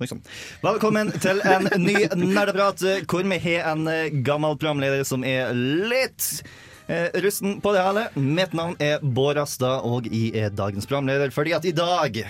[0.00, 0.22] sann.
[0.64, 6.42] Velkommen til en ny Nerdeprat hvor vi har en eh, gammel programleder som er litt
[6.88, 8.06] eh, rusten på det hele.
[8.16, 12.22] Mitt navn er Bård Astad, og jeg er dagens programleder fordi at i dag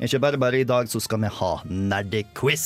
[0.00, 2.64] ikke bare bare i dag så skal vi ha nerdequiz.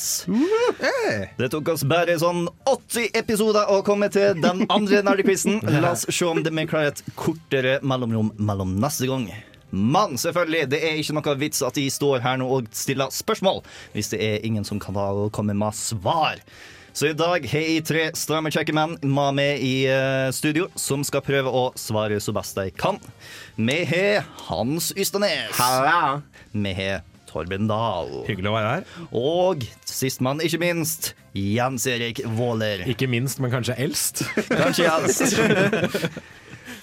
[1.38, 5.58] Det tok oss bare sånn 80 episoder å komme til den andre nerdequizen.
[5.82, 9.28] La oss se om det vi klarer et kortere mellomrom mellom neste gang.
[9.74, 13.64] Men selvfølgelig, det er ikke noe vits at de står her nå og stiller spørsmål
[13.94, 14.96] hvis det er ingen som kan
[15.34, 16.38] komme med svar.
[16.94, 21.02] Så i dag har jeg tre stramme, kjekke menn med meg i eh, studio som
[21.02, 23.00] skal prøve å svare så best de kan.
[23.58, 25.58] Vi har Hans Ystanes.
[26.54, 27.02] Vi har
[27.34, 28.12] Torben Dahl.
[28.28, 28.86] Hyggelig å være her.
[29.10, 32.86] Og sistmann, ikke minst, Jens Erik Våler.
[32.86, 34.22] Ikke minst, men kanskje eldst.
[34.52, 35.34] Kanskje helst.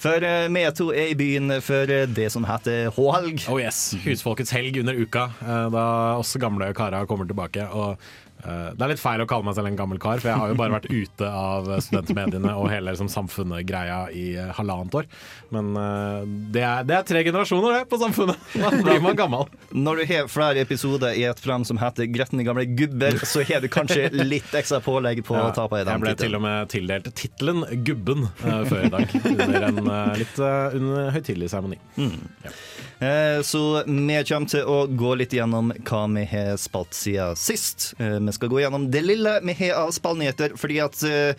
[0.02, 3.44] For eh, vi to er i byen for eh, det som heter H-helg.
[3.52, 5.84] Oh yes, Husfolkets helg under uka, eh, da
[6.18, 7.68] oss gamle karer kommer tilbake.
[7.70, 8.02] Og
[8.42, 10.58] det er litt feil å kalle meg selv en gammel kar, for jeg har jo
[10.60, 15.10] bare vært ute av studentmediene og hele liksom, samfunnet-greia i eh, halvannet år.
[15.54, 18.50] Men eh, det, er, det er tre generasjoner det, på Samfunnet.
[18.62, 19.50] Da blir man gammel.
[19.72, 23.64] Når du har flere episoder i et program som heter Gretne gamle gubber, så har
[23.64, 26.46] du kanskje litt ekstra pålegg på å ta på i den jeg ble til og
[26.46, 31.80] med tildelt tittelen Gubben eh, før i dag, under en eh, litt uh, høytidelig seremoni.
[32.02, 32.56] Eh,
[33.02, 37.96] Så vi kommer til å gå litt gjennom hva vi har spalt siden sist.
[37.98, 41.34] Eh, Vi skal gå gjennom det lille vi har av spallnyheter, fordi at eh,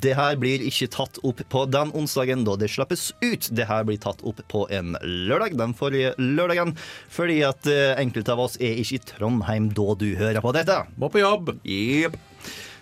[0.00, 3.50] det her blir ikke tatt opp på den onsdagen da det slappes ut.
[3.52, 6.72] Det her blir tatt opp på en lørdag, den forrige lørdagen,
[7.12, 10.80] fordi at eh, enkelte av oss er ikke i Trondheim da du hører på dette.
[10.96, 11.58] Må på jobb!
[11.68, 12.16] Jepp.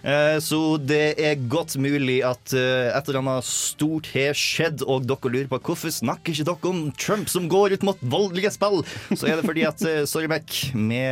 [0.04, 5.08] Eh, Så det er godt mulig at eh, et eller annet stort har skjedd, og
[5.08, 8.84] dere lurer på hvorfor snakker ikke dere om Trump som går ut mot voldelige spill?
[9.14, 11.02] Så er det fordi at eh, sorry, Mac, vi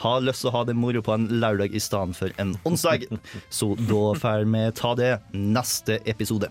[0.00, 3.04] har lyst til å ha det moro på en lørdag i stedet for en onsdag.
[3.52, 6.48] Så da får vi ta det neste episode.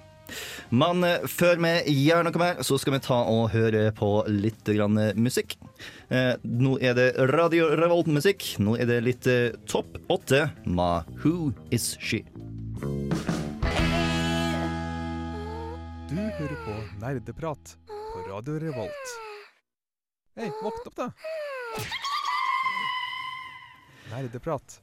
[0.69, 1.73] Men eh, før vi
[2.05, 5.55] gjør noe mer, så skal vi ta og høre på litt grann eh, musikk.
[6.09, 8.55] Eh, nå er det Radio Revolt-musikk.
[8.63, 12.23] Nå er det litt eh, Topp åtte med Who Is She?
[16.09, 19.15] Du hører på Nerdeprat på Radio Revolt.
[20.39, 21.09] Hei, våkn opp, da!
[24.09, 24.79] Nerdeprat.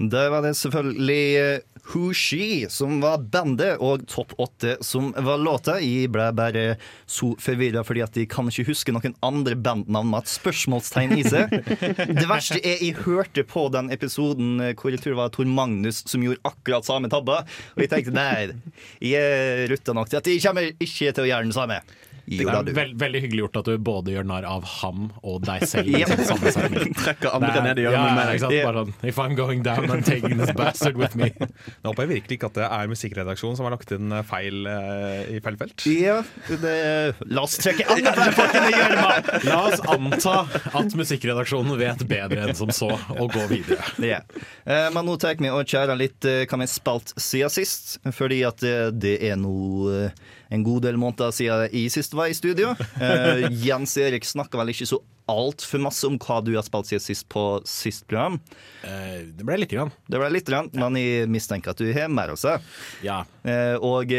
[0.00, 1.60] Der var det selvfølgelig eh,
[1.92, 5.76] Who She som var bandet, og Topp 8 som var låta.
[5.82, 6.64] Jeg ble bare
[7.10, 11.26] så forvirra fordi at jeg kan ikke huske noen andre bandnavn med et spørsmålstegn i
[11.26, 11.52] seg.
[12.20, 15.50] Det verste er jeg hørte på den episoden eh, hvor jeg tror det var Tor
[15.50, 17.42] Magnus som gjorde akkurat samme tabba,
[17.76, 18.54] og jeg tenkte nei,
[19.02, 21.82] jeg er rutta nok til at jeg kommer ikke til å gjøre den samme.
[22.26, 24.64] Det Jo det er da, veld, veldig hyggelig gjort at du både gjør narr av
[24.78, 25.88] ham og deg selv.
[25.90, 26.12] i Yep.
[26.28, 26.52] samme.
[27.02, 28.62] Trekker andre er- ned i hjørnet ja?
[28.68, 31.32] Bare sånn, If I'm going down, I'm taking this bastard with me.
[31.82, 34.62] Nå håper jeg virkelig ikke at det er musikkredaksjonen som har lagt inn eh, feil
[34.70, 35.86] uh, i feil felt.
[35.90, 36.76] Ja, det,
[37.26, 39.10] la oss trekke andre folkene i gjørma!
[39.48, 40.36] La oss anta
[40.78, 43.82] at musikkredaksjonen vet bedre enn som så, og gå videre.
[43.98, 44.22] Yeah.
[44.62, 47.98] Uh, Men nå tar vi og kjærer litt uh, hva vi spalt spilt siden sist.
[48.12, 48.62] Fordi at
[48.94, 50.06] det er noe
[50.52, 52.74] en god del måneder siden jeg sist var i studio.
[53.00, 55.00] Uh, Jens Erik snakka vel ikke så
[55.32, 58.36] altfor masse om hva du har spilt siden sist på sist program.
[58.82, 59.92] Uh, det ble lite grann.
[60.10, 62.52] Det ble litt, grann, men jeg mistenker at du har mer å si.
[63.06, 63.22] Ja.
[63.46, 64.12] Uh, Og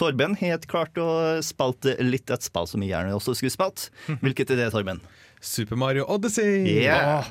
[0.00, 1.10] Torben har helt klart å
[1.44, 3.90] spilt litt et spill som jeg gjerne også skulle spilt.
[4.22, 5.02] Hvilket er det, Torben?
[5.44, 6.64] Super Mario Odyssey!
[6.80, 7.28] Yeah.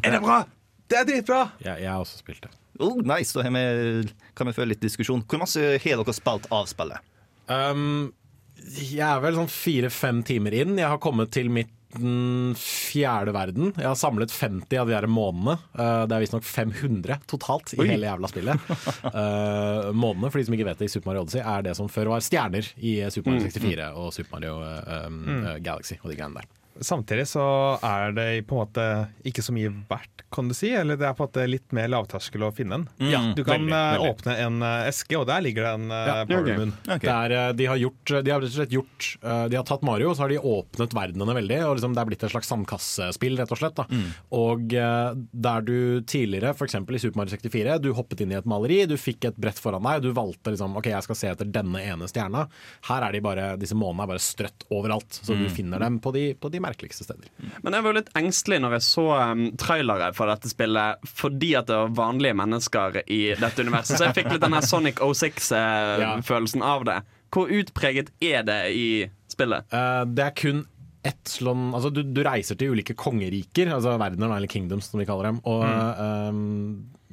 [0.00, 0.42] Er det bra?
[0.90, 1.42] Det er dritbra!
[1.62, 2.54] Ja, jeg har også spilt det.
[2.80, 5.20] Oh, nice, da har vi, kan vi føle litt diskusjon.
[5.28, 7.04] Hvor masse har dere spilt av spillet?
[7.50, 8.12] Um,
[8.60, 10.78] jeg er vel sånn fire-fem timer inn.
[10.78, 13.72] Jeg har kommet til mitt den fjerde verden.
[13.74, 15.56] Jeg har samlet 50 av de der månedene.
[15.74, 18.66] Uh, det er visstnok 500 totalt i hele jævla spillet.
[19.10, 21.88] Uh, månedene, for de som ikke vet det, i Super Mario Odyssey er det som
[21.90, 25.48] før var stjerner i Super Mario 64 og Super Mario uh, um, mm.
[25.64, 26.59] Galaxy og de greiene der.
[26.80, 27.44] Samtidig så
[27.84, 28.84] er det på en måte
[29.28, 30.70] ikke så mye verdt, kan du si.
[30.72, 32.86] Eller det er på en måte litt mer lavterskel å finne en.
[33.10, 34.12] Ja, du kan veldig, eh, veldig.
[34.14, 36.56] åpne en eh, eske, og der ligger det en uh, Ja, Power okay.
[36.56, 36.72] Moon.
[36.86, 37.10] Okay.
[37.12, 39.84] Er, eh, de, har gjort, de har rett og slett gjort eh, De har tatt
[39.86, 41.60] Mario, så har de åpnet verdenene veldig.
[41.68, 43.76] Og liksom det er blitt et slags sandkassespill, rett og slett.
[43.76, 44.00] Da.
[44.40, 45.10] Og eh,
[45.48, 45.76] der du
[46.08, 46.78] tidligere, f.eks.
[46.80, 49.84] i Super Mario 64, du hoppet inn i et maleri, du fikk et brett foran
[49.84, 52.46] deg, du valgte liksom OK, jeg skal se etter denne ene stjerna.
[52.88, 56.12] Her er de bare, disse månene er bare strøtt overalt, så du finner dem på
[56.16, 57.28] de, på de merkeligste steder.
[57.64, 61.70] Men jeg var litt engstelig når jeg så um, trailere for dette spillet, fordi at
[61.70, 63.98] det var vanlige mennesker i dette universet.
[63.98, 67.00] Så jeg fikk litt den her Sonic 06-følelsen av det.
[67.30, 68.90] Hvor utpreget er det i
[69.30, 69.66] spillet?
[69.74, 70.64] Uh, det er kun
[71.06, 75.06] et slån Altså, du, du reiser til ulike kongeriker, altså verdener, eller kingdoms, som vi
[75.08, 75.38] kaller dem.
[75.48, 76.40] Og eh,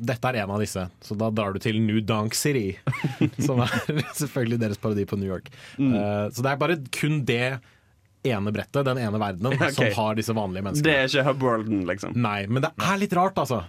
[0.09, 2.75] dette er en av disse, så da drar du til New Donk City.
[3.45, 3.73] som er
[4.21, 5.49] selvfølgelig deres parodi på New York.
[5.79, 7.57] Eh, så det er bare kun det
[8.23, 9.73] ene brettet, den ene verdenen, okay.
[9.75, 10.87] som har disse vanlige menneskene.
[10.87, 12.15] Det er ikke Hubworlden, liksom.
[12.19, 13.63] Nei, men det er litt rart, altså.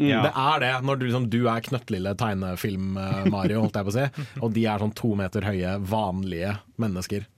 [0.00, 0.24] Ja.
[0.26, 4.24] Det er det, når du, liksom, du er knøttlille tegnefilm-Mario, holdt jeg på å si,
[4.42, 7.28] og de er sånn to meter høye, vanlige mennesker.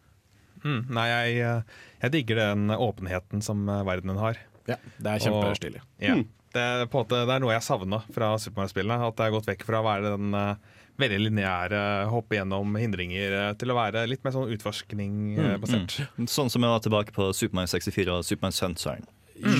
[0.64, 4.40] Mm, nei, jeg, eh, jeg digger den åpenheten som eh, verdenen har.
[4.66, 5.84] Ja, det er kjempestilig.
[6.02, 6.16] Ja.
[6.56, 9.10] Det, er det er noe jeg savna fra Super Mario-spillene.
[9.10, 11.80] At det er gått vekk fra å være den eh, veldig lineære
[12.12, 15.98] hoppe gjennom hindringer eh, til å være litt mer sånn utforskning-basert.
[16.30, 19.06] Sånn som jeg var tilbake på Supermann 64 og Supermann Mario Sunshine.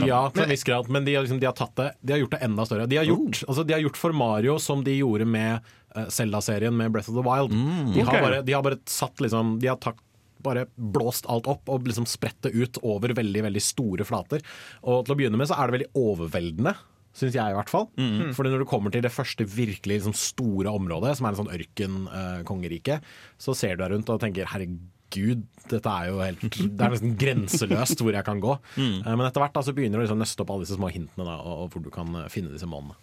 [0.06, 2.22] Ja, til en viss grad, men de har, liksom, de har, tatt det, de har
[2.22, 2.86] gjort det enda større.
[2.88, 5.66] De har gjort, altså, de har gjort for Mario som de gjorde med
[5.96, 7.52] uh, Zelda-serien med Breath of the Wild.
[7.92, 8.24] de, har okay.
[8.24, 10.00] bare, de har bare satt liksom De har tatt
[10.46, 14.44] bare blåst alt opp og liksom spredt det ut over veldig veldig store flater.
[14.84, 16.76] Og til å begynne med så er det veldig overveldende.
[17.16, 17.86] Syns jeg, i hvert fall.
[18.36, 21.54] Fordi Når du kommer til det første virkelig liksom, store området, som er en sånn
[21.56, 22.98] ørken-kongerike,
[23.40, 27.14] så ser du deg rundt og tenker herregud, dette er jo helt Det er nesten
[27.16, 28.56] grenseløst hvor jeg kan gå.
[29.06, 30.90] Eh, Men etter hvert da, så begynner du liksom å nøste opp alle disse små
[30.92, 32.98] hintene da, og, og hvor du kan eh, finne disse månene.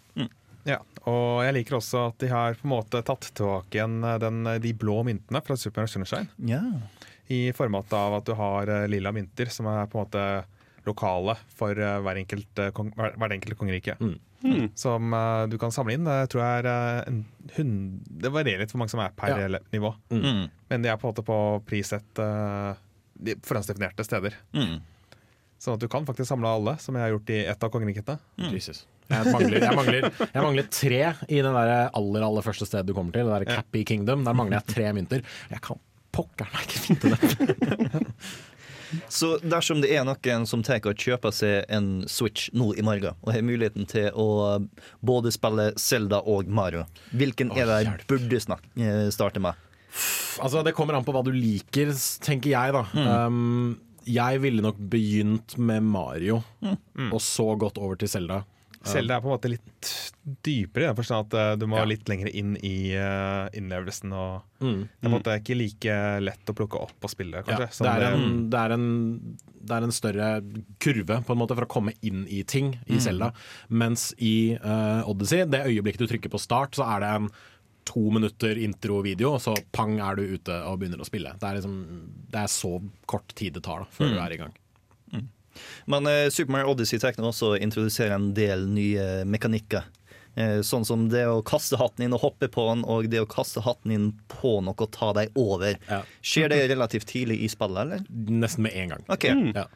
[0.64, 0.78] Ja,
[1.12, 4.44] og jeg liker også at de har på en måte tatt tilbake igjen eh, den,
[4.64, 6.30] de blå myntene fra Super Mario Sunshine.
[6.48, 6.62] Ja.
[7.34, 10.24] I format av at du har eh, lilla mynter, som er på en måte
[10.88, 13.98] lokale for eh, hver enkelt, eh, hver, enkelt kongerike.
[14.00, 14.70] Mm.
[14.76, 16.08] Som uh, du kan samle inn.
[16.08, 17.22] Det tror jeg er en
[17.56, 17.76] hund...
[18.24, 19.60] Det varierer litt hvor mange som er per Ja.
[19.72, 19.94] nivå.
[20.12, 20.50] Mm.
[20.68, 21.38] Men de er på en måte på
[21.68, 22.74] prissett uh,
[23.48, 24.36] forhåndsdefinerte steder.
[24.52, 24.82] Mm.
[25.64, 28.18] Sånn at du kan faktisk samle alle, som jeg har gjort i ett av kongerikene.
[28.52, 28.84] Jesus.
[29.08, 32.94] Jeg mangler, jeg, mangler, jeg mangler tre i det der aller aller første stedet du
[32.98, 33.30] kommer til.
[33.32, 34.28] Det der Cappy Kingdom.
[34.28, 35.24] Der mangler jeg tre mynter.
[35.52, 35.80] Jeg kan
[36.14, 38.04] pokker meg ikke finne det.
[39.12, 43.18] Så dersom det er noen som tar og kjøper seg en Switch nå i morgen,
[43.22, 44.60] og har muligheten til å
[45.06, 49.60] både spille Zelda og Mario, hvilken er det jeg burde eh, starte med?
[50.42, 51.92] Altså, det kommer an på hva du liker,
[52.26, 52.82] tenker jeg, da.
[53.28, 53.76] Um,
[54.10, 56.42] jeg ville nok begynt med Mario,
[57.12, 58.42] og så gått over til Selda.
[58.84, 59.92] Selv det er på en måte litt
[60.44, 61.86] dypere, i den forstand at eh, du må Ja.
[61.88, 64.12] litt lenger inn i uh, innlevelsen.
[64.12, 64.82] Og Mm.
[64.88, 68.06] det er en måte ikke like lett å plukke opp og spille, Ja, det, er
[68.14, 70.28] en, det, er en, det er en større
[70.80, 73.32] kurve på en måte for å komme inn i ting i Selda.
[73.70, 77.30] Mens i uh, Odyssey, det øyeblikket du trykker på start, så er det en
[77.84, 81.34] to minutter introvideo, og så pang er du ute og begynner å spille.
[81.40, 81.74] Det er, liksom,
[82.32, 84.54] det er så kort tid det tar da, før du er i gang.
[85.92, 89.86] Men eh, Super Mario Odyssey nå også introdusere en del nye mekanikker.
[90.36, 93.30] Eh, sånn som det å kaste hatten inn og hoppe på den, og det å
[93.30, 95.78] kaste hatten inn på noe og ta deg over.
[95.90, 96.02] Ja.
[96.26, 98.04] Skjer det relativt tidlig i spillet, eller?
[98.10, 99.08] Nesten med en gang.
[99.14, 99.70] Ok, Ja.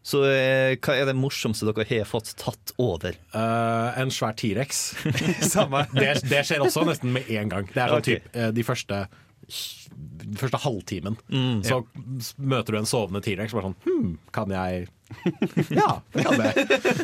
[0.00, 3.18] Så eh, hva er det morsomste dere har fått tatt over?
[3.34, 4.94] Uh, en svær T-rex.
[5.92, 7.68] Det, det skjer også nesten med en gang.
[7.68, 8.22] Det er sånn okay.
[8.24, 9.02] typ, de første
[9.50, 11.18] den første halvtimen.
[11.66, 12.04] så ja.
[12.38, 14.86] møter du en sovende T-rex bare sånn Hm, kan jeg
[15.80, 16.52] Ja, det kan det.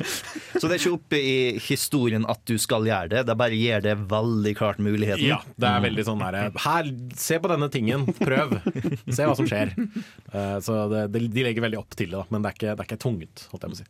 [0.61, 3.83] Så det er ikke oppe i historien at du skal gjøre det, det bare gir
[3.85, 5.27] det veldig klart muligheten.
[5.29, 8.57] Ja, det er veldig sånn derre Her, se på denne tingen, prøv.
[9.11, 9.75] Se hva som skjer.
[9.77, 12.73] Eh, så det, det, de legger veldig opp til det, da, men det er ikke,
[12.73, 13.89] det er ikke tungt, holdt jeg på å si.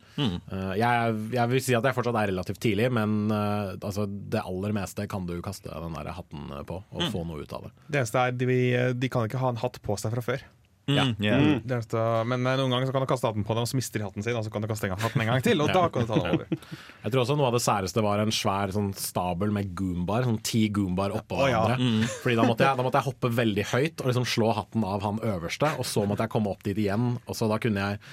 [0.57, 4.43] Eh, jeg, jeg vil si at jeg fortsatt er relativt tidlig, men eh, altså, det
[4.43, 7.73] aller meste kan du kaste den der hatten på og få noe ut av det.
[7.87, 8.61] Det eneste er de,
[8.97, 10.45] de kan ikke ha en hatt på seg fra før.
[10.87, 11.03] Ja.
[11.03, 11.63] Mm.
[11.67, 12.01] Det eneste,
[12.31, 14.23] men noen ganger så kan du kaste hatten på dem, og så mister de hatten
[14.23, 14.37] sin.
[14.39, 16.37] Og så kan du kaste hatten en gang til, og da kan du ta den
[16.37, 16.47] over.
[17.03, 20.39] Jeg tror også noe av det særeste var en svær sånn stabel med goombar, sånn
[20.47, 21.61] ti goombar oppå Å, ja.
[21.65, 22.09] hverandre.
[22.23, 25.05] Fordi da måtte, jeg, da måtte jeg hoppe veldig høyt og liksom slå hatten av
[25.05, 27.13] han øverste, og så måtte jeg komme opp dit igjen.
[27.27, 28.03] Og så da kunne jeg,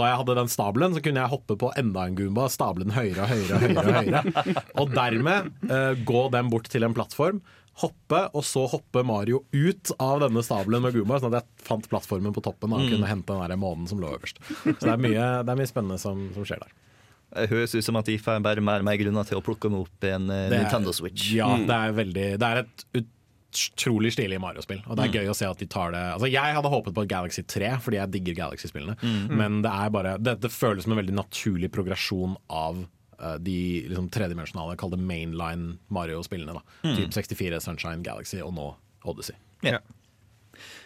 [0.00, 2.96] da jeg hadde den stabelen, så kunne jeg hoppe på enda en goomba, stable den
[2.96, 3.84] høyere og høyere og høyere.
[3.84, 7.42] Og høyere Og dermed uh, gå den bort til en plattform.
[7.82, 11.88] Hoppe, og så hoppe Mario ut av denne stabelen med Goomba, sånn at jeg fant
[11.90, 14.38] plattformen på toppen og kunne hente den der månen som lå øverst.
[14.62, 16.72] Så det er mye, det er mye spennende som, som skjer der.
[17.34, 19.66] Det høres ut som at de får bare mer og mer grunner til å plukke
[19.72, 21.32] meg opp en eh, er- Nintendo Switch.
[21.34, 22.84] Ja, det er veldig Det er et
[23.54, 24.80] utrolig stilig Mario-spill.
[24.86, 27.04] Og det er gøy å se at de tar det Altså Jeg hadde håpet på
[27.04, 28.96] et Galaxy 3, fordi jeg digger Galaxy-spillene.
[29.30, 32.84] Men det er bare Dette føles som en veldig naturlig progresjon av
[33.38, 33.56] de
[33.88, 36.54] liksom, tredimensjonale, kall det mainline Mario-spillene.
[36.60, 38.70] da Typ 64, Sunshine, Galaxy og nå
[39.04, 39.36] Odyssey.
[39.62, 39.78] Ja.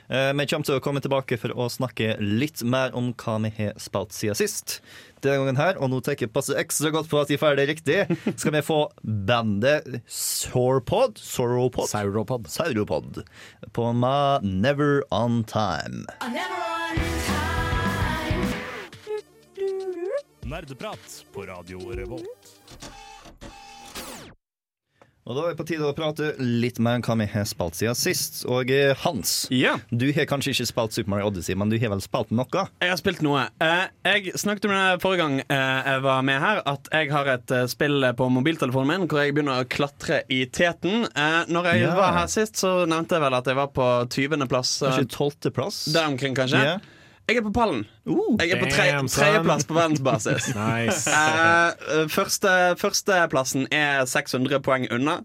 [0.09, 3.51] Eh, Vi kommer til å komme tilbake for å snakke litt mer om hva vi
[3.59, 4.79] har spilt siden sist.
[5.21, 7.67] Denne gangen her, og nå tenker jeg passe ekstra godt på at de får det
[7.69, 7.99] riktig,
[8.41, 11.89] skal vi få bandet Sauropod Sauropod?
[11.91, 12.49] Sauropod.
[12.49, 13.21] Sauropod
[13.77, 16.07] på Ma Never On Time.
[20.49, 22.55] Nerdeprat på Radio Revolt.
[25.29, 27.77] Og Da er det på tide å prate litt mer om hva vi har spilt
[27.77, 28.39] siden sist.
[28.49, 29.75] Og eh, Hans, Ja.
[29.93, 32.63] du har kanskje ikke spilt Super Mario Odyssey, men du har vel spilt noe?
[32.81, 33.43] Jeg har spilt noe.
[33.61, 37.29] Eh, jeg snakket om det forrige gang eh, jeg var med her, at jeg har
[37.35, 41.05] et spill på mobiltelefonen min hvor jeg begynner å klatre i teten.
[41.13, 41.95] Eh, når jeg Ja.
[42.01, 44.79] var her sist, så nevnte jeg vel at jeg var på 20.-plass.
[44.89, 45.85] Kanskje plass?
[45.93, 46.65] Der omkring, kanskje.
[46.73, 46.79] Ja.
[47.29, 47.83] Jeg er på pallen.
[48.09, 50.47] Uh, Jeg er på tre, tredjeplass på verdensbasis.
[50.59, 51.11] Nice.
[51.13, 55.19] uh, første, førsteplassen er 600 poeng unna.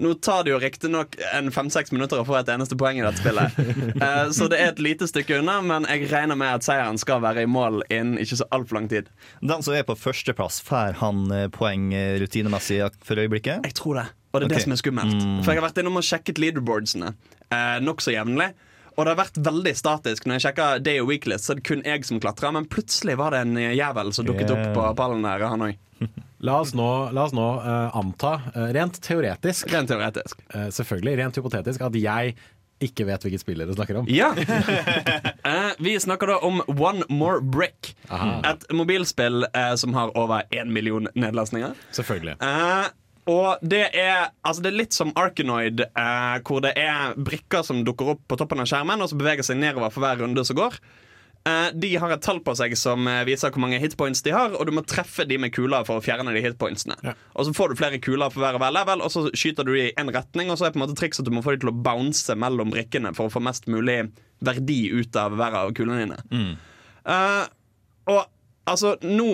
[0.00, 1.18] Nå tar det jo riktignok
[1.52, 3.58] fem-seks minutter å få et eneste poeng i dette spillet.
[4.00, 7.20] Uh, så det er et lite stykke unna, men jeg regner med at seieren skal
[7.20, 9.12] være i mål innen ikke så altfor lang tid.
[9.44, 11.92] Den som er på førsteplass, får han poeng
[12.24, 13.68] rutinemessig for øyeblikket?
[13.68, 14.06] Jeg tror det.
[14.30, 14.56] Og det er okay.
[14.56, 15.22] det som er skummelt.
[15.44, 18.52] For jeg har vært innom og sjekket leaderboardsene uh, nokså jevnlig.
[18.96, 20.26] Og det har vært veldig statisk.
[20.26, 22.54] Når jeg sjekka Day of Weeklist, så er det kun jeg som klatrer.
[22.56, 25.80] Men plutselig var det en jævel som dukket opp på pallen der, han òg.
[26.40, 30.38] La oss nå, la oss nå uh, anta, uh, rent teoretisk, Rent teoretisk.
[30.54, 32.32] Uh, selvfølgelig rent hypotetisk, at jeg
[32.80, 34.08] ikke vet hvilket spill dere snakker om.
[34.08, 34.32] Ja.
[35.50, 37.94] Eh, vi snakker da om One More Brick.
[38.44, 41.72] Et mobilspill eh, som har over én million nedlastninger.
[41.96, 42.36] Selvfølgelig.
[42.44, 42.90] Eh,
[43.30, 47.84] og det er, altså det er litt som Arkanoid, eh, hvor det er brikker som
[47.86, 50.58] dukker opp på toppen av skjermen, og så beveger seg nedover for hver runde som
[50.58, 50.80] går.
[51.48, 54.52] Eh, de har et tall på seg som eh, viser hvor mange hitpoints de har,
[54.52, 56.98] og du må treffe de med kuler for å fjerne de hitpointsene.
[57.06, 57.14] Ja.
[57.32, 59.72] Og så får du flere kuler for hver og hver level, og så skyter du
[59.76, 61.54] de i en retning, og så er på en måte triks at du må få
[61.54, 64.02] de til å bounce mellom brikkene for å få mest mulig
[64.44, 66.20] verdi ut av hver av kulene dine.
[67.08, 67.46] Eh,
[68.10, 68.20] og
[68.68, 69.32] altså, nå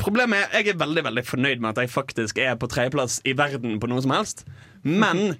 [0.00, 3.34] Problemet er jeg er veldig veldig fornøyd med at jeg faktisk er på tredjeplass i
[3.38, 4.44] verden på noe som helst.
[4.82, 5.36] Men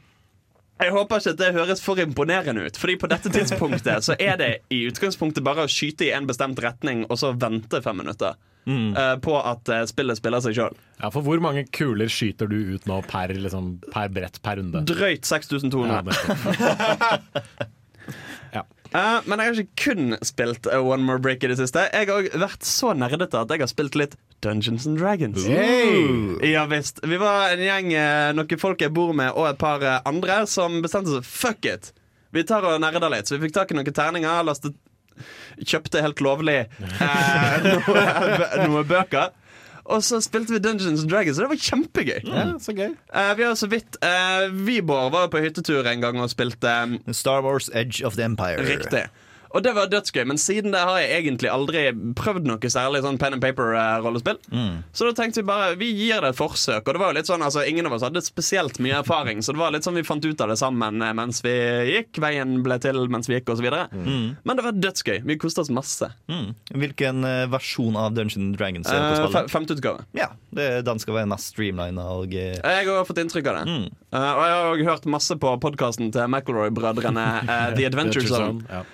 [0.79, 2.77] jeg håper ikke at det høres for imponerende ut.
[2.79, 6.61] Fordi på dette tidspunktet så er det i utgangspunktet bare å skyte i en bestemt
[6.63, 8.39] retning og så vente fem minutter.
[8.69, 10.75] eh, på at eh, spillet spiller seg sjøl.
[11.01, 14.85] Ja, for hvor mange kuler skyter du ut nå per, liksom, per brett per runde?
[14.89, 16.13] Drøyt Ja, 6200.
[18.89, 21.85] Eh, men jeg har ikke kun spilt eh, One More Break i det siste.
[21.93, 25.45] Jeg har også vært så nerdete at jeg har spilt litt Dungeons and Dragons.
[26.47, 27.03] Ja visst.
[27.05, 30.81] Vi var en gjeng, eh, noen folk jeg bor med, og et par andre, som
[30.85, 31.93] bestemte seg fuck it.
[32.33, 33.29] Vi tar og nerder litt.
[33.29, 34.77] Så vi fikk tak i noen terninger, lastet
[35.59, 38.03] Kjøpte helt lovlig eh, noe,
[38.69, 39.33] noe bøker.
[39.89, 42.19] Og så spilte vi Dungeons and Dragons, og det var kjempegøy.
[42.29, 42.91] Ja, så gøy.
[43.15, 46.99] uh, vi har så vidt uh, Vibor var på hyttetur en gang og spilte um,
[47.17, 48.61] Star Wars Edge of the Empire.
[48.69, 49.07] Riktig.
[49.59, 51.81] Og det var dødsgøy, men siden det har jeg egentlig aldri
[52.19, 54.39] prøvd noe særlig sånn pen and paper-rollespill.
[54.95, 56.85] Så da tenkte vi bare vi gir det et forsøk.
[56.87, 59.53] Og det var jo litt sånn, altså Ingen av oss hadde spesielt mye erfaring, så
[59.53, 61.53] det var litt sånn vi fant ut av det sammen eh, mens vi
[61.91, 62.21] gikk.
[62.23, 63.67] Veien ble til mens vi gikk, osv.
[63.69, 64.39] Mm.
[64.47, 65.19] Men det var dødsgøy.
[65.29, 66.09] Vi koste oss masse.
[66.31, 66.55] Mm.
[66.85, 69.49] Hvilken eh, versjon av Dungeons Dragons er det på Uh?
[69.51, 70.05] Femteutgave.
[70.17, 73.77] Ja, det, den skal være mest streamlina og eh, Jeg har fått inntrykk av det.
[74.15, 78.65] Eh, og jeg har hørt masse på podkasten til McElroy-brødrene, uh, The Adventure Zone.
[78.71, 78.85] Ja.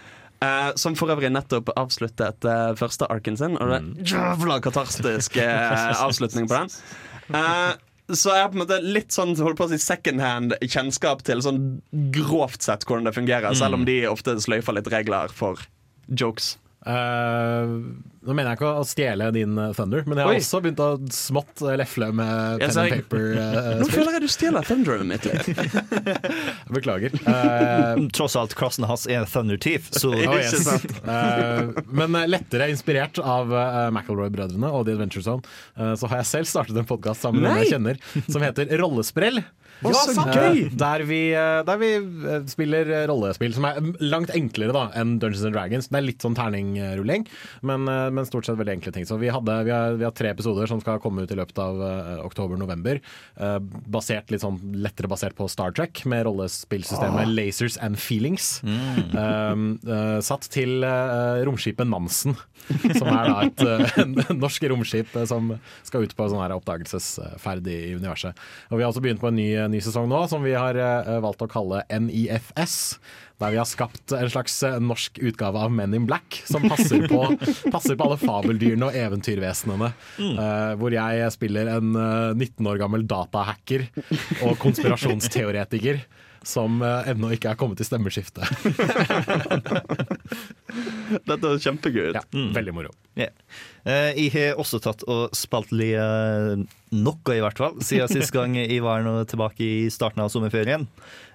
[0.45, 3.57] Eh, som for øvrig nettopp avsluttet uh, første arken sin.
[3.61, 6.73] Og det er jævla katartisk uh, avslutning på den.
[7.33, 7.73] Uh,
[8.13, 11.23] så jeg har på en måte litt sånn holdt på å si second hand kjennskap
[11.25, 11.63] til sånn
[12.13, 15.63] grovt sett hvordan det fungerer, selv om de ofte sløyfer litt regler for
[16.13, 16.59] jokes.
[16.85, 17.71] Eh,
[18.25, 20.41] nå mener jeg ikke å stjele din eh, thunder, men jeg har Oi.
[20.43, 23.25] også begynt å smått eh, lefle med pen and paper.
[23.37, 25.49] Uh, Nå føler jeg du stjeler Thunderen mitt litt.
[26.77, 27.17] Beklager.
[27.25, 30.65] Uh, Tross alt, klassen hans er Thunder Thief, så Oh, yes.
[31.15, 35.45] Eh, men lettere inspirert av uh, McElroy-brødrene og The Adventure Zone,
[35.99, 39.43] så har jeg selv startet en podkast sammen med noen jeg kjenner som heter Rollesprell.
[39.83, 40.61] Å, så Eh, gøy!
[40.79, 44.85] Der vi, eh, der vi eh, spiller eh, rollespill som er mm, langt enklere da
[44.97, 45.89] enn Dungeons and Dragons.
[45.91, 47.27] Det er litt sånn terningrulling,
[47.67, 49.07] men, eh, men stort sett veldig enkle ting.
[49.09, 51.59] Så vi, hadde, vi, har, vi har tre episoder som skal komme ut i løpet
[51.61, 53.01] av eh, oktober-november.
[53.37, 53.59] eh,
[53.95, 58.61] basert litt sånn lettere basert på Star Trek, med rollespillsystemet Lasers and Feelings.
[58.65, 59.55] Eh,
[59.85, 62.35] uh, satt til uh, romskipet Nansen,
[62.97, 65.53] som er da et uh, norsk romskip eh, som
[65.87, 68.39] skal ut på sånn her oppdagelsesferd i, i universet.
[68.71, 71.21] Og Vi har også begynt på en ny, ny sesong nå, som vi har eh,
[71.25, 72.99] valgt å kalle NIFS.
[73.43, 77.09] Der vi har skapt en slags eh, norsk utgave av Men in Black, som passer
[77.11, 77.25] på,
[77.75, 79.91] passer på alle fabeldyrene og eventyrvesenene.
[80.23, 83.89] Eh, hvor jeg spiller en eh, 19 år gammel datahacker
[84.47, 86.05] og konspirasjonsteoretiker.
[86.45, 88.45] Som uh, ennå ikke er kommet til stemmeskifte.
[91.29, 92.13] Dette er kjempegøy.
[92.17, 92.53] Ja, mm.
[92.57, 92.95] veldig moro.
[93.15, 93.31] Yeah.
[93.87, 96.65] Eh, jeg har også tatt og spilt litt eh,
[96.95, 100.87] noe, i hvert fall, siden sist gang jeg var nå tilbake i starten av sommerferien.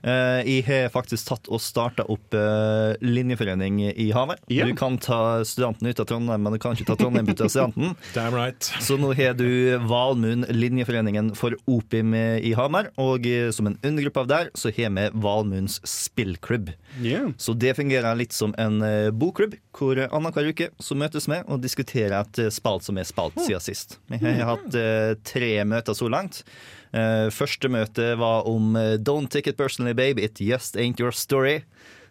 [0.04, 4.42] Eh, jeg har faktisk tatt og starta opp eh, linjeforening i Hamar.
[4.52, 4.68] Yeah.
[4.68, 7.52] Du kan ta studenten ut av Trondheim, men du kan ikke ta Trondheim ut av
[7.52, 7.96] studenten.
[8.16, 8.72] Damn right.
[8.84, 12.92] Så nå har du Valmund, linjeforeningen for Opim i Hamar.
[13.00, 16.74] Og eh, som en undergruppe av der, så har vi Valmunds spillklubb.
[16.98, 17.30] Yeah.
[17.38, 21.62] Så det fungerer litt som en eh, bokklubb, hvor annenhver uke så møtes vi og
[21.64, 24.00] diskuterer et eh, spalt som er spalt siden sist.
[24.10, 26.44] Vi har hatt eh, tre møter så langt.
[26.90, 28.74] Første møte var om
[29.06, 31.60] Don't take it personally, babe, it just ain't your story.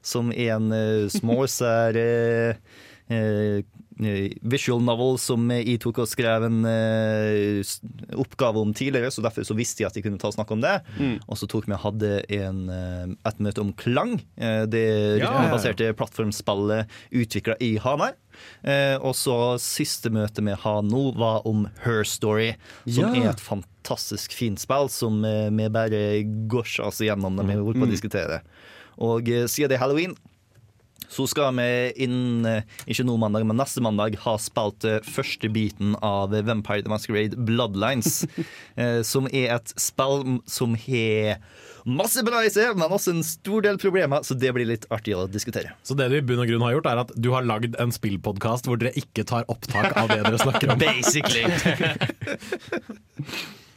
[0.07, 0.71] Som er en
[1.11, 1.99] småsær
[3.99, 7.63] visual novel som jeg tok og skrev en eh,
[8.19, 10.63] oppgave om tidligere, så derfor så visste jeg at jeg kunne ta og snakke om
[10.63, 10.77] det.
[11.29, 14.21] Og så tok vi og hadde en, eh, et møte om klang.
[14.39, 15.33] Eh, det Ja.
[15.99, 18.15] plattformspillet utvikla i Hamar.
[18.63, 22.55] Eh, og så siste møte vi har nå, var om Her Story,
[22.87, 23.25] som Ja.
[23.25, 27.81] er et fantastisk fint spill som eh, vi bare gåsja oss gjennom når vi holdt
[27.81, 28.41] på å diskutere.
[28.99, 30.15] Og eh, siden det er halloween,
[31.09, 35.51] så skal vi inn, eh, ikke nå mandag, men neste mandag, ha spilt eh, første
[35.53, 38.23] biten av Vampire the Masquerade Bloodlines.
[38.81, 41.41] eh, som er et spill som har
[41.89, 45.15] masse bra i seg, men også en stor del problemer, så det blir litt artig
[45.17, 45.73] å diskutere.
[45.87, 47.95] Så det du i bunn og grunn har gjort, er at du har lagd en
[47.95, 50.83] spillpodkast hvor dere ikke tar opptak av det dere snakker om.
[50.85, 51.45] Basically.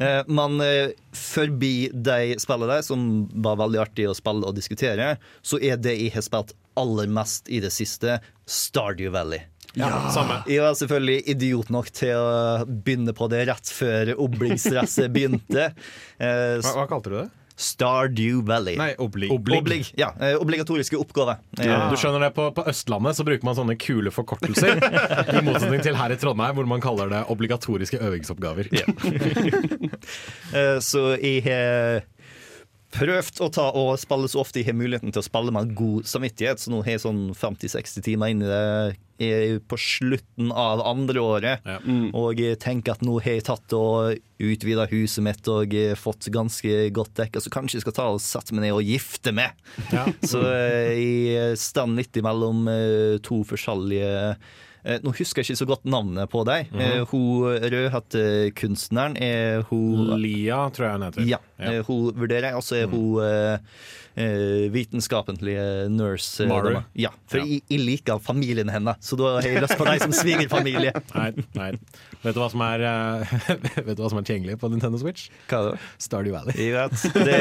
[0.00, 3.06] Eh, Men eh, forbi de spillene der, som
[3.44, 5.14] var veldig artig å spille og diskutere,
[5.44, 9.42] så er det jeg har spilt aller mest i det siste, Stardew Valley.
[9.78, 10.40] Ja, samme.
[10.50, 15.70] Jeg var selvfølgelig idiot nok til å begynne på det rett før Oblig-stresset begynte.
[16.20, 17.28] Eh, Hva, hva kalte du det?
[17.60, 18.76] Stardew Valley.
[18.80, 19.28] Nei, oblig.
[19.32, 19.58] Oblig.
[19.60, 21.36] Oblig, ja, eh, obligatoriske oppgave.
[21.60, 21.90] Ja.
[21.92, 24.80] Du skjønner det, på, på Østlandet så bruker man sånne kule forkortelser.
[25.36, 28.64] I motsetning til her i Trondheim, hvor man kaller det obligatoriske øvingsoppgaver.
[28.72, 28.88] Yeah.
[30.90, 32.00] Så jeg har
[32.94, 36.08] prøvd å ta og spille så ofte jeg har muligheten til å spille med god
[36.10, 36.62] samvittighet.
[36.62, 38.98] Så nå har jeg sånn 50-60 timer inn i det.
[39.20, 41.66] Jeg er på slutten av andre året.
[41.68, 41.76] Ja.
[42.16, 46.30] Og jeg tenker at nå har jeg tatt og utvida huset mitt og eh, fått
[46.32, 49.60] ganske godt dekka, så kanskje jeg skal ta og sette meg ned og gifte meg.
[49.92, 50.06] Ja.
[50.32, 54.56] Så eh, jeg står litt imellom eh, to forskjellige eh,
[55.04, 56.70] Nå husker jeg ikke så godt navnet på deg.
[56.72, 61.26] Eh, Hun rødhettekunstneren er hun Lia, tror jeg hun heter.
[61.28, 62.54] ja, eh, hun vurderer jeg.
[62.56, 63.58] Og så er hun eh,
[64.16, 66.40] eh, vitenskapelige nurse.
[66.44, 66.82] eh, Maru.
[66.94, 67.44] Ja, for Ja.
[67.44, 70.92] Jeg, jeg liker familien hennes, så da har jeg lyst på deg som svigerfamilie.
[71.14, 71.70] Nei, nei.
[72.22, 73.36] Vet du hva som er, eh,
[73.86, 75.28] vet du hva som er tilgjengelig på Nintendo Switch?
[75.48, 75.80] Hva er det?
[75.98, 76.56] Stardew Valley.
[76.56, 76.92] Jeg vet.
[77.14, 77.40] Det,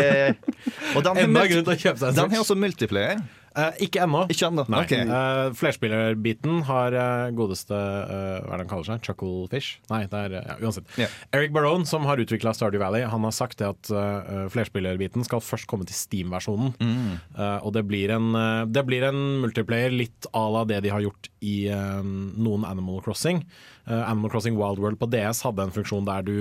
[0.96, 3.24] og den har, multi, en den har også multiplayer.
[3.60, 4.24] Eh, ikke ennå.
[4.32, 4.66] Ikke ennå.
[4.72, 4.84] Nei.
[4.86, 5.04] Okay.
[5.06, 9.04] Eh, flerspillerbiten har eh, godeste eh, Hva er det han kaller seg?
[9.06, 9.80] Chucklefish?
[9.92, 10.88] Nei, det er ja, uansett.
[11.00, 11.10] Ja.
[11.36, 15.44] Eric Barone, som har utvikla Stardew Valley, Han har sagt det at eh, flerspillerbiten skal
[15.44, 16.74] først komme til Steam-versjonen.
[16.80, 17.18] Mm.
[17.36, 20.94] Eh, og det blir, en, eh, det blir en multiplayer litt à la det de
[20.94, 23.44] har gjort i eh, noen Animal Crossing.
[23.90, 26.36] Eh, Animal Crossing Wild World på DS hadde en funksjon der du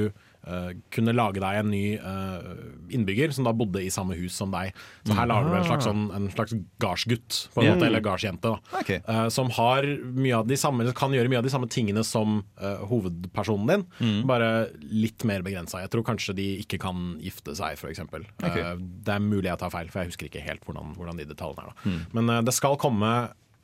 [0.48, 2.40] eh, kunne lage deg en ny uh,
[2.94, 4.72] innbygger som da bodde i samme hus som deg.
[5.06, 7.74] Så her lager du en slags, sånn, en slags gardsgutt, på en Ja.
[7.76, 8.78] måte, eller gardsjente, da.
[8.80, 8.90] Ok.
[8.96, 9.50] Eh, som
[10.56, 12.42] samme, kan gjøre mye av de samme tingene som
[12.88, 14.26] hovedpersonen din, Mm.
[14.26, 15.80] bare litt mer begrensa.
[15.80, 17.98] Jeg tror kanskje de ikke kan gifte seg, f.eks.
[17.98, 21.16] eksempel Uh, det er mulig jeg tar feil, for jeg husker ikke helt hvordan, hvordan
[21.18, 21.72] de detaljene er.
[21.72, 21.90] Da.
[21.90, 22.00] Mm.
[22.12, 23.12] Men det skal komme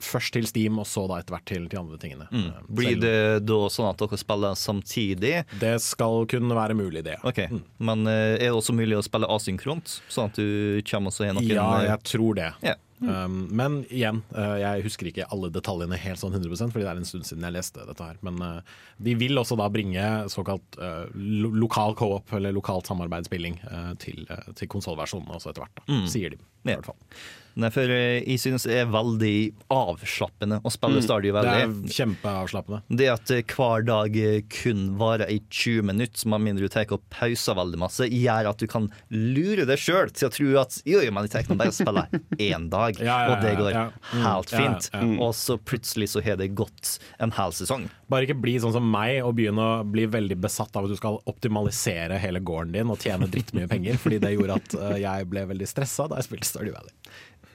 [0.05, 2.29] først til Steam, og så da etter hvert til de andre tingene.
[2.31, 2.69] Eh, Mm.
[2.77, 5.45] Blir det da sånn at dere spiller samtidig?
[5.61, 7.19] det skal kunne være mulig, det.
[7.25, 7.45] Ok,
[7.79, 10.01] Men eh, er det også mulig å spille asynkront?
[10.13, 12.53] Sånn at du kommer også gjennom Ja, eh, jeg tror det.
[12.63, 12.75] Ja.
[13.05, 17.01] Um, men igjen, eh, jeg husker ikke alle detaljene helt sånn 100 fordi det er
[17.03, 18.17] en stund siden jeg leste dette her.
[18.25, 18.61] Men eh,
[19.03, 24.25] de vil også da bringe såkalt eh, lo lokal co-op, eller lokalt samarbeidsspilling, eh, til,
[24.57, 25.83] til konsollversjonen også etter hvert.
[25.85, 26.39] Da, Sier de.
[26.65, 26.97] i hvert fall.
[27.55, 29.35] Nei, for eh, jeg synes det er veldig
[29.73, 32.81] avslappende å spille Stardew Det er kjempeavslappende.
[32.99, 36.91] Det at eh, hver dag eh, kun varer i 20 minutter, med mindre du tar
[36.95, 40.81] og pauser veldig masse, gjør at du kan lure deg sjøl til å tro at
[40.83, 42.07] jo, jo, men jeg tar bare å spille
[42.43, 43.85] én dag, Ja, ja, og det går ja.
[44.11, 44.91] Mm, helt ja, ja, fint.
[44.91, 45.03] ja.
[45.23, 47.87] Og så plutselig så har det gått en hel sesong.
[48.11, 50.99] Bare ikke bli sånn som meg og begynne å bli veldig besatt av at du
[50.99, 55.47] skal optimalisere hele gården din og tjene drittmye penger, fordi det gjorde at jeg ble
[55.55, 56.95] veldig stressa da jeg spilte Stardew Valley.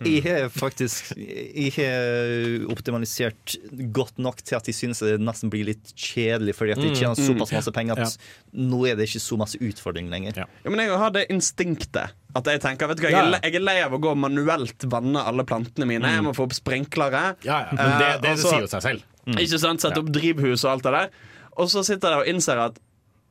[0.06, 3.56] Jeg har faktisk Jeg har optimalisert
[3.96, 7.20] godt nok til at jeg synes det nesten blir litt kjedelig, fordi at jeg tjener
[7.20, 8.18] såpass masse penger at
[8.56, 10.44] nå er det ikke så masse utfordring lenger.
[10.44, 10.48] Ja.
[10.70, 12.16] Men jeg har det instinktet.
[12.38, 14.00] At jeg tenker, vet du hva, jeg, Ja, er le- jeg er lei av å
[14.00, 16.06] gå og manuelt vanne alle plantene mine.
[16.14, 17.36] Jeg må få opp sprinklere.
[17.44, 19.02] Ja, ja, men det, Eh, det sier jo seg selv.
[19.36, 19.82] Ikke sant?
[19.82, 21.10] Sette opp drivhus og alt det der.
[21.58, 22.78] Og så sitter jeg der og innser at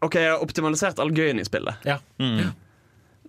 [0.02, 1.74] OK, jeg har optimalisert all gøyen i spillet.
[1.86, 1.98] Ja.
[2.20, 2.52] Så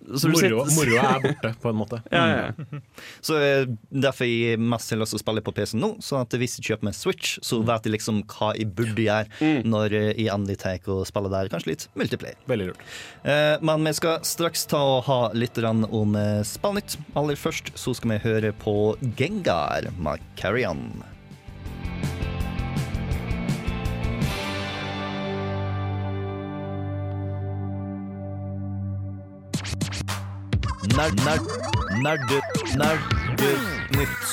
[0.09, 0.63] du Moro,
[0.97, 2.01] er borte, på en måte.
[2.13, 2.79] Ja, ja, ja.
[3.21, 5.91] Så eh, Derfor jeg mest har lyst til å spille på PC nå.
[6.03, 9.53] så at hvis jeg kjøper meg Switch, så vet jeg liksom hva jeg burde gjøre
[9.69, 11.51] når eh, jeg endelig tar og spiller der.
[11.53, 12.39] Kanskje litt multiplayer.
[12.49, 12.83] Veldig lurt.
[13.23, 16.97] Eh, men vi skal straks ta og ha litt om eh, spillnytt.
[17.19, 18.75] Aller først så skal vi høre på
[19.19, 20.65] Gengar med Carry
[30.99, 31.45] Nerd, nerd,
[32.03, 32.37] nerде,
[32.75, 34.31] nerdenytt.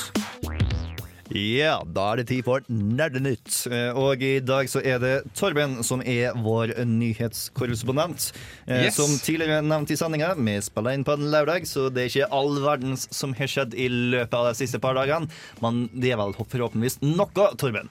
[1.36, 3.50] Ja, da er det tid for Nerdenytt.
[3.70, 8.32] Eh, Og i dag så er det Torben som er vår nyhetskorrespondent.
[8.66, 8.96] Eh, Yes.
[8.96, 12.32] Som tidligere nevnt i sendinga, vi spiller inn på en lørdag, så det er ikke
[12.32, 15.28] all verdens som har skjedd i løpet av de siste par dagene.
[15.62, 17.90] Men det er vel forhåpentligvis noe, Torben.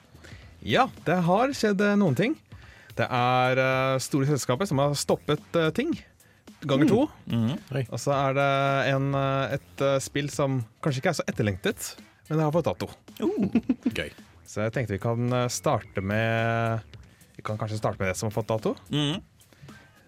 [0.60, 2.36] Ja, det har skjedd eh, noen ting.
[2.96, 5.40] Det er store selskaper som har stoppet
[5.76, 5.96] ting.
[6.66, 7.02] Ganger to.
[7.30, 7.84] Oi.
[7.92, 8.48] Og så er det
[8.94, 11.92] en, eh, et eh, spill som kanskje ikke er så etterlengtet,
[12.28, 12.88] men det har fått dato.
[13.94, 14.10] Gøy.
[14.46, 16.98] Så jeg tenkte vi kan eh, starte med
[17.36, 18.74] Vi kan kanskje starte med det som har fått dato.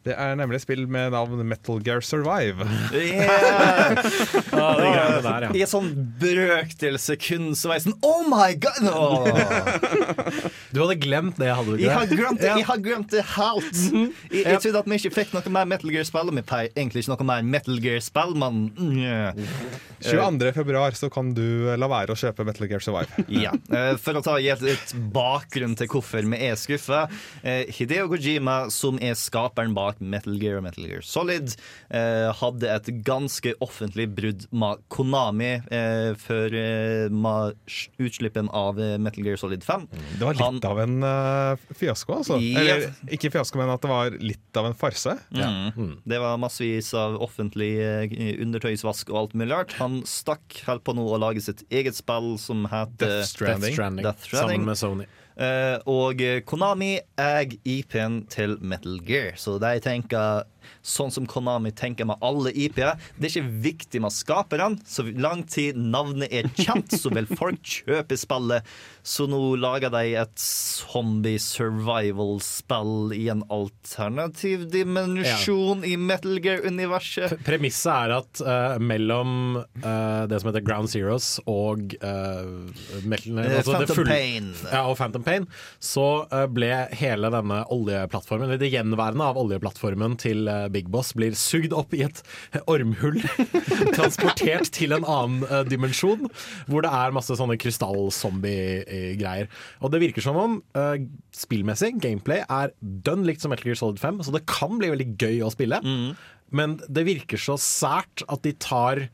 [0.09, 2.65] Det er nemlig et spill med navn Metal Gear Survive.
[2.95, 3.99] Yeah.
[4.59, 5.51] Ah, det det der, ja.
[5.55, 8.89] I en sånn brøkdel sekund så var jeg sånn Oh my god!
[8.91, 9.27] Oh.
[10.73, 13.73] Du hadde glemt det, hadde du Jeg har glemt det, jeg har glemt det helt.
[13.73, 14.09] Jeg, -hmm.
[14.31, 16.29] jeg trodde at vi ikke fikk noe mer Metal Gear-spill.
[16.29, 19.45] Og vi får egentlig ikke noe mer Metal Gear-spill, men mm,
[20.01, 20.53] 22.
[20.53, 23.25] februar så kan du eh, la være å kjøpe Metal Gear Survive.
[23.45, 23.53] ja.
[23.73, 27.09] Eh, For å ta gi et, et bakgrunn til hvorfor vi er skuffa.
[27.43, 31.55] Hideo Kojima, som er skaperen bak Metal Gear og Metal Gear Solid,
[31.91, 37.07] eh, hadde et ganske offentlig brudd med Konami eh, før eh,
[38.03, 39.87] utslippen av eh, Metal Gear Solid 5.
[40.19, 42.39] Det var litt Han- av en uh, fiasko, altså.
[42.43, 42.61] Ja.
[42.61, 45.15] Eller ikke fiasko, men at det var litt av en farse.
[45.33, 45.99] Mm.
[46.09, 49.77] Det var massevis av offentlig eh, undertøysvask og alt mulig rart.
[49.83, 53.73] Han stakk helt på nå å lage sitt eget spill som heter Death Death Stranding.
[53.75, 54.49] Stranding, Death Stranding.
[54.51, 55.07] sammen med Sony.
[55.39, 56.19] Eh, og
[56.51, 60.49] Konami eier IP-en til Metal Gear, så de tenker
[60.83, 62.99] sånn som Konami tenker med alle IP-er.
[63.17, 64.79] Det er ikke viktig med skaperne.
[64.89, 68.67] Så lang tid navnet er kjent, så vil folk kjøpe spillet.
[69.09, 77.39] Så nå lager de et zombie survival-spill i en alternativ dimensjon i Metal Gear-universet.
[77.47, 82.45] Premisset er at uh, mellom uh, det som heter Ground Zeroes og uh,
[83.09, 84.53] metal, altså Phantom full, Pain.
[84.69, 85.49] Ja, og Phantom Pain,
[85.81, 86.07] så
[86.53, 90.45] ble hele denne oljeplattformen, eller det gjenværende av oljeplattformen til
[90.75, 92.23] Big Boss, blir sugd opp i et
[92.67, 93.21] ormhull.
[93.99, 96.29] transportert til en annen eh, dimensjon,
[96.69, 99.51] hvor det er masse sånne krystallzombie-greier.
[99.83, 104.03] Og det virker som om eh, spillmessig, gameplay, er dønn likt som Metal Gear Solid
[104.03, 105.81] 5, så det kan bli veldig gøy å spille.
[106.55, 109.07] Men det virker så sært at de tar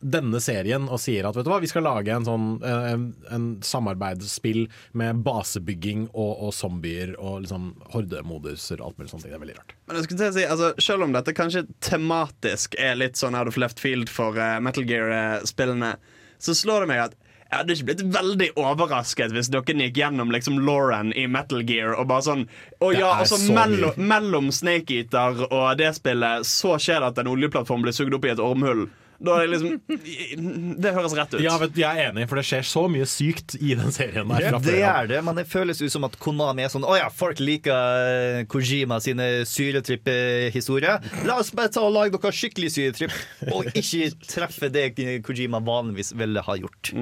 [0.00, 3.06] denne serien og sier at vet du hva, vi skal lage en sånn eh, en,
[3.28, 4.62] en samarbeidsspill
[4.96, 9.26] med basebygging og, og zombier og liksom hordemoduser og alt mulig sånt.
[9.28, 9.74] Det er veldig rart.
[9.88, 13.60] Men jeg skulle si, altså, Selv om dette kanskje tematisk er litt sånn out of
[13.60, 15.96] left field for uh, Metal Gear-spillene,
[16.40, 17.18] så slår det meg at
[17.50, 21.96] jeg hadde ikke blitt veldig overrasket hvis dere gikk gjennom liksom Lauren i Metal Gear
[21.98, 22.44] og bare sånn
[22.78, 27.10] Å ja, og så så mellom, mellom Snake Eater og det spillet så skjer det
[27.10, 28.86] at en oljeplattform blir sugd opp i et ormhull.
[29.20, 31.42] Da er det liksom Det høres rett ut.
[31.44, 34.30] Ja, vet, du, jeg er enig, for det skjer så mye sykt i den serien
[34.32, 34.56] der.
[34.64, 37.42] Det er det, men det føles ut som at Konami er sånn Å ja, folk
[37.42, 41.04] liker eh, Kojima sine syretripp-historier.
[41.28, 43.14] La oss bare ta og lage noe skikkelig syretripp,
[43.52, 44.88] og ikke treffe det
[45.26, 46.92] Kojima vanligvis ville ha gjort.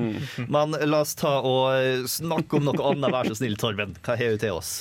[0.50, 3.94] Men la oss ta og eh, snakke om noe annet, vær så snill, Torben.
[4.02, 4.74] Hva har du til oss?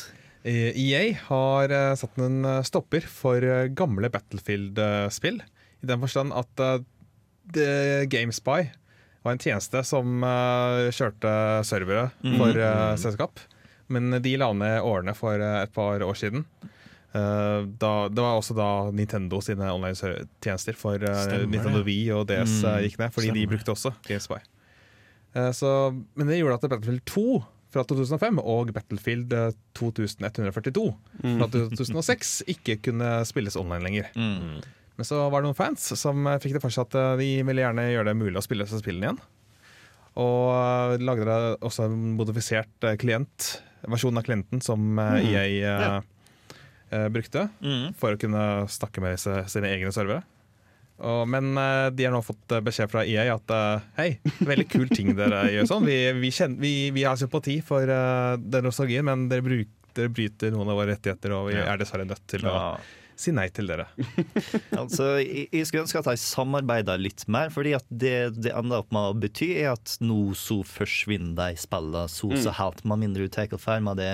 [0.48, 3.46] Eh, EA har satt en stopper for
[3.78, 5.44] gamle Battlefield-spill.
[5.86, 6.70] I den forstand at
[8.12, 8.68] GameSpy
[9.24, 11.34] var en tjeneste som eh, kjørte
[11.68, 13.42] servere for eh, selskap.
[13.92, 16.48] Men de la ned årene for eh, et par år siden.
[17.18, 21.88] Da, det var også da Nintendo sine online-tjenester for Stemmer Nintendo det.
[21.88, 24.38] Wii og DS mm, gikk ned, fordi de brukte også GameSpy.
[25.56, 25.72] Så,
[26.20, 27.24] men det gjorde at Battlefield 2
[27.74, 30.86] fra 2005 og Battlefield eh, 2142
[31.24, 34.12] fra 2006 ikke kunne spilles online lenger.
[34.98, 37.32] Men så var det noen fans som eh, fikk det for seg at eh, de
[37.46, 39.20] ville gjerne gjøre det mulig å spille disse spillene igjen.
[40.18, 43.52] Og eh, lagde også en modifisert klient,
[43.88, 46.00] versjon av klienten som EA eh,
[46.90, 47.46] eh, brukte
[48.00, 48.42] for å kunne
[48.74, 50.26] snakke med sine egne servere.
[50.98, 51.52] Og, men
[51.94, 53.52] de har nå fått beskjed fra EA at
[54.00, 55.86] hei, veldig kul ting dere gjør sånn.
[55.86, 60.56] Vi, vi, kjenner, vi, vi har sympati for den nostalgien, men dere, bruk, dere bryter
[60.56, 62.58] noen av våre rettigheter, og vi er dessverre nødt til å
[63.18, 63.88] si nei til dere.
[64.78, 68.84] Altså, jeg, jeg skulle ønske at de samarbeida litt mer, fordi at det det ender
[68.84, 73.02] opp med å bety, er at nå så forsvinner de spillene så så helt, med
[73.02, 74.12] mindre du tar og med det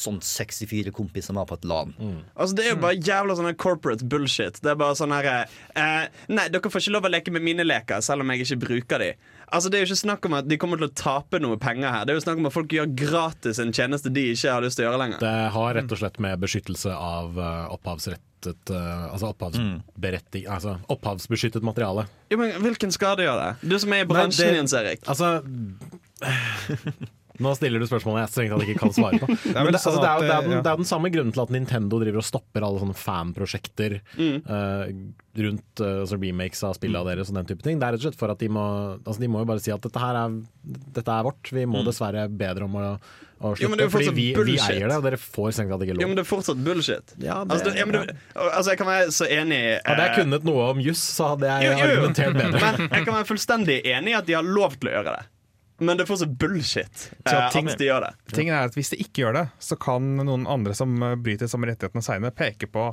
[0.00, 1.92] sånn 64 kompiser med på et LAN.
[2.34, 4.60] Altså Det er jo bare jævla sånn corporate bullshit.
[4.62, 7.66] Det er bare sånn her eh, Nei, dere får ikke lov å leke med mine
[7.66, 9.10] leker, selv om jeg ikke bruker de.
[9.50, 11.90] Altså Det er jo ikke snakk om at de kommer til å tape noe penger
[11.94, 12.06] her.
[12.06, 14.78] Det er jo snakk om at folk gjør gratis en tjeneste de ikke har lyst
[14.78, 15.22] til å gjøre lenger.
[15.22, 21.66] Det har rett og slett med beskyttelse av eh, opphavsrettet eh, Altså opphavsberettig Altså opphavsbeskyttet
[21.66, 22.06] materiale.
[22.32, 23.50] Jo, men Hvilken skade gjør det?
[23.68, 25.04] Du som er i bransjen, Jens Erik.
[25.10, 25.40] Altså
[27.40, 29.28] Nå stiller du spørsmålet jeg strengt tatt ikke kan svare på.
[29.56, 31.44] Men det, altså, sånn det, er det, er, den- det er den samme grunnen til
[31.46, 34.84] at Nintendo driver og stopper alle sånne fanprosjekter uh,
[35.40, 37.80] rundt uh, remakes av spillene deres og den type ting.
[37.80, 38.64] Det er rett og slett for at de må
[39.00, 40.38] altså, De må jo bare si at dette her er,
[41.00, 41.52] dette er vårt.
[41.54, 42.86] Vi må dessverre be dere om å,
[43.56, 45.94] Jo, men det er fordi vi, vi eier det, og dere får strengt tatt ikke
[46.02, 47.14] Jo, men det er fortsatt bullshit.
[47.24, 50.18] Ja, det- altså, ja, men det, altså, jeg kan være så enig Hadde jeg eh,
[50.20, 51.86] kunnet noe om juss, så hadde jeg jo, jo.
[51.88, 52.60] argumentert bedre.
[52.60, 55.22] Men jeg kan være fullstendig enig i at de har lov til å gjøre det.
[55.80, 58.10] Men det er fortsatt bullshit eh, ting- at de gjør det.
[58.36, 61.48] Tingen er at Hvis de ikke gjør det, så kan noen andre som eh, bryter
[61.50, 62.84] samme rettighetene seinere, peke på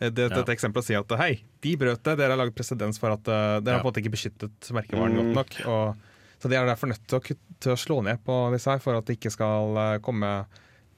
[0.00, 1.32] eh, det, dette eksempelet og si at hei,
[1.66, 4.14] de brøt det, dere har laget presedens for at dere har på en måte ikke
[4.16, 5.58] beskyttet merkevaren godt nok.
[5.68, 6.08] Og,
[6.40, 8.96] så de er derfor nødt til å, til å slå ned på disse her for
[8.96, 10.32] at de ikke skal komme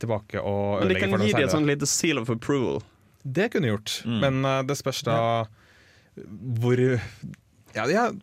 [0.02, 0.86] tilbake og ødelegge for dem.
[0.86, 2.78] Men de kan gi dem et sånn lite seal of approval.
[3.22, 5.18] Det kunne gjort, men eh, det spørs da
[6.62, 6.80] hvor
[7.72, 8.16] Ja, de, er,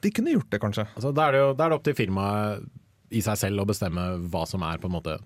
[0.00, 0.86] de kunne gjort det, kanskje.
[0.94, 2.64] Altså, da er det jo da er det opp til firmaet
[3.10, 5.16] i seg selv å bestemme hva som er på en måte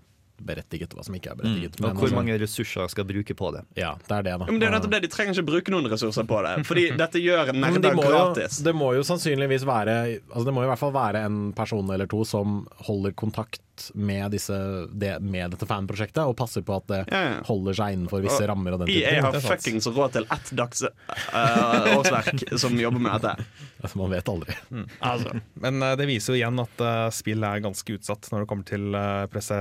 [0.43, 1.79] berettiget, og hva som ikke er berettiget.
[1.79, 3.63] Og hvor altså, mange ressurser skal bruke på det.
[3.79, 4.47] Ja, det er det, da.
[4.49, 6.55] Ja, men det er nettopp det, De trenger ikke bruke noen ressurser på det.
[6.69, 8.59] Fordi dette gjør nerder de jo, gratis.
[8.67, 12.11] det må jo sannsynligvis være altså Det må i hvert fall være en person eller
[12.11, 13.61] to som holder kontakt
[13.95, 14.55] med, disse,
[14.95, 17.39] det, med dette fanprosjektet, og passer på at det Ja, ja.
[17.49, 18.77] holder seg innenfor visse Og rammer.
[18.77, 19.25] og den EA ting.
[19.27, 23.49] har fuckings råd til ett dags uh, årsverk som jobber med dette.
[23.83, 24.55] Altså, man vet aldri.
[25.01, 25.35] Altså.
[25.65, 28.69] Men uh, det viser jo igjen at uh, spill er ganske utsatt når det kommer
[28.71, 29.59] til uh, presse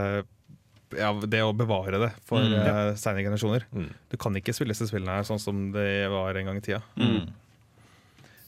[0.98, 3.68] ja, det å bevare det for mm, senere generasjoner.
[4.12, 6.82] Du kan ikke spille disse spillene her sånn som det var en gang i tida.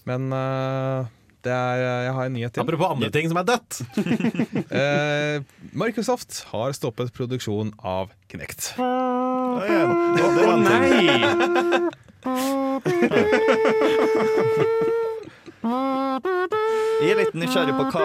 [0.06, 1.08] Men uh,
[1.46, 1.78] det er,
[2.08, 2.62] jeg har en nyhet til.
[2.66, 3.72] Apropos andre ting som er dødt!
[4.70, 5.36] uh,
[5.84, 8.74] Microsoft har stoppet produksjon av Kinect.
[8.82, 8.84] Å
[10.66, 11.06] nei!
[15.66, 18.04] Jeg er litt nysgjerrig på hva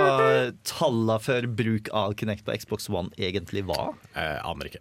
[0.67, 3.93] tallene for bruk av Kinect på Xbox One egentlig var.
[4.17, 4.81] Eh, aner ikke.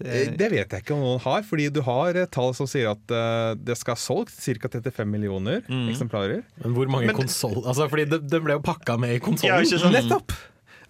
[0.00, 2.88] Eh, Det vet jeg ikke om noen har, fordi du har eh, tall som sier
[2.94, 4.70] at eh, det skal ha solgt ca.
[4.80, 6.44] 35 millioner eksemplarer.
[6.62, 9.66] Men hvor mange konsoll Altså, fordi det, det ble jo pakka med i Ja, konsollen.
[9.68, 9.96] Ja, sånn.
[9.98, 10.32] Nettopp!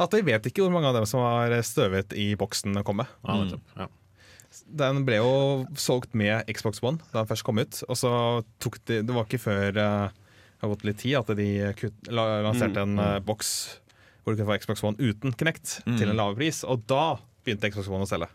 [0.01, 3.05] At vi vet ikke hvor mange av dem som har støvet i boksen å komme.
[3.27, 3.75] Ja, nettopp.
[3.77, 3.89] Ja.
[4.81, 5.35] Den ble jo
[5.79, 7.83] solgt med Xbox One da den først kom ut.
[7.87, 8.11] Og så
[8.63, 10.17] tok de Det var ikke før eh,
[10.61, 13.53] det har gått litt tid at de kutt, la, lanserte en eh, boks
[14.21, 16.61] hvor du kunne få Xbox One uten Kinect til en lavere pris.
[16.69, 18.29] Og da begynte Xbox One å selge.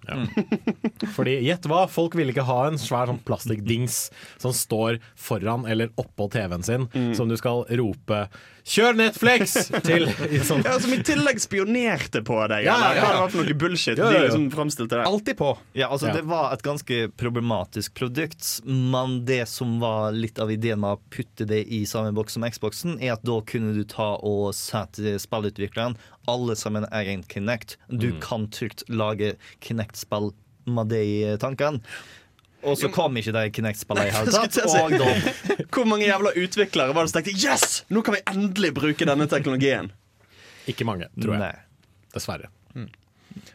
[1.14, 4.00] Fordi gjett hva, folk ville ikke ha en svær sånn plastikkdings
[4.42, 8.24] som står foran eller oppå TV-en sin, som du skal rope
[8.66, 9.54] 'kjør Netflix!'
[9.86, 10.08] til.
[10.36, 10.64] i Sånn.
[10.66, 13.12] Ja, Som i tillegg spionerte på deg, Ja, eller hva ja.
[13.14, 14.20] det var for noe bullshit Ja, ja, ja.
[14.20, 15.06] de liksom framstilte det.
[15.06, 15.52] Alltid på.
[15.78, 16.14] Ja, altså Ja.
[16.18, 21.02] Det var et ganske problematisk produkt, men det som var litt av ideen med å
[21.14, 25.16] putte det i samme boks som Xboxen, er at da kunne du ta og sette
[25.22, 25.96] spillutvikleren
[26.28, 27.78] alle sammen er en Kinect.
[27.90, 28.20] Du Mm.
[28.20, 30.32] kan trygt lage Kinect-spill
[30.66, 31.82] med det i tankene.
[32.66, 34.58] Og så kom ikke de Kinect-spillene i hele tatt.
[34.58, 34.80] si.
[34.82, 35.10] Og da
[35.76, 37.84] Hvor mange jævla utviklere var det som tenkte Yes!
[37.94, 39.92] Nå kan vi endelig bruke denne teknologien?
[40.72, 41.44] Ikke mange, tror jeg.
[41.46, 41.54] Nei.
[42.16, 42.50] Dessverre.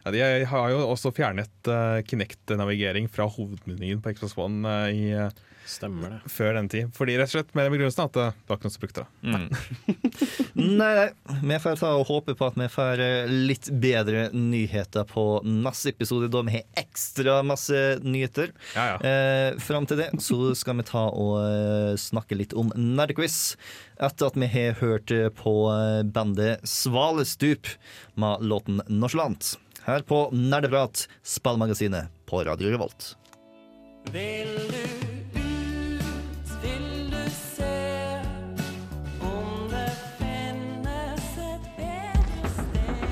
[0.05, 5.11] Ja, de har jo også fjernet uh, Kinect-navigering fra hovedmenyen på Xbox One uh, i,
[5.12, 5.31] eh,
[5.71, 6.19] Stemmer det.
[6.33, 6.88] før den tid.
[6.97, 9.11] Fordi rett og slett med den begrunnelsen at det var ikke noen som brukte det.
[10.81, 11.37] Nei, nei.
[11.47, 16.31] Vi får ta og håpe på at vi får litt bedre nyheter på neste episode,
[16.33, 18.51] da vi har ekstra masse nyheter.
[18.75, 18.99] Ja, ja.
[19.07, 23.55] Eh, fram til det så skal vi ta og snakke litt om Nerdquiz.
[24.01, 25.57] Etter at vi har hørt på
[26.11, 27.71] bandet Svalestup
[28.19, 29.55] med låten 'Nonchalant'.
[29.90, 33.16] Her på Nerdeprat, spillmagasinet på Radio Revolt.
[34.12, 34.76] Vil du
[35.40, 38.22] ut, vil du se
[39.20, 43.03] om det finnes et bedre sted?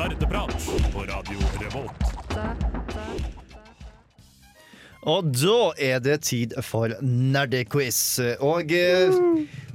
[0.00, 0.56] Nerdeprat
[0.96, 2.02] på Radio Revolt.
[5.06, 8.18] Og da er det tid for nerdequiz.
[8.40, 9.12] Og eh,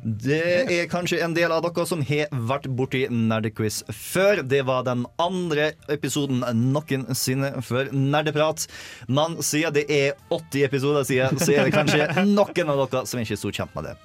[0.03, 0.41] det
[0.73, 4.41] er kanskje en del av dere som har vært borti nerdequiz før.
[4.41, 8.65] Det var den andre episoden noensinne før Nerdeprat.
[9.07, 13.21] Men siden det er 80 episoder siden, så er det kanskje noen av dere som
[13.21, 13.95] ikke er så kjent med det.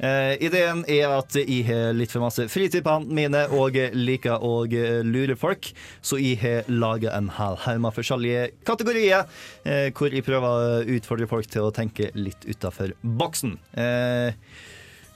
[0.00, 4.42] Uh, ideen er at jeg har litt for masse fritid på hendene mine og liker
[4.42, 4.64] å
[5.06, 5.70] lure folk,
[6.04, 9.26] så jeg har laga en hel haug med forskjellige kategorier
[9.68, 13.58] uh, hvor jeg prøver å utfordre folk til å tenke litt utafor boksen.
[13.80, 14.34] Eh,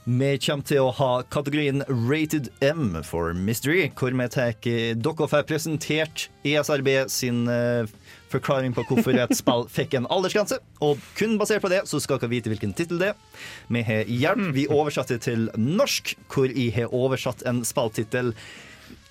[0.05, 5.43] vi kommer til å ha kategorien Rated M for Mystery, hvor vi tar dere får
[5.49, 7.89] presentert ESRB sin uh,
[8.31, 10.61] forklaring på hvorfor et spill fikk en aldersgrense.
[10.85, 13.19] Og kun basert på det så skal dere vite hvilken tittel det er.
[13.67, 14.47] Vi har hjelp.
[14.55, 18.33] Vi oversatte til norsk, hvor jeg har oversatt en spilltittel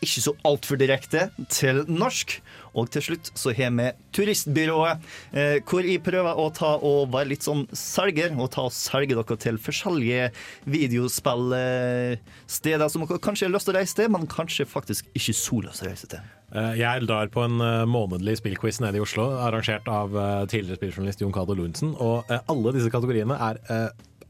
[0.02, 2.38] ikke så altfor direkte til norsk.
[2.74, 4.98] Og til slutt så har vi Turistbyrået,
[5.32, 9.14] eh, hvor jeg prøver å ta og være litt sånn selger, og ta og selge
[9.16, 10.30] dere til forskjellige
[10.66, 15.56] videospillsteder som dere kanskje har lyst til å reise til, men kanskje faktisk ikke så
[15.64, 16.22] lyst til å reise til.
[16.54, 20.08] Eh, Jeg drar på en eh, månedlig spillquiz nede i Oslo, arrangert av
[20.48, 21.90] tidligere spilljournalist Jon Cato Lorentzen.
[22.00, 23.56] Og alle disse kategoriene er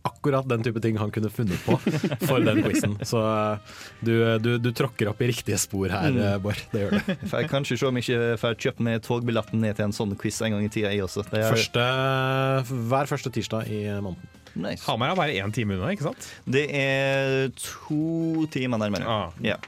[0.07, 1.75] akkurat den type ting han kunne funnet på
[2.29, 2.95] for den quizen.
[3.07, 6.43] Så eh, du, du, du tråkker opp i riktige spor her, mm.
[6.45, 6.61] Bård.
[6.73, 7.13] Det gjør du.
[7.31, 10.15] For jeg kanskje se om jeg ikke får kjøpt meg togbilletten ned til en sånn
[10.21, 11.27] quiz en gang i tida, jeg også.
[11.33, 11.89] Det er, Første,
[12.93, 14.31] hver første tirsdag i måneden.
[14.59, 14.85] nice.
[14.87, 16.31] Hamar er bare én time unna, ikke sant?
[16.47, 19.05] Det er to timer nærmere.
[19.07, 19.37] Ah.
[19.45, 19.59] Ja.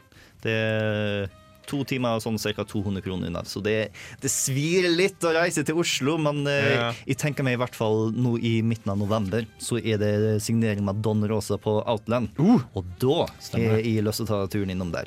[0.41, 1.29] Det er
[1.69, 2.65] to timer og sånn ca.
[2.65, 3.43] 200 kroner unna.
[3.45, 3.91] Så det,
[4.23, 6.89] det svir litt å reise til Oslo, men eh, Ja.
[7.07, 10.85] jeg tenker meg i hvert fall nå i midten av november så er det signering
[10.85, 12.31] med Don Rosa på Outland.
[12.39, 15.07] og da Stemmer har jeg lyst til å ta turen innom der.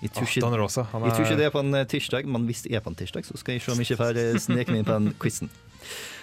[0.00, 0.86] Jeg tror, ikke, Don Rosa.
[0.94, 2.80] Han jeg tror ikke er, det er på en eh, tirsdag, men hvis det er
[2.80, 4.88] på en tirsdag, så skal jeg se om jeg ikke får eh, sneke meg inn
[4.88, 5.50] på den quizen.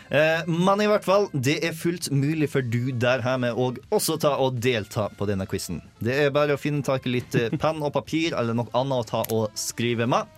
[0.10, 4.18] Eh, men i hvert fall, det er fullt mulig for du der hjemme å også
[4.24, 5.82] ta og delta på denne quizen.
[6.04, 9.04] Det er bare å finne tak i litt eh, penn og papir eller noe annet
[9.04, 10.30] å ta og skrive med.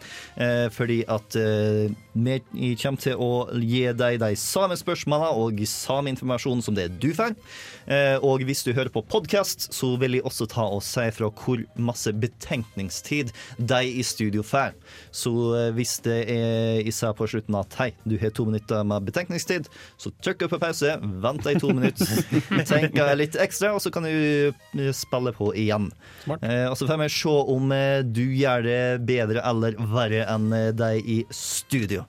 [0.41, 1.37] Eh, fordi at
[2.19, 7.11] vi kommer til å gi deg de samme spørsmålene og samme informasjon som det du
[7.15, 7.35] får.
[8.25, 11.61] Og hvis du hører på podkast, så vil jeg også ta og si fra hvor
[11.79, 14.75] masse betenkningstid de i studio får.
[15.15, 15.31] Så
[15.77, 19.58] hvis det er jeg sa på slutten at hei, du har to minutter med betenkningstid,
[19.99, 22.07] så trykk på pause, vent deg to minutter,
[22.71, 24.13] tenk litt ekstra, og så kan du
[24.51, 25.89] eh, spille på igjen.
[26.39, 30.49] Eh, og så får vi se om eh, du gjør det bedre eller verre enn
[30.77, 32.05] deg i studio.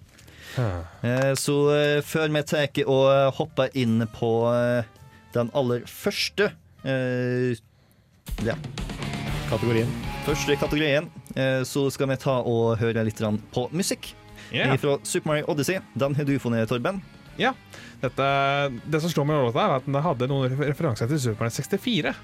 [0.58, 4.88] Eh, så eh, før vi tar og eh, hopper inn på eh,
[5.34, 6.50] den aller første
[6.82, 7.54] eh,
[8.46, 8.56] ja,
[9.50, 9.90] Kategorien.
[10.26, 13.22] første kategorien, eh, så skal vi ta og høre litt
[13.54, 14.12] på musikk.
[14.50, 14.74] Yeah.
[14.82, 15.78] Fra Super Mario Odyssey.
[15.94, 17.02] Den har du funnet, Torben.
[17.40, 17.54] Ja.
[18.00, 18.26] Dette,
[18.88, 21.56] det som slår meg med låta, er at den hadde noen referanser til Super Mario
[21.56, 22.14] 64.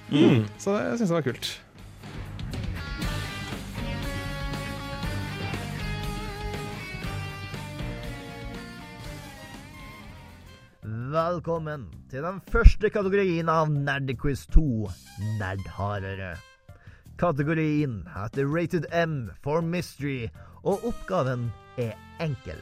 [0.62, 1.54] Så det syns jeg var kult.
[11.16, 14.64] Velkommen til den første kategorien av Nerdquiz 2,
[15.40, 16.34] Nerdharere.
[17.16, 20.28] Kategorien heter Rated M for Mystery,
[20.66, 21.48] og oppgaven
[21.80, 22.60] er enkel.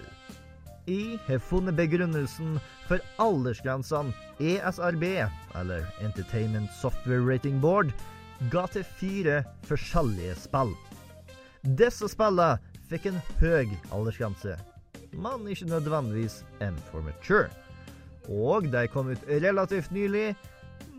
[0.85, 5.05] Jeg har funnet begrunnelsen for aldersgrensene ESRB,
[5.57, 7.95] eller Entertainment Software Rating Board,
[8.53, 10.75] ga til fire forskjellige spill.
[11.81, 14.59] Disse spillene fikk en høy aldersgrense,
[15.17, 17.49] men ikke nødvendigvis M for mature.
[18.29, 20.35] Og de kom ut relativt nylig,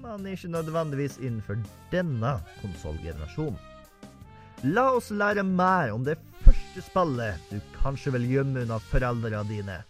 [0.01, 1.61] men ikke nødvendigvis innenfor
[1.93, 3.61] denne konsollgenerasjonen.
[4.65, 6.17] La oss lære mer om det
[7.49, 9.83] du kanskje vil gjemme unna dine.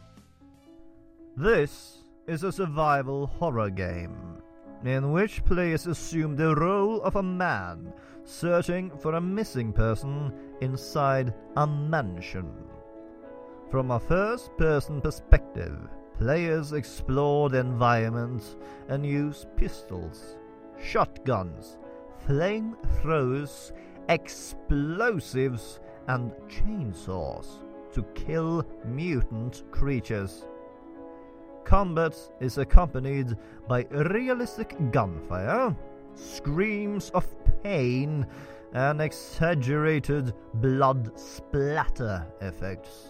[1.37, 4.41] This is a survival horror game,
[4.83, 11.33] in which players assume the role of a man searching for a missing person inside
[11.57, 12.51] a mansion.
[13.69, 15.77] From a first person perspective,
[16.17, 18.55] players explore the environment
[18.89, 20.37] and use pistols,
[20.81, 21.77] shotguns,
[22.27, 23.71] flamethrowers,
[24.09, 27.47] explosives, and chainsaws
[27.93, 30.45] to kill mutant creatures.
[31.63, 33.35] Combat is accompanied
[33.67, 35.75] by realistic gunfire,
[36.13, 37.25] screams of
[37.63, 38.27] pain,
[38.73, 43.09] and exaggerated blood splatter effects.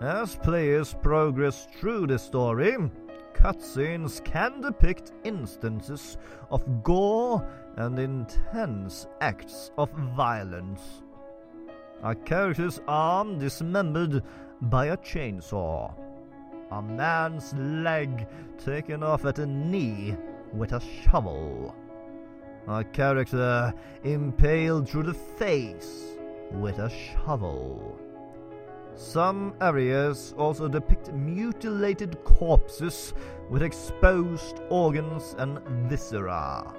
[0.00, 2.76] As players progress through the story,
[3.34, 6.16] cutscenes can depict instances
[6.50, 7.46] of gore
[7.76, 11.03] and intense acts of violence.
[12.04, 14.22] A character's arm dismembered
[14.60, 15.90] by a chainsaw.
[16.70, 18.26] A man's leg
[18.58, 20.14] taken off at a knee
[20.52, 21.74] with a shovel.
[22.68, 26.18] A character impaled through the face
[26.52, 27.98] with a shovel.
[28.96, 33.14] Some areas also depict mutilated corpses
[33.48, 36.70] with exposed organs and viscera.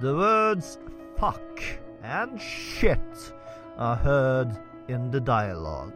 [0.00, 0.78] The words
[1.16, 1.62] fuck
[2.02, 3.32] and shit
[3.78, 4.56] are heard
[4.88, 5.92] in the dialogue.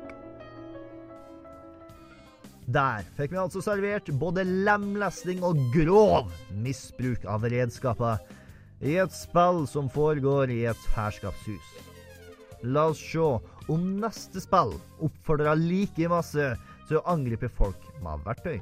[2.66, 8.18] Der fikk vi altså servert både lemlesting og grov misbruk av redskaper
[8.82, 11.68] i et spill som foregår i et herskapshus.
[12.66, 13.28] La oss se
[13.70, 16.50] om neste spill oppfordrer like masse
[16.88, 18.58] til å angripe folk med verktøy.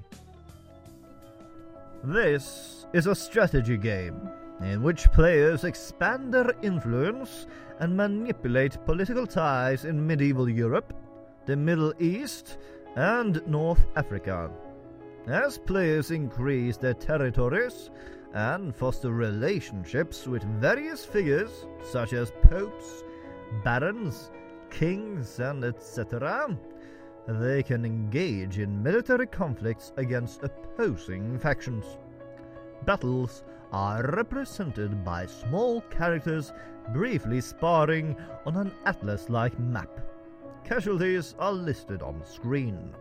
[2.05, 4.21] This is a strategy game
[4.61, 7.47] in which players expand their influence
[7.81, 10.93] and manipulate political ties in medieval Europe,
[11.47, 12.59] the Middle East,
[12.97, 14.51] and North Africa.
[15.27, 17.91] As players increase their territories
[18.35, 23.05] and foster relationships with various figures such as popes,
[23.65, 24.31] barons,
[24.71, 26.57] kings, and etc.,
[27.27, 31.85] they can engage in military conflicts against opposing factions.
[32.85, 33.45] Battles
[33.75, 36.53] are represented by small characters
[36.93, 38.17] briefly sparring
[38.47, 39.91] on an atlas like map.
[40.63, 42.95] Casualties are listed on screen.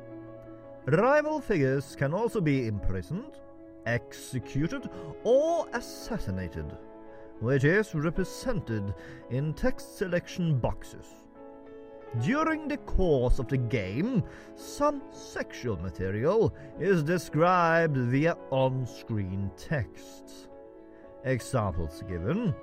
[0.86, 3.38] Rival figures can also be imprisoned,
[3.86, 4.90] executed,
[5.24, 6.76] or assassinated,
[7.40, 8.96] which is represented
[9.30, 11.06] in text selection boxes.
[12.24, 14.24] During the course of the game,
[14.56, 20.50] some sexual material is described via on screen text.
[21.26, 22.54] Examples given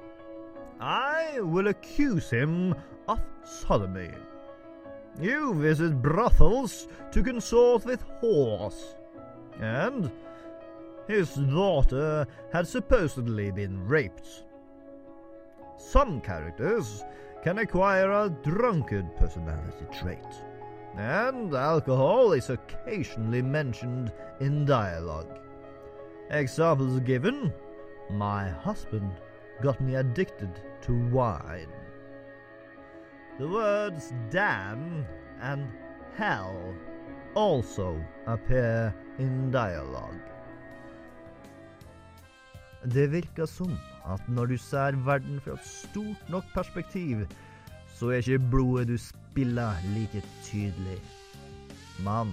[0.81, 2.75] I will accuse him
[3.07, 4.11] of sodomy.
[5.21, 8.95] You visit brothels to consort with whores.
[9.61, 10.11] And
[11.07, 14.45] his daughter had supposedly been raped.
[15.77, 17.05] Some characters
[17.43, 20.19] can acquire a drunkard personality trait,
[20.97, 25.39] and alcohol is occasionally mentioned in dialogue.
[26.31, 27.53] Examples given
[28.13, 29.13] My husband
[29.63, 30.51] got me addicted
[30.83, 31.73] to wine.
[33.39, 35.07] The words damn
[35.41, 35.69] and
[36.17, 36.75] hell
[37.35, 37.97] also
[38.27, 40.21] appear in dialogue.
[42.85, 47.27] Det virker som at når du ser verden fra et stort nok perspektiv,
[47.95, 51.01] så er ikke blodet du spiller like tydelig.
[52.05, 52.33] Men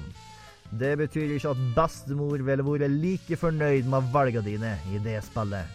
[0.71, 5.65] det betyr ikke at bestemor ville vært like fornøyd med valgene dine i det spillet.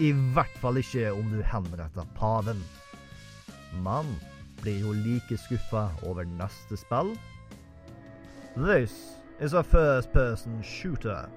[0.00, 2.62] I hvert fall ikke om du henretter paven.
[3.84, 4.08] Men
[4.62, 7.16] blir hun like skuffa over neste spill?
[8.56, 11.28] This is a first person shooter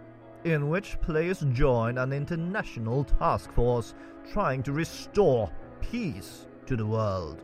[0.46, 3.94] in which players join an international task force
[4.32, 5.52] trying to restore
[5.82, 7.42] peace to the world.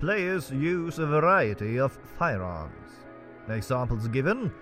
[0.00, 2.81] Players use a variety of firearms.
[3.48, 4.52] Examples given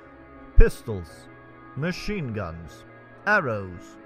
[0.56, 1.28] pistols,
[1.76, 2.84] machine guns,
[3.26, 3.96] arrows,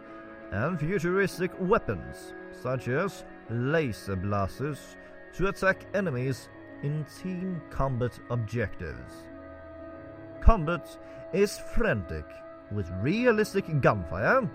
[0.53, 4.97] and futuristic weapons such as laser blasters
[5.35, 6.49] to attack enemies
[6.83, 9.27] in team combat objectives.
[10.41, 10.97] Combat
[11.33, 12.27] is frantic
[12.71, 14.49] with realistic gunfire,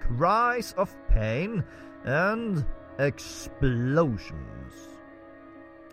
[0.00, 1.64] cries of pain,
[2.04, 2.64] and
[2.98, 4.93] explosions.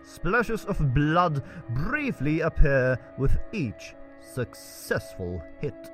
[0.04, 5.90] Splashes of blood briefly appear with each successful hit.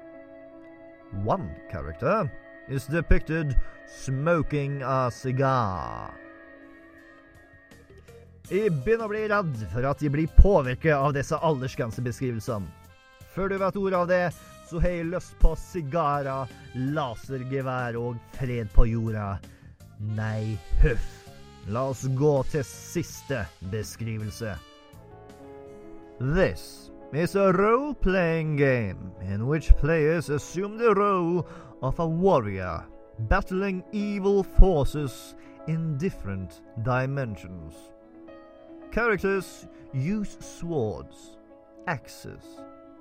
[1.24, 2.30] One character
[2.68, 3.56] is depicted
[3.86, 6.14] smoking a cigar.
[8.48, 12.68] Jeg begynner å bli redd for at jeg blir påvirket av disse aldersgrensebeskrivelsene.
[13.34, 14.22] Før du vet ordet av det,
[14.68, 16.48] så har jeg lyst på sigarer,
[16.96, 19.34] lasergevær og fred på jorda.
[20.16, 21.17] Nei, huff.
[21.68, 24.54] La oss gå til siste beskrivelse.
[26.18, 31.46] This is a role-playing game in which players assume the role
[31.82, 32.86] of a warrior
[33.28, 35.34] battling evil forces
[35.66, 37.74] in different dimensions.
[38.90, 41.36] Characters use swords,
[41.86, 42.42] axes,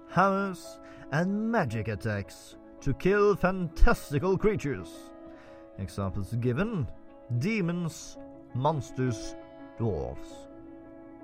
[0.09, 0.79] hammers,
[1.13, 4.89] and magic attacks to kill fantastical creatures.
[5.79, 6.85] Examples given
[7.39, 8.17] demons,
[8.57, 9.35] monsters,
[9.77, 10.47] dwarfs,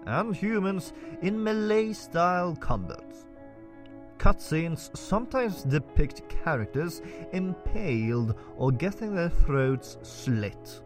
[0.05, 3.13] and humans in melee style combat.
[4.17, 7.01] Cutscenes sometimes depict characters
[7.33, 10.81] impaled or getting their throats slit.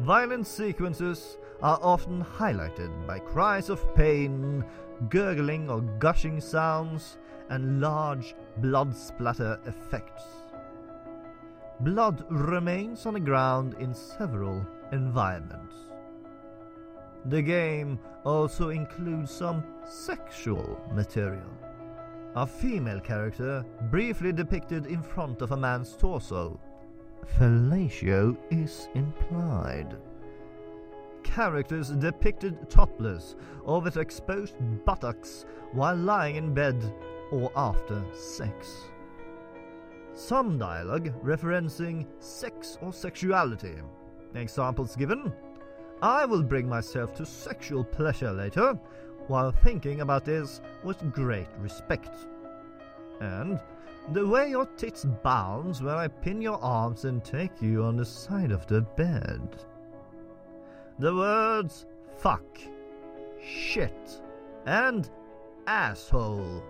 [0.00, 4.64] Violent sequences are often highlighted by cries of pain,
[5.08, 10.22] gurgling or gushing sounds, and large blood splatter effects.
[11.80, 15.74] Blood remains on the ground in several environments.
[17.26, 21.50] The game also includes some sexual material.
[22.36, 26.60] A female character briefly depicted in front of a man's torso.
[27.38, 29.96] Fellatio is implied.
[31.22, 33.34] Characters depicted topless
[33.64, 36.76] or with exposed buttocks while lying in bed
[37.32, 38.84] or after sex.
[40.14, 43.74] Some dialogue referencing sex or sexuality.
[44.36, 45.32] Examples given
[46.02, 48.78] I will bring myself to sexual pleasure later,
[49.28, 52.14] while thinking about this with great respect.
[53.20, 53.58] And
[54.12, 58.04] the way your tits bounce when I pin your arms and take you on the
[58.04, 59.56] side of the bed.
[60.98, 61.86] The words
[62.18, 62.58] fuck,
[63.42, 64.20] shit,
[64.66, 65.10] and
[65.66, 66.62] asshole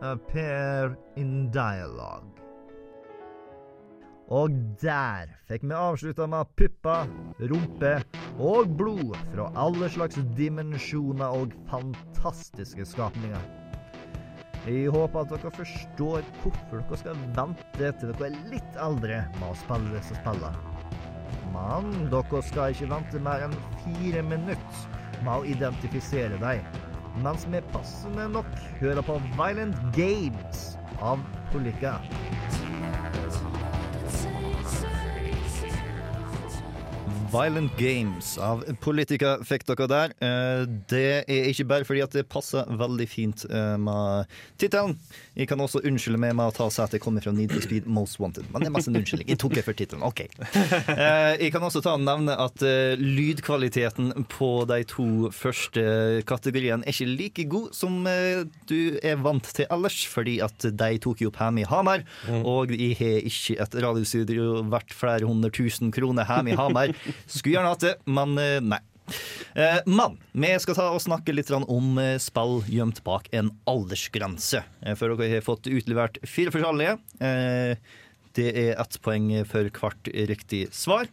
[0.00, 2.40] appear in dialogue.
[4.26, 4.50] Og
[4.82, 7.06] der fikk vi avslutta med pupper,
[7.50, 7.92] rumpe
[8.42, 13.44] og blod fra alle slags dimensjoner og fantastiske skapninger.
[14.66, 19.46] Jeg håper at dere forstår hvorfor dere skal vente til dere er litt eldre med
[19.52, 20.74] å spille disse spillene.
[21.54, 23.54] Men dere skal ikke vente mer enn
[23.84, 26.66] fire minutter med å identifisere dem,
[27.22, 28.50] mens vi passende nok
[28.82, 31.22] hører på Violent Games av
[31.54, 32.00] Polika.
[37.36, 40.12] Violent Games av Politica fikk dere der.
[40.24, 44.24] Eh, Det er ikke bare fordi at det passer veldig fint eh, med
[44.60, 44.94] tittelen.
[45.36, 47.60] Jeg kan også unnskylde meg med å ta seg at jeg kommer fra Need for
[47.60, 48.46] Speed Most Wanted.
[48.54, 49.28] Men det er mest en unnskyldning.
[49.34, 50.04] Jeg tok det for tittelen.
[50.06, 50.22] OK.
[50.24, 52.62] Eh, Jeg kan også ta og nevne at
[53.00, 55.84] lydkvaliteten på de to første
[56.28, 57.98] kategoriene er ikke like god som
[58.70, 62.04] du er vant til ellers, fordi at de tok jo opp hjemme i Hamar.
[62.46, 66.94] Og jeg har ikke et radiostudio verdt flere hundre tusen kroner hjemme i Hamar.
[67.26, 68.80] Skulle gjerne hatt det, men eh, nei.
[69.54, 74.64] Eh, Men vi skal ta og snakke litt om eh, spill gjemt bak en aldersgrense.
[74.98, 76.98] For dere har fått utlevert fire forskjellige.
[78.36, 81.06] Det er ett poeng for hvert riktig svar.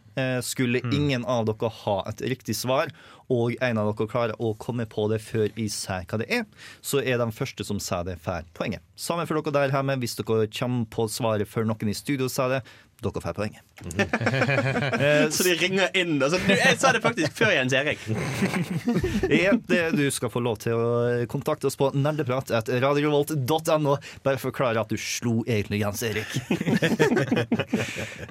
[0.44, 2.92] Skulle ingen av dere ha et riktig svar,
[3.32, 6.44] og en av dere klarer å komme på det før jeg sier hva det er,
[6.84, 8.84] så er den første som sier det, får poenget.
[9.00, 9.96] Samme for dere der hjemme.
[10.04, 12.60] Hvis dere kommer på svaret før noen i studio sier det,
[13.02, 13.62] dere får poenget.
[13.98, 16.14] Eh, Så de ringer inn.
[16.22, 18.00] Altså, du, jeg sa det faktisk før Jens Erik.
[19.68, 20.86] Det du skal få lov til å
[21.30, 23.96] kontakte oss på nerdeprat.radiorevolt.no.
[24.24, 26.30] Bare forklare at du slo egentlig Jens Erik.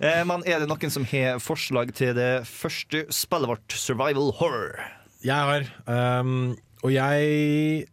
[0.04, 4.80] Eh, Men er det noen som har forslag til det første spillet vårt, Survival Horror?
[5.24, 5.68] Jeg har.
[5.88, 7.86] Um, og jeg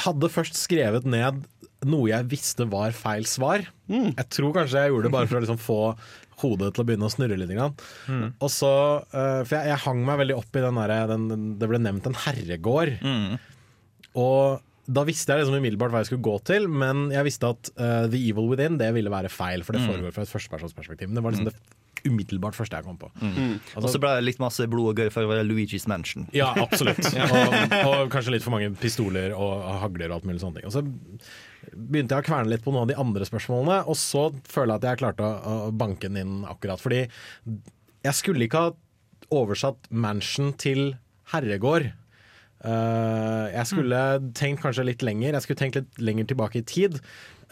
[0.00, 1.42] hadde først skrevet ned
[1.84, 3.66] noe jeg visste var feil svar.
[3.88, 5.80] Jeg tror kanskje jeg gjorde det bare for å liksom få
[6.40, 7.50] hodet til å begynne å snurre litt.
[8.08, 8.28] Mm.
[8.42, 8.70] Og så,
[9.12, 11.78] eh, for jeg, jeg hang meg veldig opp i den derre den- den- Det ble
[11.78, 12.96] nevnt en herregård.
[14.14, 17.70] Og da visste jeg liksom umiddelbart hva jeg skulle gå til, men jeg visste at
[17.78, 21.08] uh, The Evil Within det ville være feil, for det foregår fra et førstepersonsperspektiv.
[21.08, 21.56] Men det var liksom det
[22.04, 23.08] umiddelbart første jeg kom på.
[23.80, 26.26] Og så ble det litt masse blod og gøy for å være Luigi's Mansion.
[26.36, 27.00] Ja, absolutt.
[27.32, 27.56] og,
[27.88, 30.68] og kanskje litt for mange pistoler og hagler og alt mulig sånne ting.
[30.68, 30.84] Og så
[31.72, 34.82] begynte jeg å kverne litt på noen av de andre spørsmålene, og så føler jeg
[34.82, 36.82] at jeg klarte å, å banke den inn akkurat.
[36.82, 37.04] Fordi
[38.04, 38.72] jeg skulle ikke ha
[39.34, 40.94] oversatt mansion til
[41.32, 41.90] herregård.
[42.64, 44.00] Uh, jeg skulle
[44.36, 47.00] tenkt kanskje litt lenger, jeg skulle tenkt litt lenger tilbake i tid.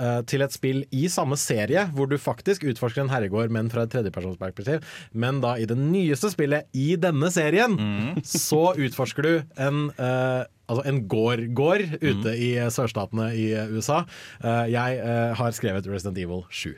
[0.03, 3.87] Eh, til et spill i samme serie, hvor du faktisk utforsker en herregård, men fra
[3.87, 4.83] et tredjepersonsperspektiv.
[5.15, 7.79] Men da i det nyeste spillet i denne serien,
[8.27, 9.33] så utforsker du
[9.63, 10.43] en uh,
[10.73, 14.03] Altså en gård-gård ute i sørstatene i USA.
[14.41, 16.73] Eh, jeg eh, har skrevet Resident Evil 7.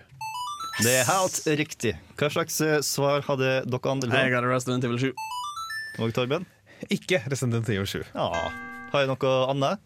[0.82, 1.92] Det er helt riktig.
[2.18, 4.10] Hva slags eh, svar hadde dere andre?
[4.10, 5.12] Jeg hadde Resident Evil 7.
[6.02, 6.48] Og Torben?
[6.90, 8.00] Ikke Resident Evil 7.
[8.16, 8.26] Ja.
[8.90, 9.84] Har jeg noe annet?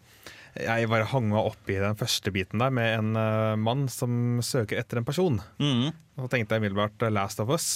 [0.59, 4.39] Jeg bare hang meg opp i den første biten der med en uh, mann som
[4.43, 5.39] søker etter en person.
[5.61, 5.89] Mm.
[6.19, 7.67] Og så tenkte jeg umiddelbart eh, Last of Us.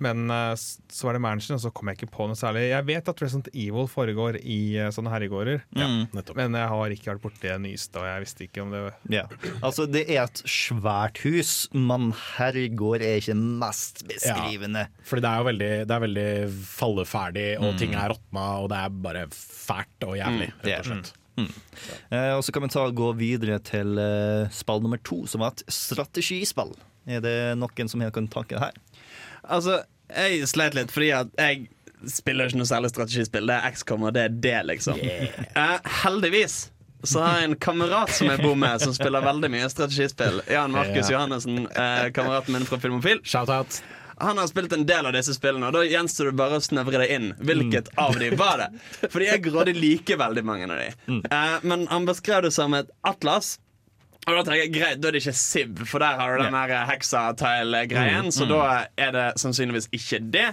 [0.00, 2.62] Men uh, så var det Mansion, og så kom jeg ikke på noe særlig.
[2.70, 4.56] Jeg vet at Resident Evil foregår i
[4.94, 6.06] sånne herregårder, Mm.
[6.16, 6.38] Nettopp.
[6.38, 8.80] men jeg har ikke vært borti det nyeste, og jeg visste ikke om det
[9.12, 9.26] Ja.
[9.60, 12.08] Altså, det er et svært hus, men
[12.38, 14.86] herregård er ikke mest beskrivende.
[15.04, 16.28] Fordi det er jo veldig, det er veldig
[16.72, 17.78] falleferdig, og Mm.
[17.84, 22.02] ting er råtna, og det er bare fælt og jævlig, det rett og er slett.
[22.10, 25.54] Eh, og så kan vi ta gå videre til eh, spill nummer to, som var
[25.54, 26.74] et strategispill.
[27.06, 28.78] Er det noen som har noen tanker her?
[29.46, 31.68] Altså, jeg sleit litt fordi at jeg
[32.10, 33.46] spiller ikke noe særlig strategispill.
[33.48, 34.98] Det er XCOM, og det er det, liksom.
[35.00, 36.66] Eh, heldigvis
[37.06, 40.40] så har jeg en kamerat som jeg bor med, som spiller veldig mye strategispill.
[40.50, 41.18] Jan Markus Ja.
[41.18, 43.20] Johannessen, eh, kameraten min fra Filmofil.
[43.22, 43.80] Shout-out.
[44.20, 47.02] Han har spilt en del av disse spillene, og da gjenstår det bare å snevre
[47.02, 47.28] det inn.
[47.36, 48.68] Hvilket av de var det?
[49.12, 50.88] Fordi jeg grådig liker veldig mange av de.
[51.28, 53.58] Eh, men han beskrev det som et atlas.
[54.26, 56.56] Og da tenker jeg, greit, da er det ikke Siv, for der har du den
[56.56, 58.32] der hexatile-greien.
[58.34, 58.62] Så da
[58.98, 60.48] er det sannsynligvis ikke det.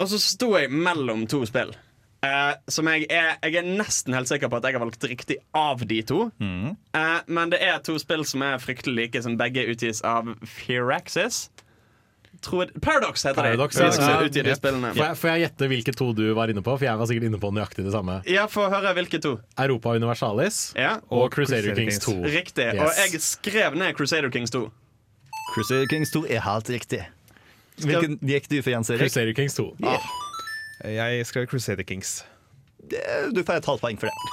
[0.00, 1.74] Og så sto jeg mellom to spill.
[2.22, 5.40] Uh, som jeg er, jeg er nesten helt sikker på at jeg har valgt riktig
[5.58, 6.28] av de to.
[6.38, 11.48] Eh, men det er to spill som er fryktelig like, som begge utgis av Firaxis.
[12.42, 13.84] Tror Paradox heter Paradox, de.
[13.84, 14.48] ja.
[14.50, 14.54] Ja.
[14.58, 14.88] spillene.
[14.96, 16.74] Får jeg, får jeg gjette hvilke to du var inne på?
[16.74, 18.16] For jeg var sikkert inne på nøyaktig det samme.
[18.26, 19.36] Ja, Få høre hvilke to.
[19.62, 20.96] Europa Universalis Ja.
[21.08, 22.16] og Crusader Kings 2.
[22.26, 22.66] Riktig.
[22.74, 22.80] Yes.
[22.82, 24.64] Og jeg skrev ned Crusader Kings 2.
[25.54, 27.04] Crusader Kings 2 er helt riktig.
[27.82, 29.06] Hvilken gikk du for, Jens Erik?
[29.06, 29.70] Crusader Kings 2.
[30.84, 32.24] Jeg skrev Crusader Kings.
[32.92, 34.16] Det- Du får et halvt poeng for det.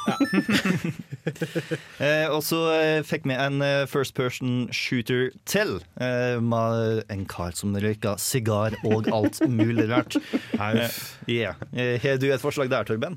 [2.03, 5.77] eh, og så eh, fikk vi en eh, first person shooter til.
[6.01, 10.13] Eh, med en kar som røyka sigar og alt mulig rart.
[10.59, 10.89] Eh,
[11.31, 11.55] yeah.
[11.71, 13.15] Eh, Har du et forslag der, Torben?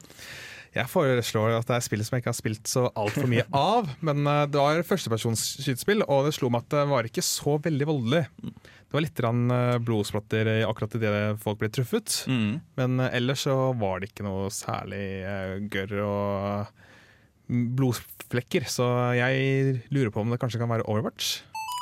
[0.73, 3.91] Jeg foreslår at det er spill som jeg ikke har spilt så altfor mye av.
[4.01, 8.23] Men det var førstepersonsskytespill, og det slo meg at det var ikke så veldig voldelig.
[8.93, 12.27] Det var litt eh, blodsplatter i akkurat idet folk ble truffet.
[12.77, 16.67] Men eh, ellers så var det ikke noe særlig uh, gørr og
[17.49, 18.69] mm, blodflekker.
[18.69, 18.85] Så
[19.17, 21.39] jeg lurer på om det kanskje kan være Overwatch.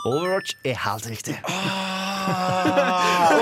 [0.06, 1.34] Overwatch er helt riktig.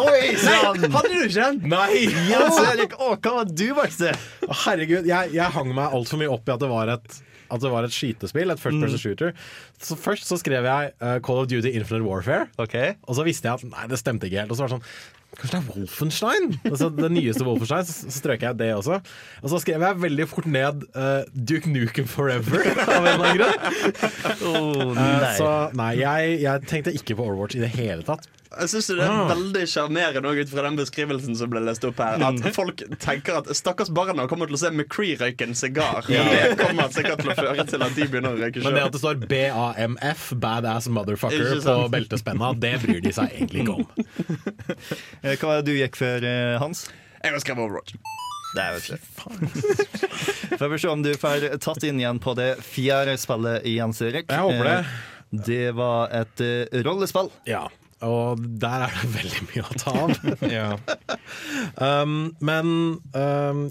[0.00, 0.88] Oi sann!
[0.88, 1.60] Hadde du ikke den?
[1.68, 2.08] Nei!
[2.32, 4.16] Jens Erik, å, hva var du valgte?
[4.48, 7.20] Å, Herregud, jeg, jeg hang meg altfor mye opp i at det var et
[7.51, 9.36] at det var et skytespill, et first person shooter.
[9.82, 12.49] Så Først så skrev jeg uh, Call of Duty Infinite Warfare.
[12.59, 12.94] Okay.
[13.09, 14.53] Og så visste jeg at nei, det stemte ikke helt.
[14.53, 14.90] Og så var det sånn
[15.36, 16.46] Kanskje det er Wolfenstein?
[16.64, 19.00] Altså, det nyeste Wolfenstein, så, strøk jeg det også.
[19.42, 22.64] Og så skrev jeg veldig fort ned uh, Duke Nukem Forever,
[22.96, 23.68] av en eller annen grunn.
[24.48, 25.12] Oh, nei.
[25.12, 28.26] Uh, så nei, jeg, jeg tenkte ikke på Overwatch i det hele tatt.
[28.48, 32.22] Jeg synes det er veldig sjarmerende ut fra den beskrivelsen som ble lest opp her.
[32.24, 36.08] At folk tenker at stakkars barna kommer til å se McCree røyke en sigar.
[36.08, 36.24] Ja.
[36.32, 38.96] det kommer sikkert til å føre til at de begynner å røyke Men det at
[38.96, 43.86] det står BAMF, Badass Motherfucker, på beltespenna, det bryr de seg egentlig ikke om.
[45.22, 46.86] Eh, Hva var det du gikk for, eh, Hans?
[47.22, 47.96] Jeg har skrevet Overwatch.
[48.54, 52.54] Det er jo ikke Får vi se om du får tatt inn igjen på det
[52.64, 54.30] fjerde spillet i Jens Erik.
[54.30, 54.78] Jeg håper det.
[54.78, 56.40] Eh, Det var et
[56.86, 57.28] rollespill.
[57.44, 57.66] Ja,
[58.00, 60.14] og der er det veldig mye å ta av.
[60.48, 60.70] Ja.
[61.76, 62.70] Um, men
[63.12, 63.66] um,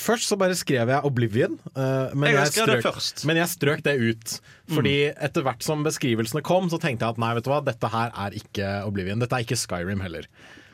[0.00, 1.58] Først så bare skrev jeg Oblivion.
[1.74, 4.34] uh, men, Jeg jeg strøk, det men jeg strøk det ut.
[4.72, 7.92] Fordi etter hvert som beskrivelsene kom, så tenkte jeg at nei, vet du hva, dette
[7.92, 9.22] her er ikke Oblivion.
[9.22, 10.28] Dette er ikke Skyrim heller.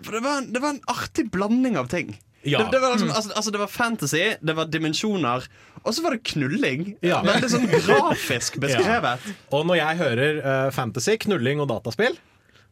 [0.04, 2.14] For det var, en, det var en artig blanding av ting.
[2.46, 2.58] Ja.
[2.62, 5.48] Det, det, var liksom, altså, altså, det var fantasy, det var dimensjoner,
[5.82, 6.92] og så var det knulling.
[7.02, 7.18] Ja.
[7.26, 9.26] Veldig sånn grafisk beskrevet.
[9.50, 12.18] Og når jeg hører uh, fantasy, knulling og dataspill,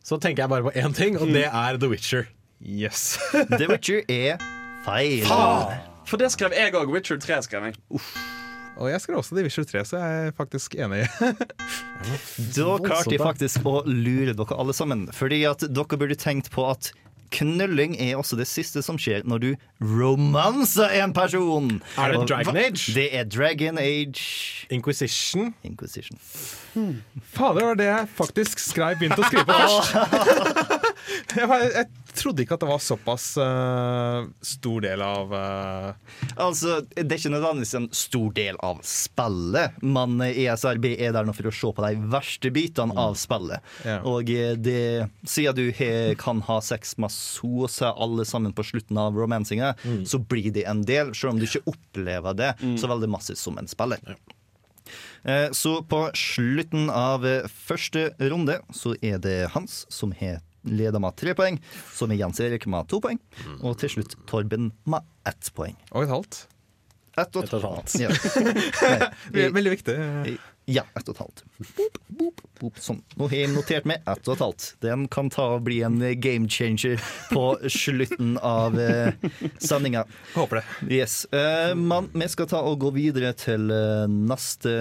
[0.06, 2.30] så tenker jeg bare på én ting, og det er The Witcher.
[2.62, 3.18] Yes.
[3.32, 4.38] The Witcher er
[4.86, 5.26] feil.
[6.06, 6.90] For det skrev jeg òg.
[6.92, 7.78] Witcher 3 skrev jeg.
[8.76, 11.06] Og jeg skrev også The Witcher 3, så jeg er faktisk enig.
[12.56, 15.06] Da klarte jeg faktisk å lure dere alle sammen.
[15.16, 16.90] Fordi at dere burde tenkt på at
[17.34, 19.48] knulling er også det siste som skjer når du
[19.80, 21.80] romanser en person.
[21.98, 22.92] Er det Dragon Age?
[22.94, 25.54] Det er Dragon Age Inquisition.
[25.66, 26.20] Inquisition.
[26.76, 29.94] Fader, det var det jeg faktisk skrev, begynte å skrive på først.
[31.38, 36.18] jeg, var, jeg trodde ikke at det var såpass uh, stor del av uh...
[36.42, 41.34] Altså, Det er ikke nødvendigvis en stor del av spillet, men ESRB er der nå
[41.36, 43.64] for å se på de verste bitene av spillet.
[43.86, 43.98] Ja.
[44.08, 48.54] Og eh, det, siden du he, kan ha sex med så å si alle sammen
[48.56, 49.74] på slutten av romansinga,
[50.08, 53.58] så blir det en del, selv om du ikke opplever det så veldig massivt som
[53.60, 54.02] en spiller.
[54.06, 54.35] Eh,
[55.52, 61.14] Så på slutten av eh, første runde så er det Hans som har leder med
[61.18, 61.60] tre poeng,
[61.94, 63.18] som er Jens Erik med to poeng,
[63.62, 65.76] og til slutt Torben med ett poeng.
[65.92, 66.40] Og et halvt.
[67.16, 67.94] Ett og Ett et halvt.
[68.02, 68.10] Ja.
[69.36, 69.94] Ve- Veldig viktig.
[70.66, 71.42] Ja, ett og et halvt.
[71.76, 72.78] Boop, boop, boop.
[72.82, 72.98] Sånn.
[73.14, 74.64] Nå har jeg notert meg ett og et halvt.
[74.82, 76.98] Den kan ta og bli en game changer
[77.30, 79.14] på slutten av eh,
[79.62, 80.02] sendinga.
[80.34, 80.64] Håper det.
[80.96, 81.14] Yes.
[81.30, 84.72] Eh, men vi skal ta og gå videre til eh, neste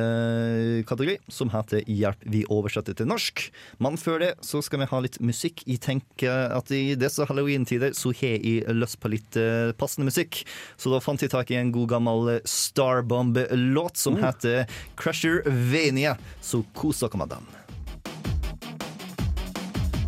[0.89, 3.45] kategori, som heter Hjelp vi oversetter til norsk.
[3.77, 5.61] Men før det så skal vi ha litt musikk.
[5.69, 10.41] Jeg tenker at i disse halloween-tider så har jeg lyst på litt eh, passende musikk.
[10.81, 14.65] Så da fant jeg tak i en god gammel Starbomb-låt som heter
[14.97, 15.43] Crusher
[15.75, 16.15] Vania.
[16.41, 17.53] Så kos dere med den.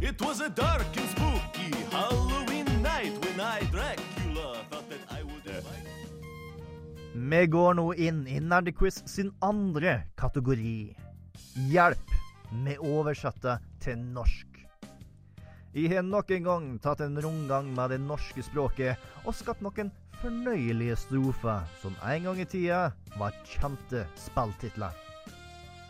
[0.02, 5.38] It was a dark and spooky Halloween night when I, Dracula, thought that I would
[7.18, 10.96] Vi går nå inn i Nerdequiz sin andre kategori.
[11.72, 12.14] Hjelp
[12.52, 14.62] med oversette til norsk.
[15.74, 19.92] Jeg har nok en gang tatt en rundgang med det norske språket og skapt noen
[20.22, 22.86] fornøyelige strofer som en gang i tida
[23.18, 25.07] var kjente spilltitler.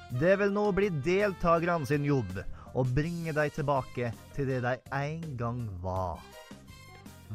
[0.10, 2.38] Det vil nå bli deltakerne sin jobb
[2.78, 6.22] å bringe dem tilbake til det de en gang var.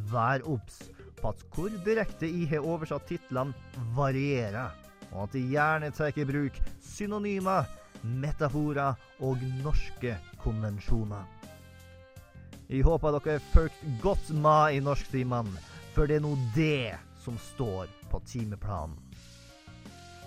[0.09, 0.79] Vær obs
[1.19, 3.53] på at hvor direkte jeg har oversatt titlene
[3.97, 4.73] varierer,
[5.13, 7.69] og at de gjerne tar i bruk synonymer,
[8.03, 11.29] metaforer og norske konvensjoner.
[12.73, 15.61] Jeg håper dere har fulgt godt med i norsktimene,
[15.93, 19.02] for det er nå det som står på timeplanen.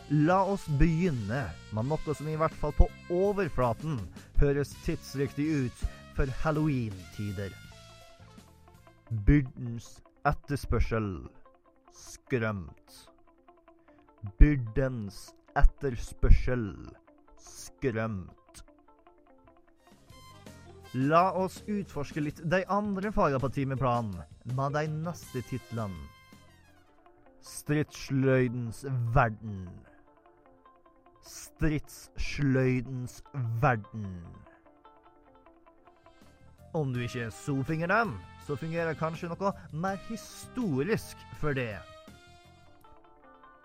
[0.10, 1.39] La oss begynne
[1.74, 3.97] med noe som i hvert fall på overflaten
[4.38, 7.49] høres tidsriktig ut for halloween-tider.
[9.26, 9.88] Byrdens
[10.30, 11.10] etterspørsel
[11.97, 12.99] skrømt.
[14.38, 16.68] Byrdens etterspørsel
[17.41, 18.62] skrømt.
[20.93, 24.22] La oss utforske litt de andre fagene på timeplanen
[24.53, 25.97] med de neste titlene.
[27.45, 28.86] Stridsløydens
[29.18, 29.66] verden.
[31.26, 33.23] Stridsløydens
[33.61, 34.21] verden.
[36.73, 38.13] Om du ikke sofinger dem,
[38.45, 41.80] så fungerer kanskje noe mer historisk for det.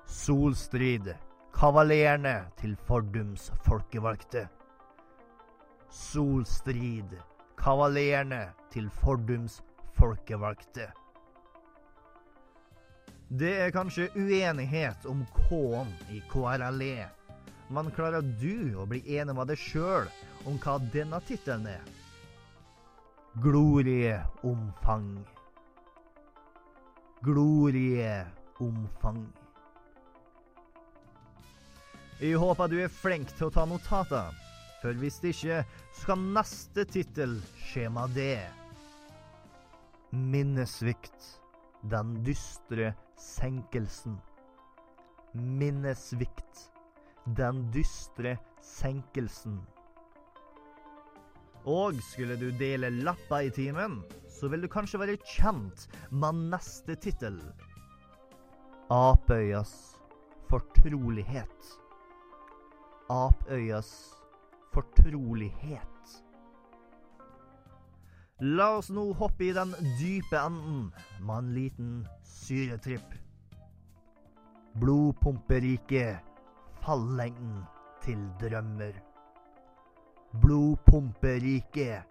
[0.07, 1.13] Solstrid.
[1.55, 4.47] Kavalerene til fordums folkevalgte.
[5.91, 7.19] Solstrid.
[7.59, 9.61] Kavalerene til fordums
[9.99, 10.89] folkevalgte.
[13.31, 17.11] Det er kanskje uenighet om K-en i KRLE,
[17.71, 20.09] men klarer du å bli enig med deg sjøl
[20.49, 21.85] om hva denne tittelen er?
[23.39, 25.13] Glorieomfang.
[27.23, 29.21] Glorieomfang.
[32.21, 34.35] Jeg håper du er flink til å ta notater,
[34.83, 35.63] for hvis ikke,
[36.03, 38.43] skal neste tittel skje med det.
[40.11, 41.37] Minnesvikt.
[41.89, 44.19] Den dystre senkelsen.
[45.33, 46.67] Minnesvikt.
[47.27, 49.61] Den dystre senkelsen.
[51.69, 56.97] Og skulle du dele lapper i timen, så vil du kanskje være kjent med neste
[56.97, 57.37] tittel.
[58.91, 59.75] Apøyas
[60.49, 61.69] fortrolighet.
[63.13, 63.93] Apøyas
[64.73, 65.87] fortrolighet.
[68.41, 70.87] La oss nå hoppe i den dype enden
[71.21, 71.93] med en liten
[72.25, 73.13] syretripp.
[74.81, 76.07] Blodpumperike
[76.85, 77.65] fallengden
[78.05, 78.93] til drømmer.
[80.43, 82.03] Blodpumperike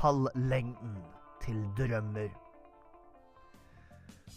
[0.00, 0.96] fallengden
[1.44, 2.30] til drømmer.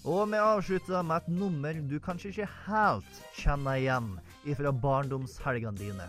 [0.06, 4.10] Og vi avslutter med et nummer du kanskje ikke helt kjenner igjen
[4.44, 6.08] ifra barndomshelgene dine.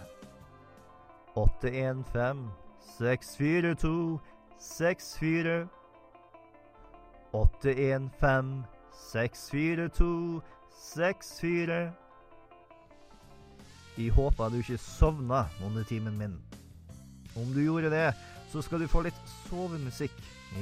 [1.37, 2.49] 815
[2.99, 4.19] 642
[4.59, 5.69] 64
[7.35, 8.65] 815
[9.13, 10.43] 642
[10.95, 12.04] 64
[13.95, 16.35] Jeg håper du ikke sovna under timen min.
[17.37, 18.09] Om du gjorde det,
[18.51, 20.17] så skal du få litt sovemusikk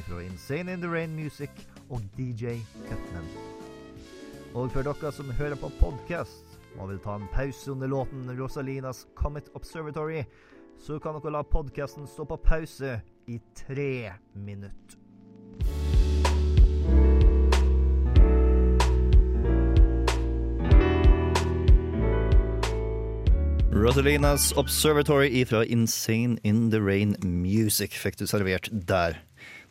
[0.07, 1.51] fra Insane in the Rain Music
[1.89, 3.29] og DJ Cutman.
[4.53, 9.07] Og for dere som hører på podkast, og vil ta en pause under låten Rosalinas
[9.17, 10.25] Comet Observatory,
[10.81, 15.02] så kan dere la podkasten stå på pause i tre minutter.
[23.73, 29.17] Rosalinas Observatory fra Insane in the Rain Music fikk du servert der.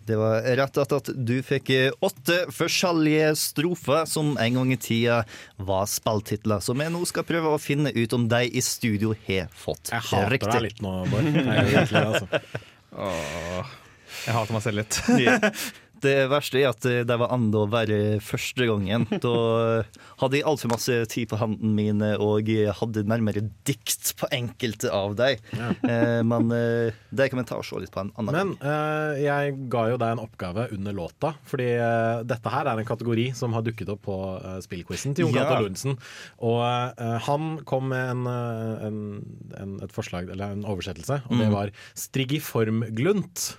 [0.10, 1.70] Det var rett etter at du fikk
[2.04, 5.20] åtte forskjellige strofer som en gang i tida
[5.62, 9.52] var spilltitler, som jeg nå skal prøve å finne ut om de i studio har
[9.54, 10.50] fått Jeg hater riktig.
[10.56, 11.30] deg litt nå, Bård.
[11.30, 12.42] Jeg altså.
[14.26, 15.02] Jeg hater meg selv litt.
[16.02, 19.06] Det verste er at det var enda verre første gangen.
[19.22, 19.32] Da
[20.22, 24.90] hadde jeg altfor masse tid på hendene mine, og jeg hadde nærmere dikt på enkelte
[24.94, 25.38] av dem.
[25.58, 25.70] Ja.
[26.26, 29.56] men eh, det kan vi ta og se litt på en annen Men eh, jeg
[29.72, 33.54] ga jo deg en oppgave under låta, fordi eh, dette her er en kategori som
[33.58, 34.18] har dukket opp på
[34.66, 35.60] spillquizen til Jon Ja.
[35.62, 35.98] Lundsen.
[36.42, 39.00] Og eh, han kom med en, eh, en,
[39.62, 41.56] en, et forslag, eller en oversettelse, og det Mm.
[41.56, 43.58] var strigiformglunt.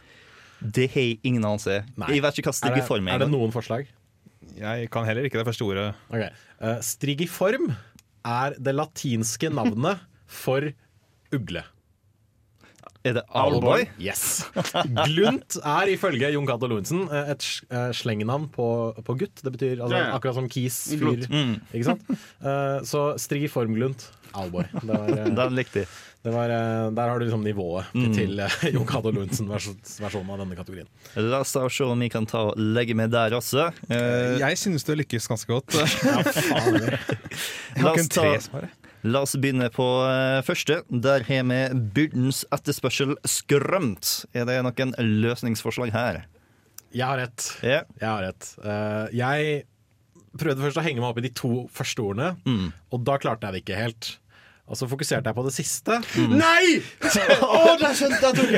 [0.62, 1.82] Det har jeg ingen anelse.
[1.98, 2.14] Nei.
[2.16, 3.90] Jeg vet ikke hva Er det, er det noen forslag?
[4.58, 5.90] Jeg kan heller ikke det første ordet.
[6.10, 6.30] Okay.
[6.62, 7.72] Uh, strigiform
[8.22, 10.70] er det latinske navnet for
[11.34, 11.64] ugle.
[13.02, 13.82] Er det Owlboy?
[13.98, 14.44] Yes.
[15.08, 18.66] Glunt er ifølge Jon Cato Lorentzen eh, et eh, slengnavn på,
[19.02, 19.42] på gutt.
[19.42, 21.24] Det betyr altså, akkurat som kis, fyr.
[21.74, 22.06] Ikke sant?
[22.38, 24.06] Uh, så strigiformglunt.
[24.38, 24.68] Owlboy.
[24.78, 25.90] Det var, eh, Den likte jeg.
[26.22, 28.12] Det var, eh, der har du liksom nivået Mm.
[28.14, 30.86] til eh, Jon Cato Lundsen-versjonen av denne kategorien.
[31.16, 33.70] La oss se om vi kan ta og legge med der også.
[33.90, 35.74] Uh, Jeg synes det lykkes ganske godt.
[36.06, 36.78] Ja, faen.
[37.74, 38.68] Jeg har kun tre svar.
[39.02, 39.82] La oss begynne på
[40.46, 40.82] første.
[40.94, 41.60] Der har vi
[41.96, 44.12] byrdens etterspørsel skrømt.
[44.32, 44.94] Er det noen
[45.24, 46.20] løsningsforslag her?
[46.94, 47.48] Jeg har rett.
[47.64, 47.82] Yeah.
[47.98, 48.50] Jeg har rett.
[48.62, 49.64] Uh, jeg
[50.38, 52.70] prøvde først å henge meg opp i de to første ordene, Mm.
[52.92, 54.10] og da klarte jeg det ikke helt.
[54.72, 55.98] Og så fokuserte jeg på det siste.
[56.16, 56.30] Mm.
[56.40, 56.78] Nei!
[57.44, 58.52] Å, der skjønte jeg tok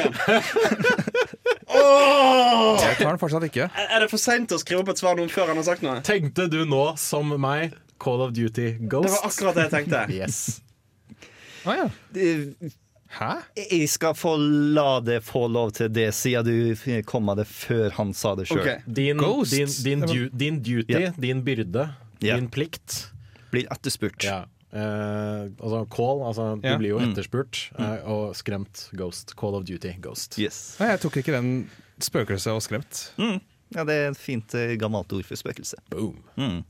[1.75, 2.79] oh!
[2.79, 3.67] Jeg tar den fortsatt ikke.
[3.83, 5.99] Er det for seint å skrive opp et svar noen før han har sagt noe?
[6.07, 9.11] Tenkte du nå, som meg, Call of Duty Ghost?
[9.11, 10.07] Det var akkurat det jeg tenkte.
[10.15, 10.39] Yes.
[11.65, 11.91] Å ja.
[13.15, 13.31] Hæ?
[13.59, 17.91] Jeg skal få la det få lov til det, siden du kom med det før
[17.99, 18.63] han sa det sjøl.
[18.63, 18.87] Okay.
[18.87, 21.19] Din, din, din, din duty, yeah.
[21.19, 21.89] din byrde,
[22.23, 22.39] yeah.
[22.39, 23.09] din plikt.
[23.51, 24.23] Blir etterspurt.
[24.23, 24.45] Ja.
[24.75, 26.73] Eh, altså call, altså Ja.
[26.75, 27.13] du blir jo Mm.
[27.13, 29.37] etterspurt, eh, og skremt Ghost.
[29.39, 30.37] Call of Duty Ghost.
[30.39, 30.77] Yes.
[30.81, 31.71] Nei, jeg tok ikke den
[32.01, 33.11] spøkelse og skremt.
[33.17, 33.41] Mm.
[33.75, 35.75] Ja, det er et fint eh, gammelt ord for spøkelse.
[35.91, 36.19] Boom.
[36.37, 36.65] Mm.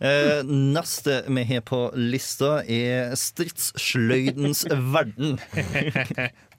[0.00, 4.62] Uh, neste vi har på lista, er stridssløydens
[4.94, 5.36] verden.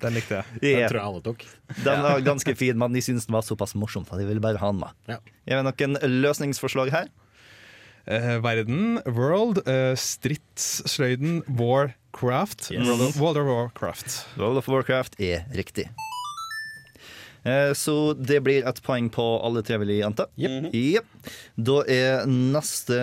[0.01, 0.61] Den likte jeg.
[0.61, 1.45] Den tror jeg alle tok.
[1.83, 4.57] den var ganske fin, men de syntes den var såpass morsom at de ville bare
[4.61, 4.93] ha den med.
[5.09, 5.17] Ja.
[5.49, 7.09] Jeg har noen løsningsforslag her?
[8.07, 12.71] Eh, verden, World, uh, stridssløyden, Warcraft.
[12.71, 12.87] Yes.
[12.87, 14.15] World, of, World of Warcraft.
[14.37, 15.89] World of Warcraft er riktig.
[17.43, 20.27] Eh, Så det blir et poeng på alle tre, vil jeg anta.
[20.37, 21.07] Jep.
[21.57, 22.97] Da er neste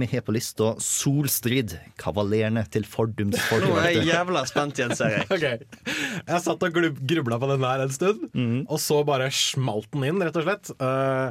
[0.00, 1.76] vi har på lista Solstrid.
[1.98, 5.26] Kavalerene til fordums Nå er jeg jævla spent, igjen, ser jeg.
[5.36, 5.58] okay.
[6.26, 8.64] Jeg satt og grubla på den der en stund, Mhm.
[8.68, 10.70] og så bare smalt den inn, rett og slett.
[10.82, 11.30] Uh,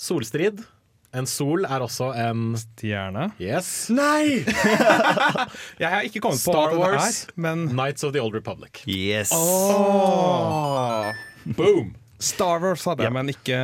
[0.00, 0.64] solstrid.
[1.12, 3.32] En sol er også en Stjerne.
[3.42, 3.88] Yes.
[3.90, 4.44] Nei!
[5.82, 7.22] Jeg har ikke kommet på Star hva det Wars.
[7.26, 8.84] er, men Knights of the Old Republic.
[8.86, 9.32] Yes.
[11.56, 11.96] Boom!
[12.20, 13.56] Star Wars hadde jeg, men ikke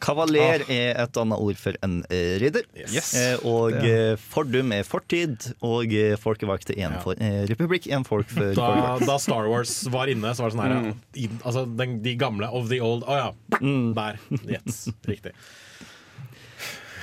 [0.00, 2.64] Kavaler er et annet ord for en eh, ridder.
[2.80, 3.10] Yes.
[3.20, 7.02] Eh, Og Det eh, fordum er fortid, og eh, folkevalgte er en Ja.
[7.04, 8.70] for, eh, republikk en folk for Da,
[9.04, 12.48] da Star Wars var inne, så var det sånn her i, Altså den, de gamle
[12.48, 13.28] of the old Å ja.
[13.60, 14.16] Der.
[14.48, 14.86] Yes.
[15.04, 15.36] Riktig.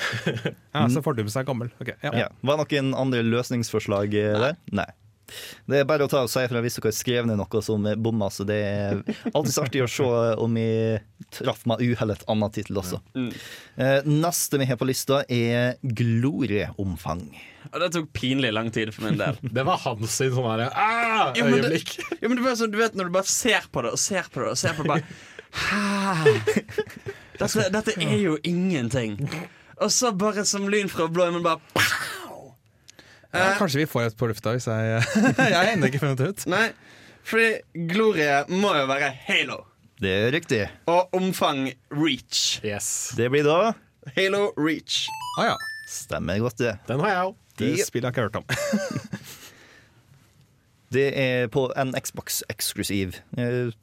[0.78, 1.72] Ja, så fordums er gammel.
[1.82, 2.14] Okay, ja.
[2.26, 2.30] Ja.
[2.46, 4.58] Var det noen andre løsningsforslag eh, der?
[4.72, 4.90] Nei.
[5.68, 7.84] Det er bare å ta og si ifra hvis dere har skrevet ned noe som
[8.00, 8.30] bomma.
[8.32, 9.02] Så det er
[9.34, 10.06] alltid så artig å se
[10.40, 10.68] om vi
[11.36, 13.02] traff med uhell et annet tittel også.
[13.18, 13.34] Mm.
[14.08, 17.26] Neste vi har på lista, er glorieomfang.
[17.74, 19.36] Og det tok pinlig lang tid for min del.
[19.58, 21.84] Det var hans sin sånn herre ah, Ja, men det-
[22.22, 24.30] Ja, men det var sånn, du vet Når du bare ser på det og ser
[24.32, 25.04] på det og ser på det bare
[27.38, 29.20] Dette, dette er jo ingenting.
[29.84, 32.54] Og så bare som lyn fra blå himmel bare pow!
[33.34, 35.02] Ja, Kanskje vi får et på lufta hvis jeg
[35.38, 36.46] Jeg har ennå ikke funnet det ut.
[36.50, 36.68] Nei,
[37.28, 37.50] fordi
[37.92, 39.60] glorie må jo være halo.
[40.02, 40.62] Det er riktig.
[40.90, 42.60] Og omfang reach.
[42.66, 43.14] Yes.
[43.18, 43.74] Det blir da
[44.16, 45.08] Halo reach.
[45.38, 45.56] Ah, ja.
[45.90, 46.78] Stemmer godt, det.
[46.88, 47.36] Den har jeg òg.
[47.58, 48.46] Det spillet har jeg ikke hørt om.
[50.94, 53.18] Det er på en Xbox eksklusiv.
[53.38, 53.74] Eh,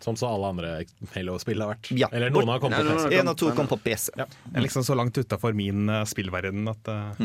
[0.00, 0.70] Som så alle andre
[1.14, 1.90] Halo-spill har vært.
[1.92, 2.08] Ja.
[2.16, 3.18] Eller noen har kommet Nei, på PC.
[3.20, 4.14] En av to kom på PC.
[4.16, 4.26] Ja.
[4.46, 7.20] Jeg er liksom så langt utafor min eh, spillverden at eh,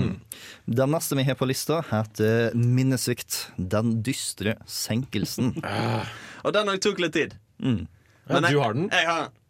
[0.66, 3.46] Den neste vi har på lista, heter Minnesvikt.
[3.56, 5.56] Den dystre senkelsen.
[6.46, 7.40] Og den har tok litt tid.
[7.64, 7.86] Mm.
[8.26, 8.92] Ja, Men du har den?
[8.92, 9.42] Jeg har den.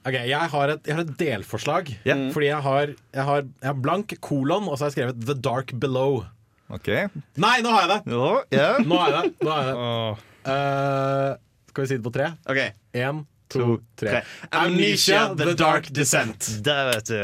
[0.00, 1.90] Ok, jeg har et, jeg har et delforslag.
[2.08, 2.16] Ja.
[2.32, 5.36] Fordi jeg har, jeg, har, jeg har blank kolon, og så har jeg skrevet 'The
[5.44, 6.24] Dark Below'.
[6.72, 6.88] OK.
[7.42, 8.14] Nei, nå har jeg det!
[8.14, 8.80] Ja, yeah.
[8.86, 9.44] Nå har jeg det.
[9.44, 9.84] Nå har jeg det.
[9.84, 10.26] Oh.
[10.50, 11.32] Eh,
[11.70, 12.32] skal vi si det på tre?
[12.50, 12.60] OK.
[12.98, 14.10] Én, to, tre.
[14.10, 14.22] tre.
[14.60, 16.50] Amnesia, The Dark Descent.
[16.66, 17.22] Der, vet du.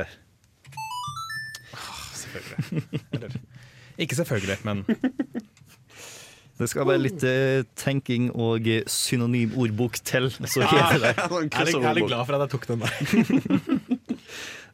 [2.22, 3.42] Selvfølgelig
[4.05, 4.84] Ikke selvfølgelig, men
[6.59, 11.11] Det skal være litt eh, tenking og eh, synonymordbok til, så heter det.
[11.28, 12.92] Sånn Jeg er, litt, jeg er litt glad for at jeg tok den der.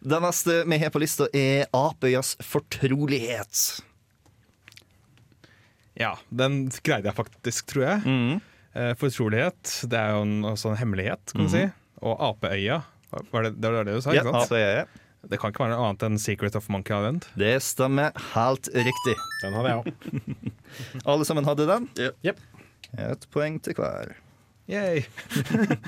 [0.03, 3.65] Den neste vi har på lista, er Apøyas fortrolighet.
[5.99, 7.99] ja, den greide jeg faktisk, tror jeg.
[8.07, 8.39] Mm.
[8.75, 11.67] Eh, Fortrolighet, det er jo en, også en hemmelighet, kan du si.
[12.03, 12.81] Og apeøya,
[13.31, 14.15] var det, det var det du sa?
[14.17, 14.53] Ja, ikke sant?
[14.53, 14.85] Apøya.
[15.31, 17.29] Det kan ikke være noe annet enn Secret of Monkey Island.
[17.39, 19.15] Det stemmer helt riktig.
[19.45, 20.49] Den hadde jeg òg.
[21.13, 21.87] Alle sammen hadde den?
[22.27, 22.41] Yep.
[22.99, 24.17] Et poeng til hver.
[24.73, 25.05] Yay.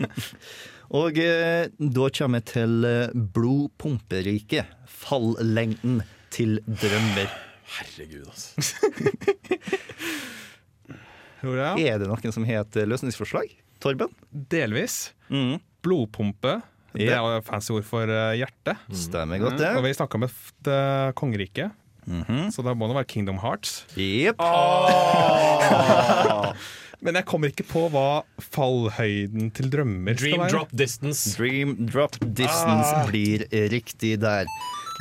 [1.00, 4.70] Og eh, da kommer vi til eh, blodpumperiket.
[4.86, 6.02] Fallengden
[6.34, 7.32] til drømmer.
[7.74, 8.54] Herregud, altså.
[11.44, 11.62] Tror.
[11.78, 13.52] Er det noen som heter eh, løsningsforslag?
[13.84, 14.12] Torben?
[14.30, 15.12] Delvis.
[15.28, 15.58] Mm.
[15.84, 16.58] Blodpumpe.
[16.94, 18.76] Det er jo fancy ord for eh, hjerte.
[18.94, 21.70] Stemmer godt, Og vi snakka om et eh, kongerike,
[22.06, 22.50] -hmm.
[22.50, 23.84] så da må det være Kingdom Hearts.
[23.96, 24.40] Jepp.
[27.04, 30.52] Men jeg kommer ikke på hva fallhøyden til drømmer skal Dream være.
[30.54, 31.34] drop distance.
[31.36, 34.48] Dream drop distance blir riktig der.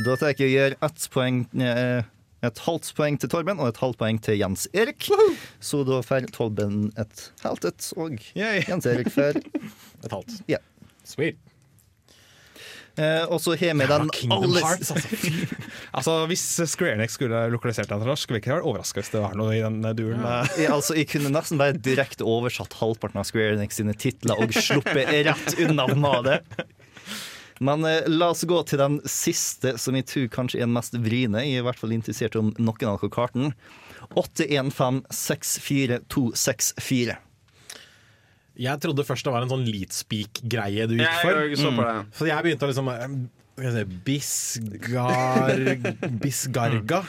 [0.03, 2.01] Da tar jeg ikke å gjøre ett poeng eh,
[2.43, 5.07] et halvt poeng til Torben og et halvt poeng til Jens Erik.
[5.63, 9.39] Så da får Torben et halvt et, og Jens Erik får
[10.03, 10.37] Et halvt.
[10.51, 10.59] Ja.
[11.07, 11.37] Sweet.
[12.97, 15.47] eh, Og så har vi den Kingdom aller Hearts, altså.
[15.97, 19.11] Altså, Hvis Square Enix skulle lokalisert den til norsk, skulle vi ikke vært overraska hvis
[19.13, 20.23] det var noe i den eh, duren.
[20.25, 20.53] eh.
[20.63, 24.51] jeg, altså, jeg kunne nesten bare direkte oversatt halvparten av Square Enix sine titler og
[24.57, 26.39] sluppet rett unna med det.
[27.59, 30.93] Men eh, la oss gå til den siste, som jeg tror kanskje er den mest
[30.97, 31.39] vriene.
[31.45, 33.45] Jeg er i hvert fall interessert om noen av dere karten.
[34.13, 37.13] 81564264.
[38.53, 41.33] Jeg trodde først det var en sånn Leatspeak-greie du gikk Jeg for.
[41.41, 41.95] Jeg, så på det.
[42.13, 43.09] Så jeg begynte å liksom eh,
[43.63, 45.57] jeg si Bisgar...
[46.23, 46.99] Bisgarga?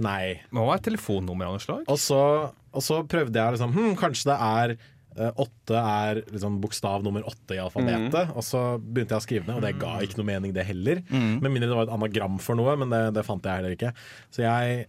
[0.00, 0.40] Nei.
[0.54, 1.82] Må være et telefonnummer av noe slag.
[1.90, 4.82] Og så, prøvde jeg liksom hm, Kanskje det er eh,
[5.18, 8.30] Åtte er liksom bokstav nummer åtte i alfabetet.
[8.38, 11.02] Og så begynte jeg å skrive ned, og det ga ikke noe mening, det heller.
[11.10, 13.92] Med mindre det var et anagram for noe, men det, det fant jeg heller ikke.
[14.34, 14.86] Så jeg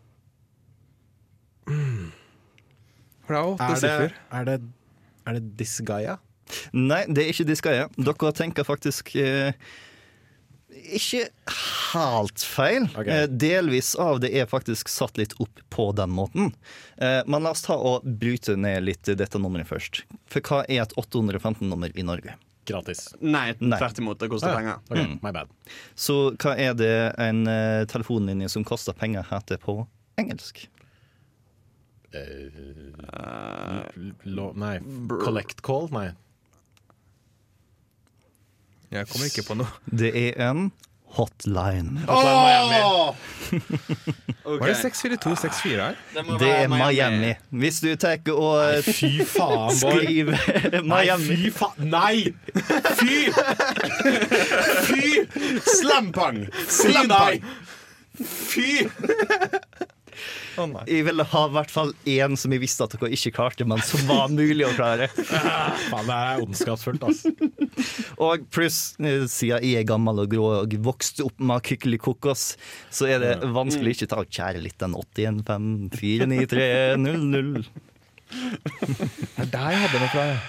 [3.25, 4.15] For det er åtte Er siffer.
[4.39, 4.57] er det,
[5.29, 6.15] er det Disgaea?
[6.73, 7.85] Nei, det er ikke Disgaea.
[7.97, 9.53] Dere tenker faktisk eh,
[10.69, 11.23] ikke
[11.93, 12.85] helt feil.
[12.97, 13.07] Ok.
[13.09, 16.51] Eh, delvis av det er faktisk satt litt opp på den måten.
[16.97, 20.03] Eh, men la oss ta og bryte ned litt dette nummeret først.
[20.29, 22.35] For hva er et 815-nummer i Norge?
[22.69, 23.07] Gratis.
[23.19, 24.19] Nei, tvert imot.
[24.21, 24.75] Det koster Ah, penger.
[24.89, 25.01] Okay.
[25.03, 25.19] Ok, Mm.
[25.23, 25.47] My bad.
[25.95, 29.87] Så hva er det en eh, telefonlinje som koster penger, heter på
[30.21, 30.67] engelsk?
[34.23, 34.79] Lo, nei.
[35.21, 35.89] Collect call?
[35.93, 36.09] Nei.
[38.91, 39.67] Jeg kommer ikke på noe.
[39.85, 40.71] Det er en
[41.17, 42.03] hotline.
[42.07, 43.15] Var
[44.49, 44.61] Ok.
[44.65, 45.95] det 64264 her?
[46.13, 47.33] Det, Det er Miami.
[47.49, 50.03] Hvis du tar og eh, Fy faen, Bård.
[50.85, 51.89] Miami Nei, fy faen!
[51.89, 52.33] Nei!
[52.99, 53.17] Fy!
[54.89, 55.09] Fy!
[55.79, 56.45] Slampang!
[56.69, 57.41] Slampang!
[58.19, 58.69] Fy!
[60.59, 60.83] Nei.
[60.91, 63.79] Jeg ville ha i hvert fall én som jeg visste at dere ikke klarte, men
[63.85, 65.05] som var mulig å klare.
[65.91, 67.27] Faen, det er ondskapsfullt, altså.
[68.19, 72.43] Og pluss, eh, siden jeg er gammel og grå og vokste opp med kykelikokos,
[72.93, 77.63] så er det vanskelig ikke ta og kjære litt den 81549300.
[78.29, 80.23] Det er der jeg hadde noe fra.
[80.35, 80.39] ja.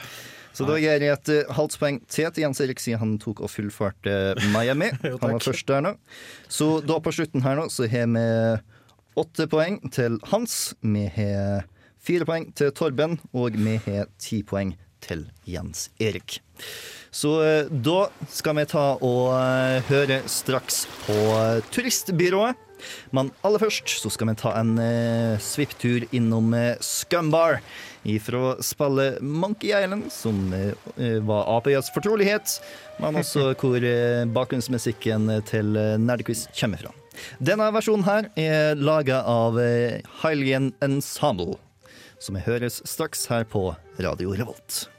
[0.50, 3.38] Så da gir jeg et uh, halvt poeng til til Jens Erik, siden han tok
[3.46, 4.12] og fullførte
[4.50, 4.88] Miami.
[5.22, 5.92] Han var først der nå.
[6.50, 8.24] Så da på slutten her nå, så har vi
[9.18, 10.74] åtte poeng til Hans.
[10.80, 11.66] Vi har
[12.00, 16.40] fire poeng til Torben, og vi har ti poeng til Jens Erik.
[17.10, 22.66] Så eh, da skal vi ta og eh, høre straks på eh, turistbyrået.
[23.12, 27.58] Men aller først så skal vi ta en uh, svipptur innom Scumbar
[28.08, 32.56] ifra spillet Monkey Island, som eh, var Apøyas fortrolighet,
[33.00, 36.99] men også hvor eh, bakgrunnsmusikken til Nerdequiz kommer fra.
[37.38, 41.58] Denne versjonen her er laga av uh, Hylian Ensemble.
[42.20, 44.90] som høres straks her på Radio Revolt.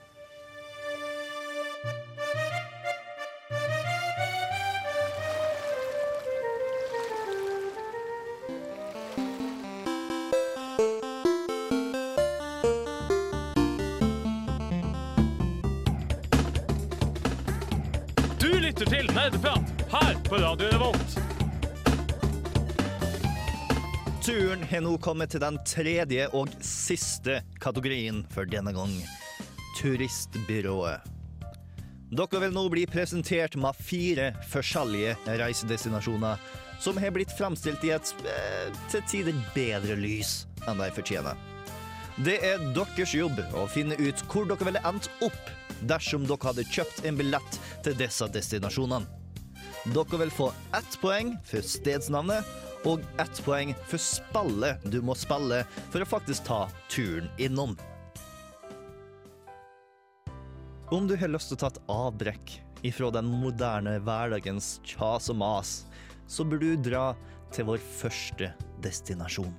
[24.82, 28.90] Har nå kommet til den tredje og siste kategorien for denne gang.
[29.78, 31.04] Turistbyrået.
[32.10, 36.42] Dere vil nå bli presentert med fire forskjellige reisedestinasjoner
[36.82, 41.38] som har blitt fremstilt i et eh, til tider bedre lys enn de fortjener.
[42.18, 45.54] Det er deres jobb å finne ut hvor dere ville endt opp
[45.94, 49.06] dersom dere hadde kjøpt en billett til disse destinasjonene.
[49.94, 55.62] Dere vil få ett poeng for stedsnavnet og ett poeng for spillet du må spille
[55.92, 57.76] for å faktisk ta turen innom.
[60.92, 62.58] Om du har lyst til å ta et avbrekk
[62.88, 65.76] ifra den moderne hverdagens kjas og mas,
[66.28, 67.06] så bør du dra
[67.56, 68.52] til vår første
[68.84, 69.54] destinasjon.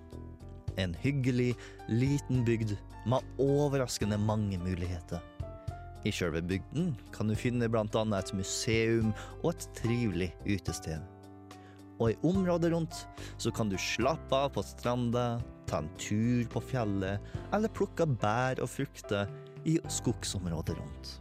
[0.80, 1.54] En hyggelig,
[1.88, 2.74] liten bygd
[3.08, 5.20] med overraskende mange muligheter.
[6.04, 9.12] I selve bygden kan du finne annet et museum
[9.42, 11.00] og et trivelig utested.
[12.02, 13.04] Og i området rundt
[13.38, 15.38] så kan du slappe av på stranda,
[15.70, 17.22] ta en tur på fjellet,
[17.54, 19.30] eller plukke bær og frukter
[19.68, 21.12] i skogsområdet rundt.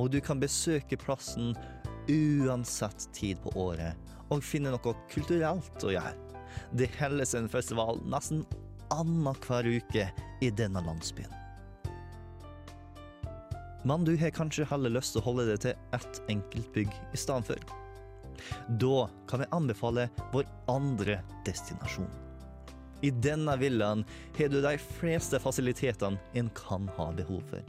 [0.00, 1.52] Og du kan besøke plassen
[2.08, 4.00] uansett tid på året
[4.32, 6.16] og finne noe kulturelt å gjøre.
[6.72, 8.44] Det holdes en festival nesten
[8.94, 10.08] annenhver uke
[10.40, 11.32] i denne landsbyen.
[13.84, 17.20] Men du har kanskje heller lyst til å holde deg til ett enkelt bygg i
[17.20, 17.83] stedet for.
[18.80, 22.10] Da kan vi anbefale vår andre destinasjon.
[23.04, 24.04] I denne villaen
[24.38, 27.64] har du de fleste fasilitetene en kan ha behov for.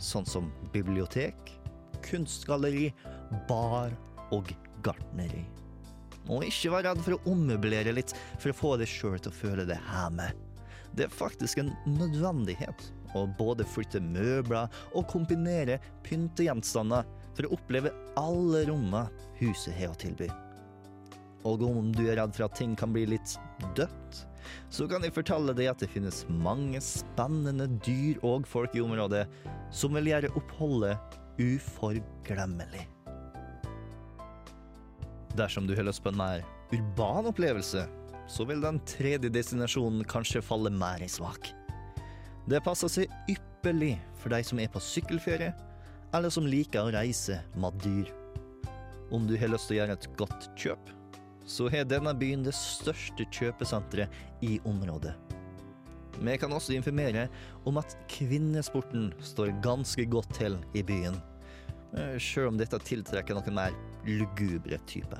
[0.00, 1.36] Sånn som bibliotek,
[2.06, 2.88] kunstgalleri,
[3.48, 3.92] bar
[4.32, 4.48] og
[4.84, 5.44] gartneri.
[6.30, 9.38] Og ikke vær redd for å ommøblere litt for å få deg sjøl til å
[9.42, 10.30] føle deg hjemme.
[10.96, 12.88] Det er faktisk en nødvendighet
[13.18, 19.98] å både flytte møbler og kombinere pyntegjenstander for å oppleve alle rommene huset har å
[19.98, 20.28] tilby.
[21.48, 23.36] Og om du er redd for at ting kan bli litt
[23.76, 24.24] dødt,
[24.72, 29.24] så kan jeg fortelle deg at det finnes mange spennende dyr og folk i området
[29.74, 32.84] som vil gjøre oppholdet uforglemmelig.
[35.38, 37.86] Dersom du har lyst på en mer urban opplevelse,
[38.30, 41.52] så vil den tredje destinasjonen kanskje falle mer i smak.
[42.50, 45.52] Det passer seg ypperlig for de som er på sykkelferie,
[46.14, 48.19] eller som liker å reise med dyr.
[49.10, 50.92] Om du har lyst til å gjøre et godt kjøp,
[51.50, 55.16] så har denne byen det største kjøpesenteret i området.
[56.20, 57.26] Vi kan også informere
[57.66, 61.16] om at kvinnesporten står ganske godt til i byen,
[61.90, 65.18] sjøl selv om dette tiltrekker noen mer lugubre type.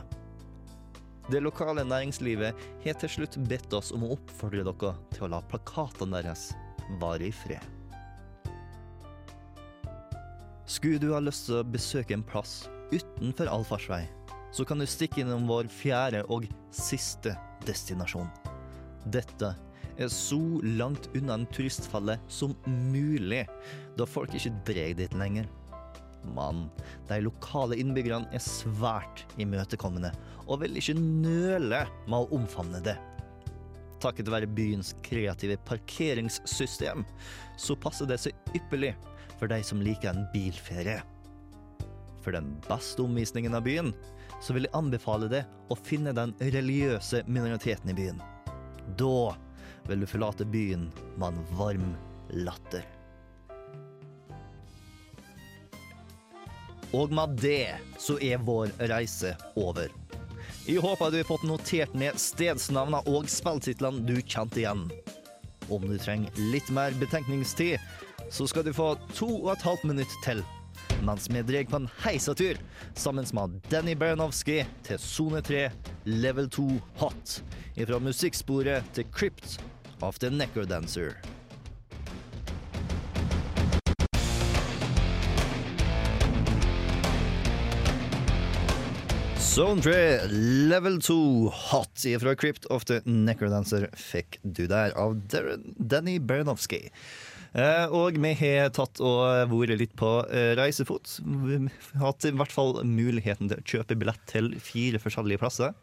[1.31, 5.43] Det lokale næringslivet har til slutt bedt oss om å oppfordre dere til å la
[5.51, 6.49] plakatene deres
[7.03, 7.63] vare i fred.
[10.71, 14.05] Skulle du ha lyst til å besøke en plass utenfor allfartsvei,
[14.53, 17.37] så kan du stikke innom vår fjerde og siste
[17.67, 18.31] destinasjon.
[19.11, 19.55] Dette
[20.01, 23.45] er så langt unna en turistfalle som mulig,
[23.99, 25.49] da folk ikke drar dit lenger.
[26.37, 26.67] Men
[27.09, 30.13] de lokale innbyggerne er svært imøtekommende
[30.47, 32.97] og vil ikke nøle med å omfavne det.
[34.01, 37.05] Takket være byens kreative parkeringssystem,
[37.61, 38.95] så passer det seg ypperlig
[39.37, 41.01] for de som liker en bilferie.
[42.21, 43.95] For den beste omvisningen av byen,
[44.41, 48.21] så vil jeg anbefale deg å finne den religiøse minoriteten i byen.
[49.01, 49.37] Da
[49.89, 51.93] vil du forlate byen med en varm
[52.31, 52.85] latter.
[56.93, 59.93] Og med det så er vår reise over.
[60.67, 64.89] Jeg håper du har fått notert ned stedsnavnene og spilltitlene du kjente igjen.
[65.71, 67.79] Om du trenger litt mer betenkningstid,
[68.31, 70.43] så skal du få to og et halvt minutt til.
[71.03, 72.59] Mens vi drar på en heisatur
[72.95, 75.71] sammen med Danny Baranowski til sone 3,
[76.05, 76.69] level 2
[77.01, 77.41] hot.
[77.81, 79.61] Fra musikksporet til Crypt
[80.05, 81.17] of the Necrodancer.
[89.41, 90.29] Zone 3,
[90.71, 96.85] level 2, hot ifra Crypt of the Necrodancer fikk du der av Darren, Danny Baranovsky.
[97.51, 101.17] Eh, og vi har tatt og vært litt på eh, reisefot.
[101.27, 105.75] Vi har hatt i hvert fall muligheten til å kjøpe billett til fire forskjellige plasser.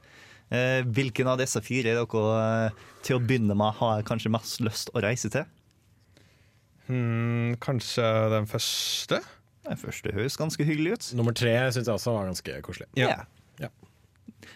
[0.48, 2.70] Eh, hvilken av disse fire er dere
[3.04, 5.48] til å begynne med har kanskje mest lyst å reise til?
[6.88, 9.20] Hmm, kanskje den første?
[9.68, 11.10] Den første høres ganske hyggelig ut.
[11.20, 12.88] Nummer tre syns jeg også var ganske koselig.
[12.96, 13.26] Ja.
[13.60, 13.74] Ja.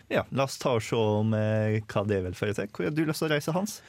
[0.08, 2.72] Ja, La oss ta og se om hva det vil føre til.
[2.72, 3.82] Hvor har du lyst til å reise, Hans?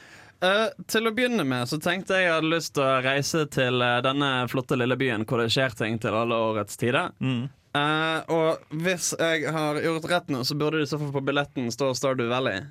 [0.43, 3.79] Eh, til å begynne med så tenkte jeg jeg hadde lyst til å reise til
[3.79, 7.13] uh, denne flotte lille byen hvor det skjer ting til alle årets tider.
[7.23, 7.45] Mm.
[7.73, 11.23] Uh, og hvis jeg har gjort rett nå, så burde det i så fall på
[11.25, 12.65] billetten stå Stardew Valley.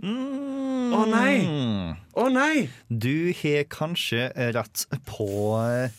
[0.00, 0.94] Mm.
[0.96, 1.34] Å nei!
[2.16, 2.54] Å nei!
[2.88, 5.28] Du har kanskje rett på
[5.60, 5.92] eh,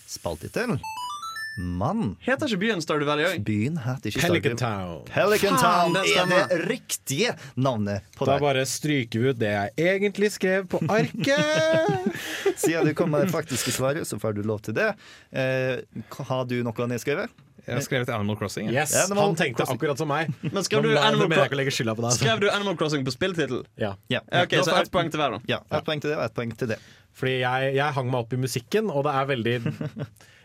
[1.61, 3.43] men Heter ikke byen Stardew Valley òg?
[3.47, 4.61] byen heter ikke Pelican Stardew.
[4.61, 5.05] Town.
[5.11, 8.41] Pelican Faen, Town det er det riktige navnet på Da det.
[8.47, 12.11] bare stryker vi ut det jeg egentlig skrev på arket.
[12.61, 14.91] Siden du kom med det faktiske svaret, så får du lov til det.
[15.31, 15.79] Eh,
[16.27, 17.29] har du noe nedskrevet?
[17.61, 18.71] Jeg har skrevet Animal Crossing.
[18.73, 18.81] Ja.
[18.81, 20.31] Yes, Ja, det Han tenkte akkurat som meg.
[20.53, 22.15] Men skrev du, Animal deg.
[22.17, 23.61] skrev du Animal Crossing på spilltittel?
[23.77, 23.93] Ja.
[24.09, 24.23] Ja.
[24.41, 25.39] Ok, Så ett poeng til hver, da.
[25.47, 26.79] Ja, ett poeng til det og ett poeng til det.
[27.13, 29.55] Fordi jeg, jeg hang meg opp i musikken, og det er veldig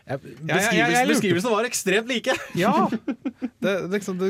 [0.07, 2.35] Beskrivelsen, beskrivelsene var ekstremt like.
[2.55, 2.73] Ja!
[3.63, 4.29] Det, det, det,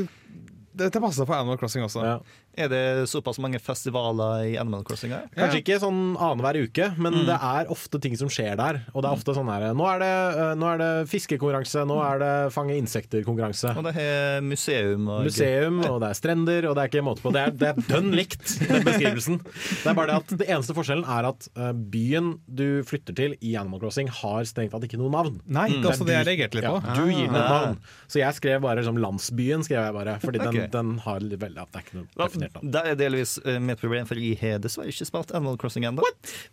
[0.77, 2.03] dette passer på Animal Crossing også.
[2.05, 2.15] Ja.
[2.57, 2.79] Er det
[3.11, 5.27] såpass mange festivaler i Animal Crossing her?
[5.38, 8.79] Kanskje ikke sånn annenhver uke, men det er ofte ting som skjer der.
[8.95, 10.09] Og det er ofte sånn her Nå er det,
[10.41, 13.75] eh, nå er det fiskekonkurranse, nå er det fange insekter-konkurranse.
[13.77, 17.21] Og det er museum og Museum, og det er strender, og det er ikke måte
[17.21, 17.34] på.
[17.35, 19.38] Det er, det er dønn likt, den beskrivelsen.
[19.43, 23.38] Det er bare det at det eneste forskjellen er at eh, byen du flytter til
[23.45, 25.38] i Animal Crossing, har strengt tatt ikke noe navn.
[25.45, 26.97] Nei, det er også det jeg reagerte litt Ja, på.
[26.97, 27.77] du gir den et navn.
[28.09, 30.17] Så jeg skrev bare som landsbyen, skrev jeg bare.
[30.25, 30.71] Fordi den, Ok.
[30.73, 32.07] den har veldig at det er ikke noe
[32.47, 32.71] definert av.
[32.73, 36.05] Det er delvis eh, mitt problem, for jeg har dessverre ikke spilt Animal Crossing ennå.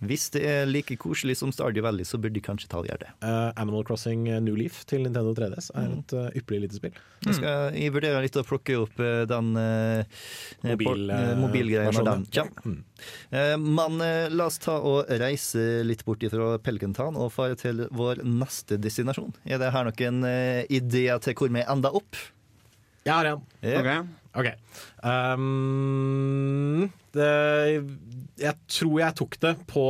[0.04, 3.06] Hvis det er like koselig som Stardew Valley, så burde de kanskje ta og gjøre
[3.06, 3.12] det.
[3.24, 7.02] Uh, Animal Crossing New Leaf til Nintendo 3DS er et uh, ypperlig lite spill.
[7.24, 10.24] Jeg, skal, jeg vurderer litt å plukke opp uh, den uh,
[10.64, 12.78] Mobil, eh, mobilgreia når den kommer.
[13.30, 17.84] Eh, men eh, la oss ta og reise litt bort fra Pelkentan og fare til
[17.94, 19.34] vår neste destinasjon.
[19.44, 22.18] Er det her noen uh, ideer til hvor vi ender opp?
[23.04, 23.42] Jeg har en.
[23.60, 23.80] Ja.
[23.80, 24.20] Ok.
[24.34, 24.48] Ok.
[25.04, 27.30] Um, det,
[28.40, 29.84] jeg tror jeg tok det på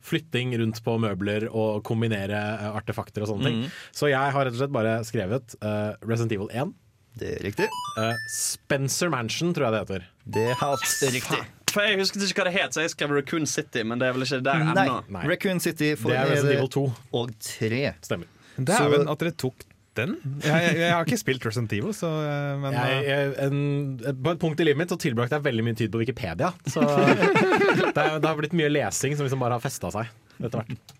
[0.00, 3.64] flytting rundt på møbler og kombinere eh, artefakter og sånne ting.
[3.92, 6.72] Så jeg har rett og slett bare skrevet uh, Resident Evil 1.
[7.20, 7.68] Det er riktig.
[7.98, 10.06] Uh, Spencer Mansion, tror jeg det heter.
[10.24, 11.42] Det er helt riktig.
[11.70, 14.16] For Jeg husket ikke hva det het, så jeg skrev Raccoon City, men det er
[14.16, 14.96] vel ikke der ennå.
[15.12, 15.26] Nei.
[15.30, 16.86] Raccoon City for Det er Resident Evil 2.
[17.20, 17.82] og 3.
[18.08, 18.32] Stemmer.
[18.56, 19.62] Dæven, at dere tok
[20.00, 20.14] den.
[20.44, 24.14] Jeg, jeg, jeg har ikke spilt Resident Evil, så eh, men Jeg, eh, jeg, en,
[24.24, 26.52] på et punkt i livet mitt så tilbrakte jeg veldig mye tid på Wikipedia.
[26.70, 30.10] Så det, det har blitt mye lesing som liksom bare har festa seg
[30.40, 30.96] etter hvert.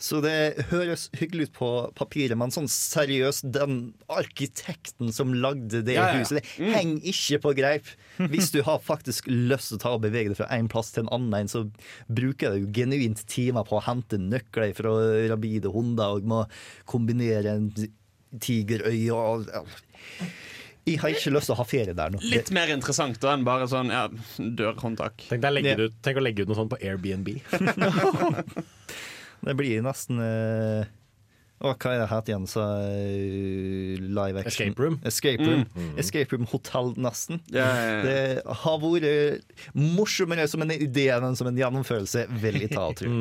[0.00, 1.68] Så det høres hyggelig ut på
[1.98, 6.22] papiret, men sånn seriøst, den arkitekten som lagde det Ja, ja, ja.
[6.22, 7.90] huset, det henger ikke på greip.
[8.32, 11.04] Hvis du har faktisk lyst til å ta og bevege deg fra en plass til
[11.04, 11.66] en annen, så
[12.08, 14.94] bruker du genuint timer på å hente nøkler fra
[15.34, 16.40] rabide hunder og må
[16.88, 17.68] kombinere en
[18.40, 19.52] tigerøye og.
[20.88, 22.24] Jeg har ikke lyst til å ha ferie der nå.
[22.24, 24.06] Litt mer interessant da enn bare sånn ja,
[24.40, 25.28] dørhåndtak.
[25.28, 25.52] Tenk å
[26.24, 27.34] legge ut noe sånt på Airbnb.
[29.46, 30.88] Det blir nesten eh,
[31.60, 32.46] hva er det het igjen?
[32.48, 34.70] Så, eh, live action.
[34.70, 34.94] Escape room.
[35.04, 35.64] Escape room,
[36.00, 37.42] Escape room Hotel, nesten.
[37.52, 37.98] Ja, ja, ja.
[38.06, 42.96] Det har vært morsommere som en idé enn som en gjennomførelse, vil jeg ta og
[43.02, 43.12] tro.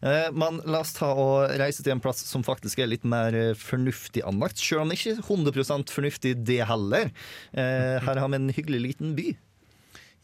[0.00, 3.34] Eh, Men la oss ta og reise til en plass som faktisk er litt mer
[3.60, 7.10] fornuftig anlagt, selv om det ikke er 100 fornuftig det heller.
[7.52, 9.34] Her har vi en hyggelig liten by.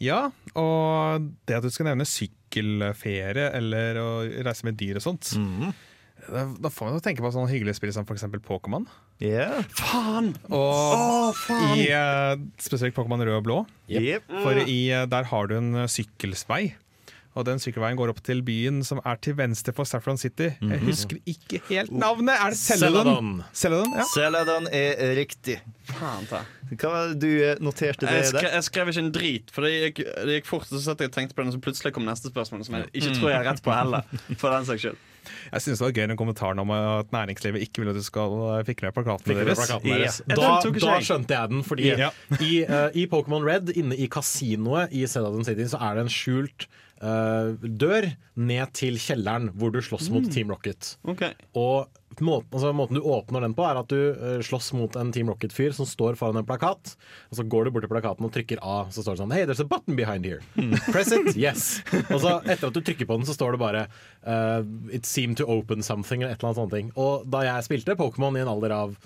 [0.02, 0.26] Ja,
[0.58, 4.08] og det at du skal nevne sykkelferie eller å
[4.44, 5.30] reise med dyr og sånt
[6.26, 8.24] da, da får man jo tenke på sånne hyggelige spill som f.eks.
[8.46, 8.86] Pokémon.
[9.22, 9.62] Yeah.
[9.78, 10.32] Faen!
[10.54, 11.36] Og
[11.76, 13.58] i uh, spesielt Pokémon rød og blå.
[13.92, 14.26] Yep.
[14.42, 16.62] For i, uh, der har du en eh, sykkelvei.
[17.36, 20.46] Og den sykkelveien går opp til byen som er til venstre for Saffron City.
[20.62, 22.32] Jeg husker ikke helt navnet.
[22.32, 23.42] Er det Celadon?
[23.52, 24.06] Celadon, ja.
[24.14, 25.58] Celadon er riktig.
[25.90, 26.40] Faen ta.
[26.72, 28.48] Hva var det du eh, noterte det Jeg, der?
[28.56, 30.64] jeg skrev ikke en drit, for det gikk, det gikk fort.
[30.72, 32.88] Og så satt jeg og tenkte på den, så plutselig kom neste spørsmål, som jeg
[32.96, 34.08] ikke tror jeg har rett på heller.
[34.40, 35.04] For den saks skyld.
[35.52, 38.36] Jeg synes det var gøy den kommentaren om at næringslivet ikke vil at du skal
[38.58, 39.60] eh, fikle med plakatene deres.
[39.60, 40.20] plakaten deres?
[40.28, 40.38] Ja.
[40.40, 42.10] Da, da skjønte jeg den, fordi Ja.
[42.40, 46.12] i, uh, i Pokémon Red, inne i kasinoet i Celadon City, så er det en
[46.12, 46.66] skjult
[47.02, 50.96] uh, dør ned til kjelleren hvor du slåss mot Team Rocket.
[51.04, 51.32] Okay.
[51.54, 51.88] Og
[52.24, 55.28] måten, altså, måten du åpner den på, er at du eh, slåss mot en Team
[55.32, 56.94] Rocket-fyr som står foran en plakat.
[57.30, 59.48] Og så går du bort til plakaten og trykker A, så står det sånn Hey,
[59.48, 60.40] there's a button behind here.
[60.90, 61.34] Press it.
[61.46, 61.82] Yes.
[62.08, 63.82] Og så etter at du trykker på den, så står det bare
[64.24, 64.64] uh,
[64.94, 66.96] It seemed to open something, eller et eller annet sånt.
[66.96, 68.96] Og da jeg spilte Pokémon i en alder av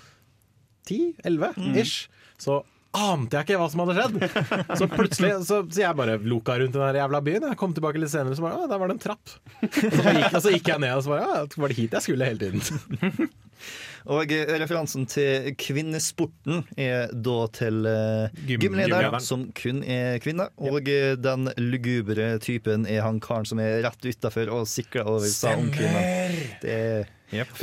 [0.87, 2.07] 10-11 ish,
[2.41, 2.61] så
[2.91, 4.73] ante jeg ikke hva som hadde skjedd.
[4.79, 7.47] Så plutselig så, så jeg bare loka rundt den der jævla byen.
[7.51, 9.35] Jeg kom tilbake litt senere, så bare, der var det en trapp.
[9.61, 12.07] Så, gikk, og så gikk jeg ned og så bare, ja, var det hit jeg
[12.07, 13.31] skulle hele tiden.
[14.09, 20.47] Og eh, referansen til kvinnesporten er da til uh, Gym- gymlederen, som kun er kvinne.
[20.57, 25.29] Og eh, den lugubre typen er han karen som er rett utafor og sikler over
[25.53, 26.39] om kvinnen.
[26.63, 27.11] Det er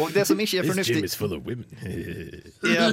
[0.01, 1.03] Og det som ikke er fornuftig
[2.77, 2.87] ja.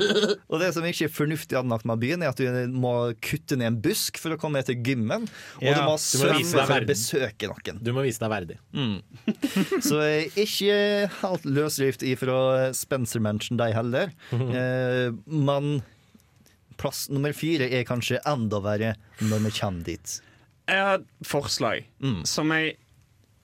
[0.52, 2.94] Og det som ikke er fornuftig anlagt med byen, er at du må
[3.24, 5.28] kutte ned en busk for å komme ned til gymmen.
[5.62, 7.82] Og Ja, du må svømme for å besøke noen.
[7.86, 8.60] Du må vise deg verdig.
[9.88, 10.78] Så eh, ikke
[11.22, 14.12] helt løsrift ifra Spencer Mansion, de heller.
[14.56, 15.80] Eh, men
[16.80, 18.94] plass nummer fire er kanskje enda verre
[19.24, 20.16] når vi kommer dit.
[20.70, 21.86] Jeg har et forslag
[22.28, 22.76] som jeg,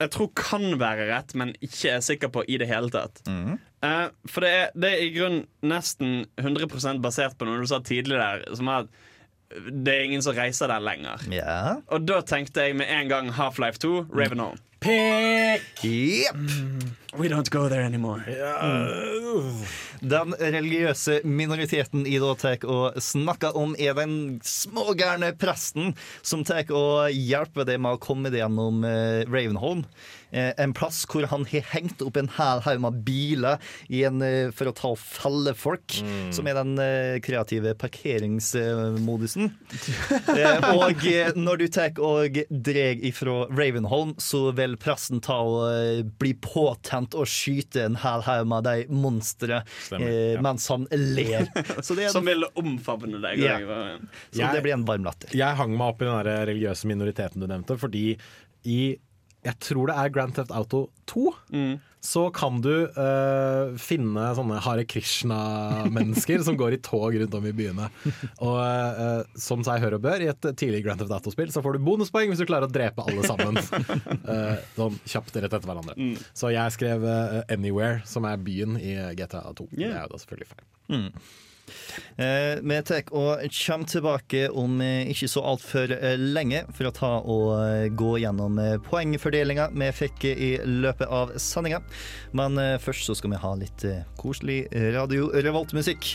[0.02, 3.22] jeg tror kan være rett, men ikke er sikker på i det hele tatt.
[3.86, 7.82] Eh, for det er, det er i grunnen nesten 100 basert på noe du sa
[7.86, 9.00] tidligere, som er at
[9.72, 11.24] det er ingen som reiser der lenger.
[11.34, 11.78] Ja.
[11.92, 14.60] Og da tenkte jeg med en gang Half-Life 2, Ravenholm.
[14.82, 16.38] Jepp.
[17.14, 18.24] We don't go there anymore.
[20.00, 26.72] Den religiøse minoriteten i da tar og snakker om, er den smågærne presten som tar
[26.74, 29.84] og hjelper dem med å komme gjennom eh, Ravenholm.
[30.32, 34.22] Eh, en plass hvor han har hengt opp en hel haug med biler i en,
[34.24, 35.98] eh, for å ta og felle folk,
[36.32, 39.52] som er den eh, kreative parkeringsmodusen.
[40.78, 41.04] og
[41.36, 47.28] når du tar og dreg ifra Ravenholm, så vil pressen ta og bli påtent og
[47.30, 50.42] skyte en hel haug med de monstre Stemmer, ja.
[50.44, 51.48] mens han ler.
[51.86, 53.42] Så det, er Som vil omfavne deg.
[53.42, 53.58] Ja.
[54.32, 55.32] Så så det blir en varm latter.
[55.36, 58.06] Jeg hang meg opp i den religiøse minoriteten du nevnte, fordi
[58.70, 58.82] i
[59.46, 61.32] jeg tror det er Grand Theft Auto 2.
[62.02, 67.54] Så kan du uh, finne sånne Hare Krishna-mennesker som går i tog rundt om i
[67.54, 67.92] byene.
[68.42, 71.78] Og uh, som seg hør og bør, i et tidlig Grand Theft Auto-spill så får
[71.78, 73.62] du bonuspoeng hvis du klarer å drepe alle sammen.
[74.26, 76.10] uh, sånn kjapt rett etter hverandre.
[76.34, 77.06] Så jeg skrev
[77.54, 79.70] Anywhere, som er byen i GTA 2.
[79.78, 80.68] Det er jo da selvfølgelig feil.
[80.92, 81.08] Eh,
[82.62, 87.12] vi tar og kommer tilbake om eh, ikke så altfor eh, lenge for å ta
[87.22, 91.82] og eh, gå gjennom eh, poengfordelinga vi fikk i løpet av sendinga.
[92.38, 94.64] Men eh, først så skal vi ha litt eh, koselig
[94.96, 96.14] Radio Revolt-musikk.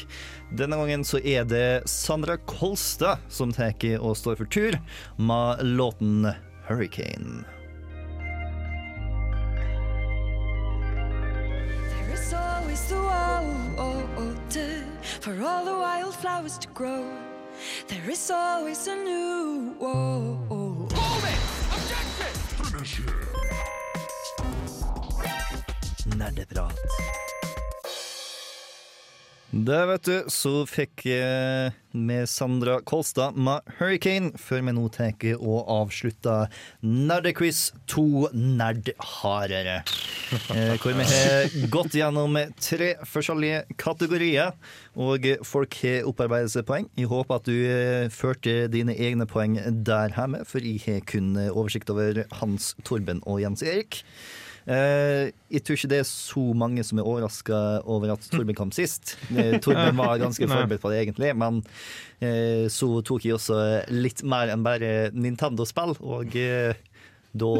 [0.57, 4.79] Denne gangen så er det Sandra Kolstad som tar og står for tur
[5.19, 6.27] med låten
[6.67, 7.56] 'Hurricane'.
[14.47, 14.83] Water
[15.21, 17.05] for all the wildflowers to grow.
[17.89, 20.89] There is always a new war.
[26.17, 26.75] Nerdeprat.
[29.51, 35.15] Der, vet du, så fikk eh, med Sandra Kolstad med 'Hurricane', før vi nå tar
[35.39, 36.47] og avslutter
[36.83, 39.83] Nerdequiz to nerdhardere.
[40.33, 44.57] Eh, hvor vi har gått gjennom tre forskjellige kategorier,
[44.99, 46.89] og folk har opparbeidet seg poeng.
[46.99, 51.37] Jeg håper at du eh, førte dine egne poeng der hjemme, for jeg har kun
[51.39, 54.03] eh, oversikt over Hans, Torben og Jens Erik.
[54.67, 58.73] Uh, jeg tror ikke det er så mange som er overraska over at Torben kom
[58.75, 59.13] sist.
[59.31, 63.61] Uh, Torben var ganske forberedt på det, egentlig, men uh, så tok jeg også
[63.95, 67.53] litt mer enn bare Nintendo-spill, og da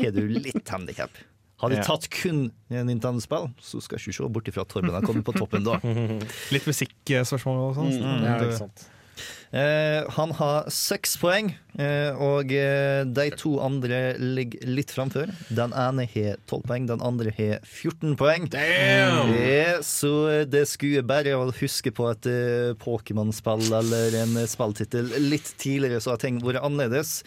[0.00, 1.20] har du litt handikap.
[1.58, 1.84] Hadde de Ja.
[1.88, 5.32] tatt kun Nintendo-spill, så skal jeg ikke se bort ifra at Torben har kommet på
[5.34, 5.80] toppen da.
[6.54, 7.90] Litt musikkspørsmål og sånn.
[7.98, 8.86] Mm, Ja, det- ikke sant.
[9.48, 15.32] Eh, han har seks poeng, eh, og eh, de to andre ligger litt framfor.
[15.48, 18.48] Den ene har tolv poeng, den andre har 14 poeng.
[18.52, 20.12] Eh, så
[20.44, 22.28] det skulle bare å huske på et
[22.82, 27.22] Pokémon-spill eller en spilltittel litt tidligere, så har ting vært annerledes.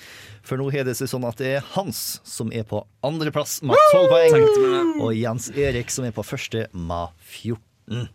[0.45, 3.77] For nå har det seg sånn at det er Hans som er på andreplass med
[3.93, 8.09] tolv poeng, og Jens Erik som er på første med 14.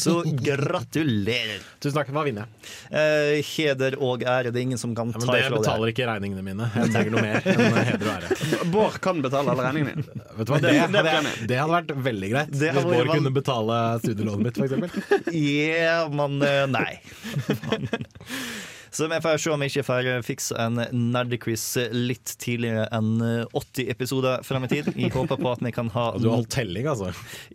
[0.00, 1.60] Så gratulerer.
[1.82, 2.10] Tusen takk.
[2.14, 2.70] Hva vinner jeg?
[2.92, 4.52] Eh, heder og ære.
[4.52, 5.60] Det er ingen som kan Ja, ta men det ifra det.
[5.62, 6.68] betaler ikke regningene mine.
[6.76, 8.70] Jeg trenger noe mer enn heder og ære.
[8.72, 10.26] Bård kan betale alle regningene dine.
[10.38, 12.52] Vet du hva, det, hadde, det hadde vært veldig greit.
[12.52, 15.32] Det Hvis Bård kunne betale studielånet mitt, f.eks.
[15.36, 16.92] Ja, men eh, nei.
[18.92, 20.76] Så vi får se om vi ikke får fikse en
[21.12, 21.62] nerdequiz
[21.96, 24.90] litt tidligere enn eh, 80 episoder frem i tid.
[25.00, 27.08] Jeg håper på at vi kan ha Du har holdt telling, altså.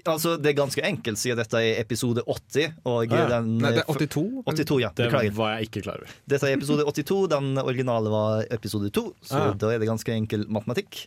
[0.09, 2.73] Altså, Det er ganske enkelt, siden dette er episode 80.
[2.89, 3.27] Og Ja.
[3.35, 4.25] den, Nei, det er eh, 82.
[4.49, 4.89] 82, ja.
[4.97, 5.35] Det Beklager.
[5.37, 6.17] var jeg ikke klar over.
[6.33, 7.27] Dette er episode 82.
[7.37, 9.53] Den originale var episode 2, så Ah.
[9.53, 11.05] da er det ganske enkel matematikk.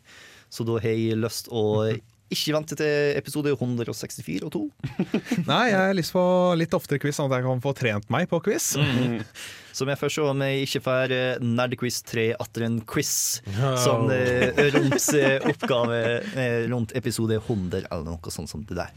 [0.50, 1.90] Så da har jeg lyst å
[2.30, 4.62] ikke vente til episode 164 og 2.
[5.50, 6.24] Nei, jeg har lyst på
[6.58, 8.72] litt oftere quiz, sånn at jeg kan få trent meg på quiz.
[9.76, 13.12] Så jeg først se om jeg ikke får Nerdquiz Nerdequiz 3 atter en quiz.
[13.56, 13.74] No.
[13.80, 16.00] Sånn eh, rundt eh, oppgave
[16.34, 18.92] eh, rundt episode 100 eller noe sånt som det der.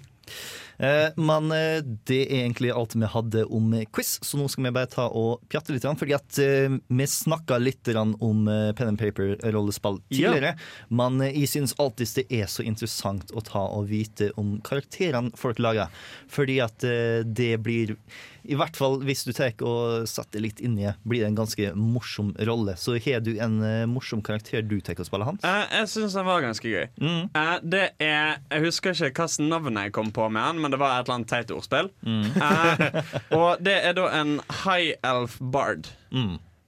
[0.78, 4.68] Eh, men eh, det er egentlig alt vi hadde om eh, quiz, så nå skal
[4.68, 5.88] vi bare ta og pjatte litt.
[6.00, 8.46] Fordi at vi snakka litt om
[8.78, 10.56] pen and paper-rollespill tidligere.
[10.90, 15.34] Men eh, jeg synes alltid det er så interessant å ta og vite om karakterene
[15.40, 15.92] folk lager.
[16.32, 17.96] Fordi at det blir
[18.44, 21.40] i hvert fall hvis du tar og setter litt inn i det, blir det en
[21.42, 22.76] ganske morsom rolle.
[22.80, 25.44] Så har du en eh, morsom karakter du tar og spiller, Hans?
[25.48, 26.88] Eh, jeg syns den var ganske gøy.
[27.04, 30.80] Eh, det er Jeg husker ikke hvilket navn jeg kom på med den, men det
[30.82, 31.92] var et eller annet teit ordspill.
[32.44, 33.04] Eh,
[33.36, 34.34] og det er da en
[34.64, 35.88] high elf bard.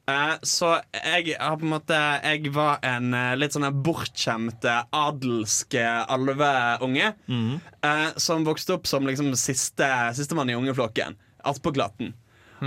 [0.06, 5.73] Eh, så jeg har på en måte Jeg var en uh, litt sånn bortskjemt adelsk
[5.81, 7.14] eh, alveunge.
[7.26, 9.88] eh, som vokste opp som liksom siste
[10.18, 11.18] sistemann i ungeflokken.
[11.45, 12.13] Attpåklatten.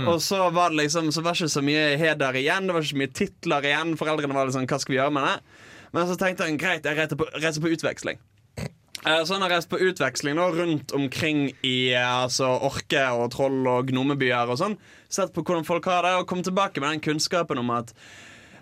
[0.07, 2.83] Og så var det liksom Så var det ikke så mye heder igjen, det var
[2.85, 3.95] ikke så mye titler igjen.
[3.99, 5.37] Foreldrene var sånn, hva skal vi gjøre med det?
[5.97, 8.19] Men så tenkte jeg greit, jeg reiser på, reiser på utveksling.
[8.59, 13.31] Eh, Så han har reist på utveksling nå, rundt omkring i eh, altså, orke og
[13.33, 14.77] troll og gnomebyer og sånn.
[15.09, 17.93] Sett på hvordan folk har det, og kom tilbake med den kunnskapen om at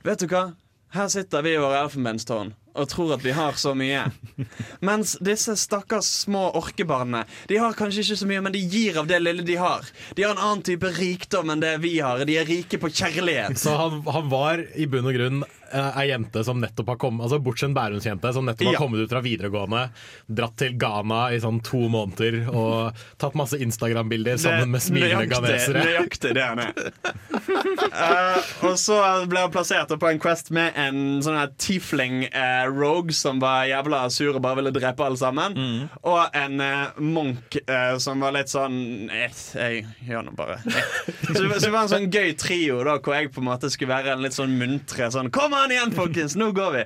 [0.06, 0.54] Vet du hva?
[0.96, 4.06] Her sitter vi i våre elfenbenstårn og tror at vi har så mye.
[4.86, 9.10] Mens disse stakkars små orkebarna De har kanskje ikke så mye, men de gir av
[9.10, 9.86] det lille de har.
[10.16, 12.24] De har en annen type rikdom enn det vi har.
[12.28, 13.58] De er rike på kjærlighet.
[13.60, 17.40] Så han, han var i bunn og grunn ei jente som nettopp har kommet Altså
[17.44, 19.84] bortsett Bærumsjente som nettopp har kommet ut fra videregående,
[20.28, 25.84] dratt til Ghana i sånn to måneder og tatt masse Instagram-bilder sammen med smilende ghanesere.
[25.84, 26.74] Nøyaktig det han er.
[27.92, 28.40] uh,
[28.70, 29.00] og så
[29.30, 33.68] ble han plassert på en quest med en sånn her tiefling eh, rogue som var
[33.70, 35.58] jævla sur og bare ville drepe alle sammen.
[36.08, 40.92] Og en uh, monk eh, som var litt sånn eh, Jeg gjør nå bare eh.
[41.28, 43.94] så, så det var en sånn gøy trio da hvor jeg på en måte skulle
[43.96, 46.36] være en litt sånn muntre sånn Kom an igjen, folkens!
[46.36, 46.86] Nå går vi!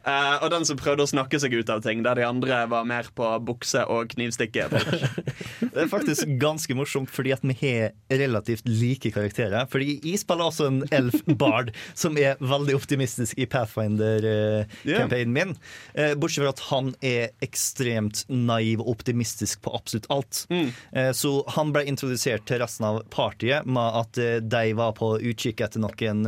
[0.00, 2.86] Eh, og den som prøvde å snakke seg ut av ting, der de andre var
[2.88, 4.68] mer på bukse og knivstikke.
[5.70, 9.68] Det er faktisk ganske morsomt, fordi at vi har relativt like karakterer.
[9.70, 15.54] Fordi jeg spiller også en elf bard som er veldig optimistisk i Pathfinder-campaignen min.
[15.94, 20.42] Uh, Bortsett fra at han er ekstremt naiv og optimistisk på absolutt alt.
[20.50, 24.18] Eh, Så han ble introdusert til resten av partiet med at
[24.50, 26.24] de var på utkikk etter noen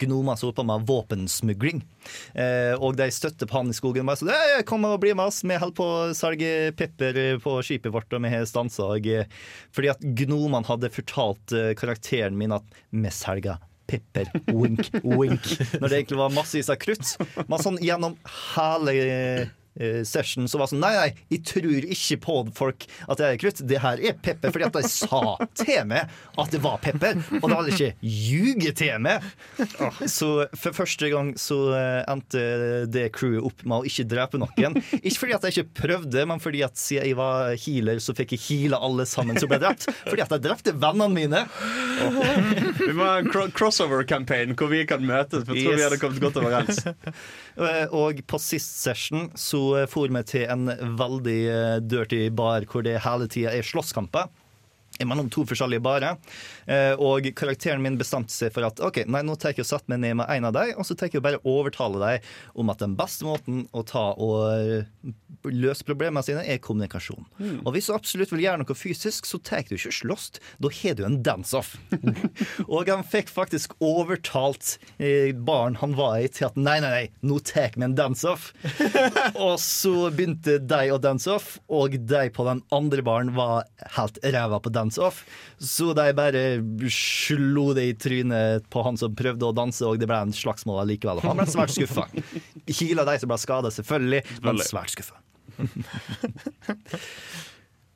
[0.00, 1.84] gnomer som holdt på med våpensmugling.
[2.34, 4.06] Eh, Og de støtter på han i skogen.
[4.08, 7.56] Bare så, «Hey, kom og bli med oss, vi holder på å selge pepper på
[7.66, 8.90] skipet vårt, og vi har stansa.
[9.74, 13.58] Fordi at gnomene hadde fortalt eh, karakteren min at vi selger
[13.90, 15.46] pepper, wink, wink.
[15.80, 17.16] Når det egentlig var massevis av krutt.
[17.50, 18.14] Men sånn gjennom
[18.54, 18.94] hele
[20.06, 23.60] session så var sånn Nei, nei, jeg tror ikke på folk at det er krutt.
[23.68, 24.52] Det her er pepper.
[24.54, 25.20] Fordi at de sa
[25.60, 29.24] til meg at det var pepper, og de hadde ikke ljuget til meg.
[30.10, 32.42] Så for første gang så eh, endte
[32.92, 34.78] det crewet opp med å ikke drepe noen.
[35.00, 38.36] Ikke fordi at jeg ikke prøvde, men fordi at siden jeg var healer, så fikk
[38.36, 39.88] jeg heale alle sammen som ble drept.
[40.08, 41.44] Fordi at jeg drepte vennene mine.
[42.80, 45.44] Vi må ha en crossover-campaign hvor vi kan møtes.
[45.46, 45.78] For jeg tror Yes.
[45.80, 46.80] vi hadde kommet godt overens.
[47.60, 49.58] Eh, Og på sist session så
[49.90, 54.30] for meg til en veldig eh, dirty bar hvor det hele tida er slåsskamper.
[55.08, 56.18] Mellom to forskjellige barer.
[56.66, 59.94] Eh, Og karakteren min bestemte seg for at ok, nei, nå tar jeg og setter
[59.94, 62.28] meg ned med en av dem, og så tar jeg og bare overtale dem
[62.60, 65.14] om at den beste måten å ta og eh,
[65.48, 67.24] løse problemene sine, er kommunikasjon.
[67.38, 67.62] Mm.
[67.64, 70.28] Og hvis du absolutt vil gjøre noe fysisk, så tar du ikke slåss.
[70.60, 71.76] Da har du en dance-off.
[72.68, 77.06] og han fikk faktisk overtalt barn baren han var i, til at nei, nei, nei,
[77.26, 78.52] nå tar vi en dance-off.
[79.46, 84.60] og så begynte de å dance-off, og de på den andre baren var helt ræva
[84.60, 85.24] på dance-off.
[85.58, 86.42] Så de bare
[86.90, 90.86] slo det i trynet på han som prøvde å danse, og det ble en slagsmål
[90.90, 91.22] likevel.
[91.24, 92.08] Han ble svært skuffa.
[92.66, 95.20] Kila de som ble skada, selvfølgelig, men svært skuffa.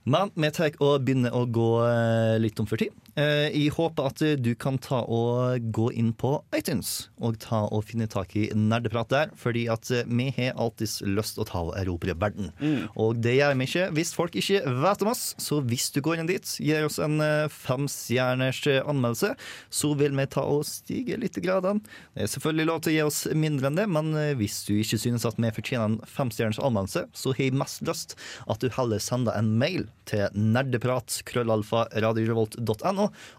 [0.04, 2.92] Men vi tar og begynner å gå eh, litt om for tid.
[3.14, 7.84] Eh, Jeg håper at du kan ta og gå inn på iTunes og ta og
[7.86, 11.62] finne tak i nerdeprat der, fordi at eh, vi har alltids lyst til å ta
[11.68, 12.50] og erobre verden.
[12.58, 12.88] Mm.
[13.00, 16.20] Og det gjør vi ikke hvis folk ikke vet om oss, så hvis du går
[16.22, 19.34] inn dit, gir oss en eh, femstjerners eh, anmeldelse,
[19.70, 21.84] så vil vi ta og stige litt i gradene.
[22.14, 24.74] Det er selvfølgelig lov til å gi oss mindre enn det, men eh, hvis du
[24.78, 28.18] ikke synes at vi fortjener en femstjerners anmeldelse, så har jeg mest lyst
[28.50, 31.22] at du heller sender en mail til nerdeprat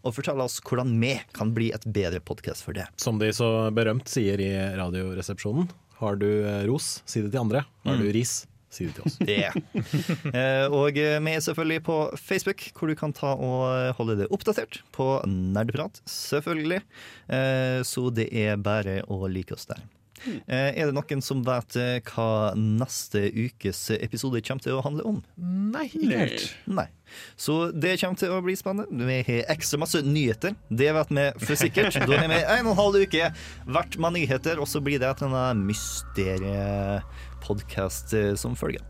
[0.04, 2.88] og fortelle oss hvordan vi kan bli et bedre podkast for det.
[3.02, 5.70] Som de så berømt sier i Radioresepsjonen.
[6.02, 7.66] Har du eh, ros, si det til andre.
[7.86, 8.04] Har Mm.
[8.06, 9.14] du ris, Si det til oss.
[9.24, 9.52] Ja.
[10.36, 14.82] Eh, og vi er selvfølgelig på Facebook, hvor du kan ta og holde det oppdatert
[14.92, 16.82] på Nerdprat, selvfølgelig.
[17.32, 19.80] Eh, så det er bare å like oss der.
[20.26, 22.27] Eh, er det noen som vet eh, hva
[22.57, 25.18] neste ukes episode kommer til å handle om?
[25.38, 26.41] Nei, ikke helt.
[26.68, 26.88] Nei.
[27.39, 29.06] Så det kommer til å bli spennende.
[29.07, 30.52] Vi har ekstra masse nyheter.
[30.69, 31.93] Det vet vi for sikkert.
[32.06, 33.26] Da har vi en og en halv uke
[33.69, 38.07] hvert med nyheter, og så blir det annet mysteriepodkast
[38.41, 38.84] som følger.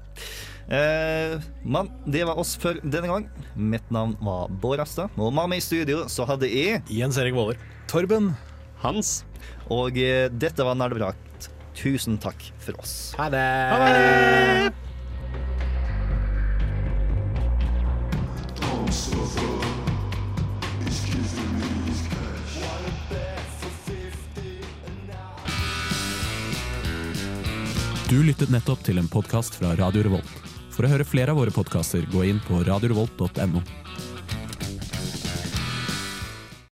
[0.66, 3.28] Eh, men det var oss for denne gang.
[3.56, 5.14] Mitt navn var Bård Astad.
[5.18, 7.60] og med meg i studio så hadde jeg Jens Erik Våler.
[7.91, 8.34] Torben.
[8.82, 9.24] Hans.
[9.72, 11.18] Og eh, dette var Nerdeprat.
[11.76, 13.14] Tusen takk for oss.
[13.20, 14.72] Ha det!
[28.06, 30.36] Du lyttet nettopp til en podkast fra Radio Revolt.
[30.76, 33.64] For å høre flere av våre podkaster, gå inn på radiorevolt.no.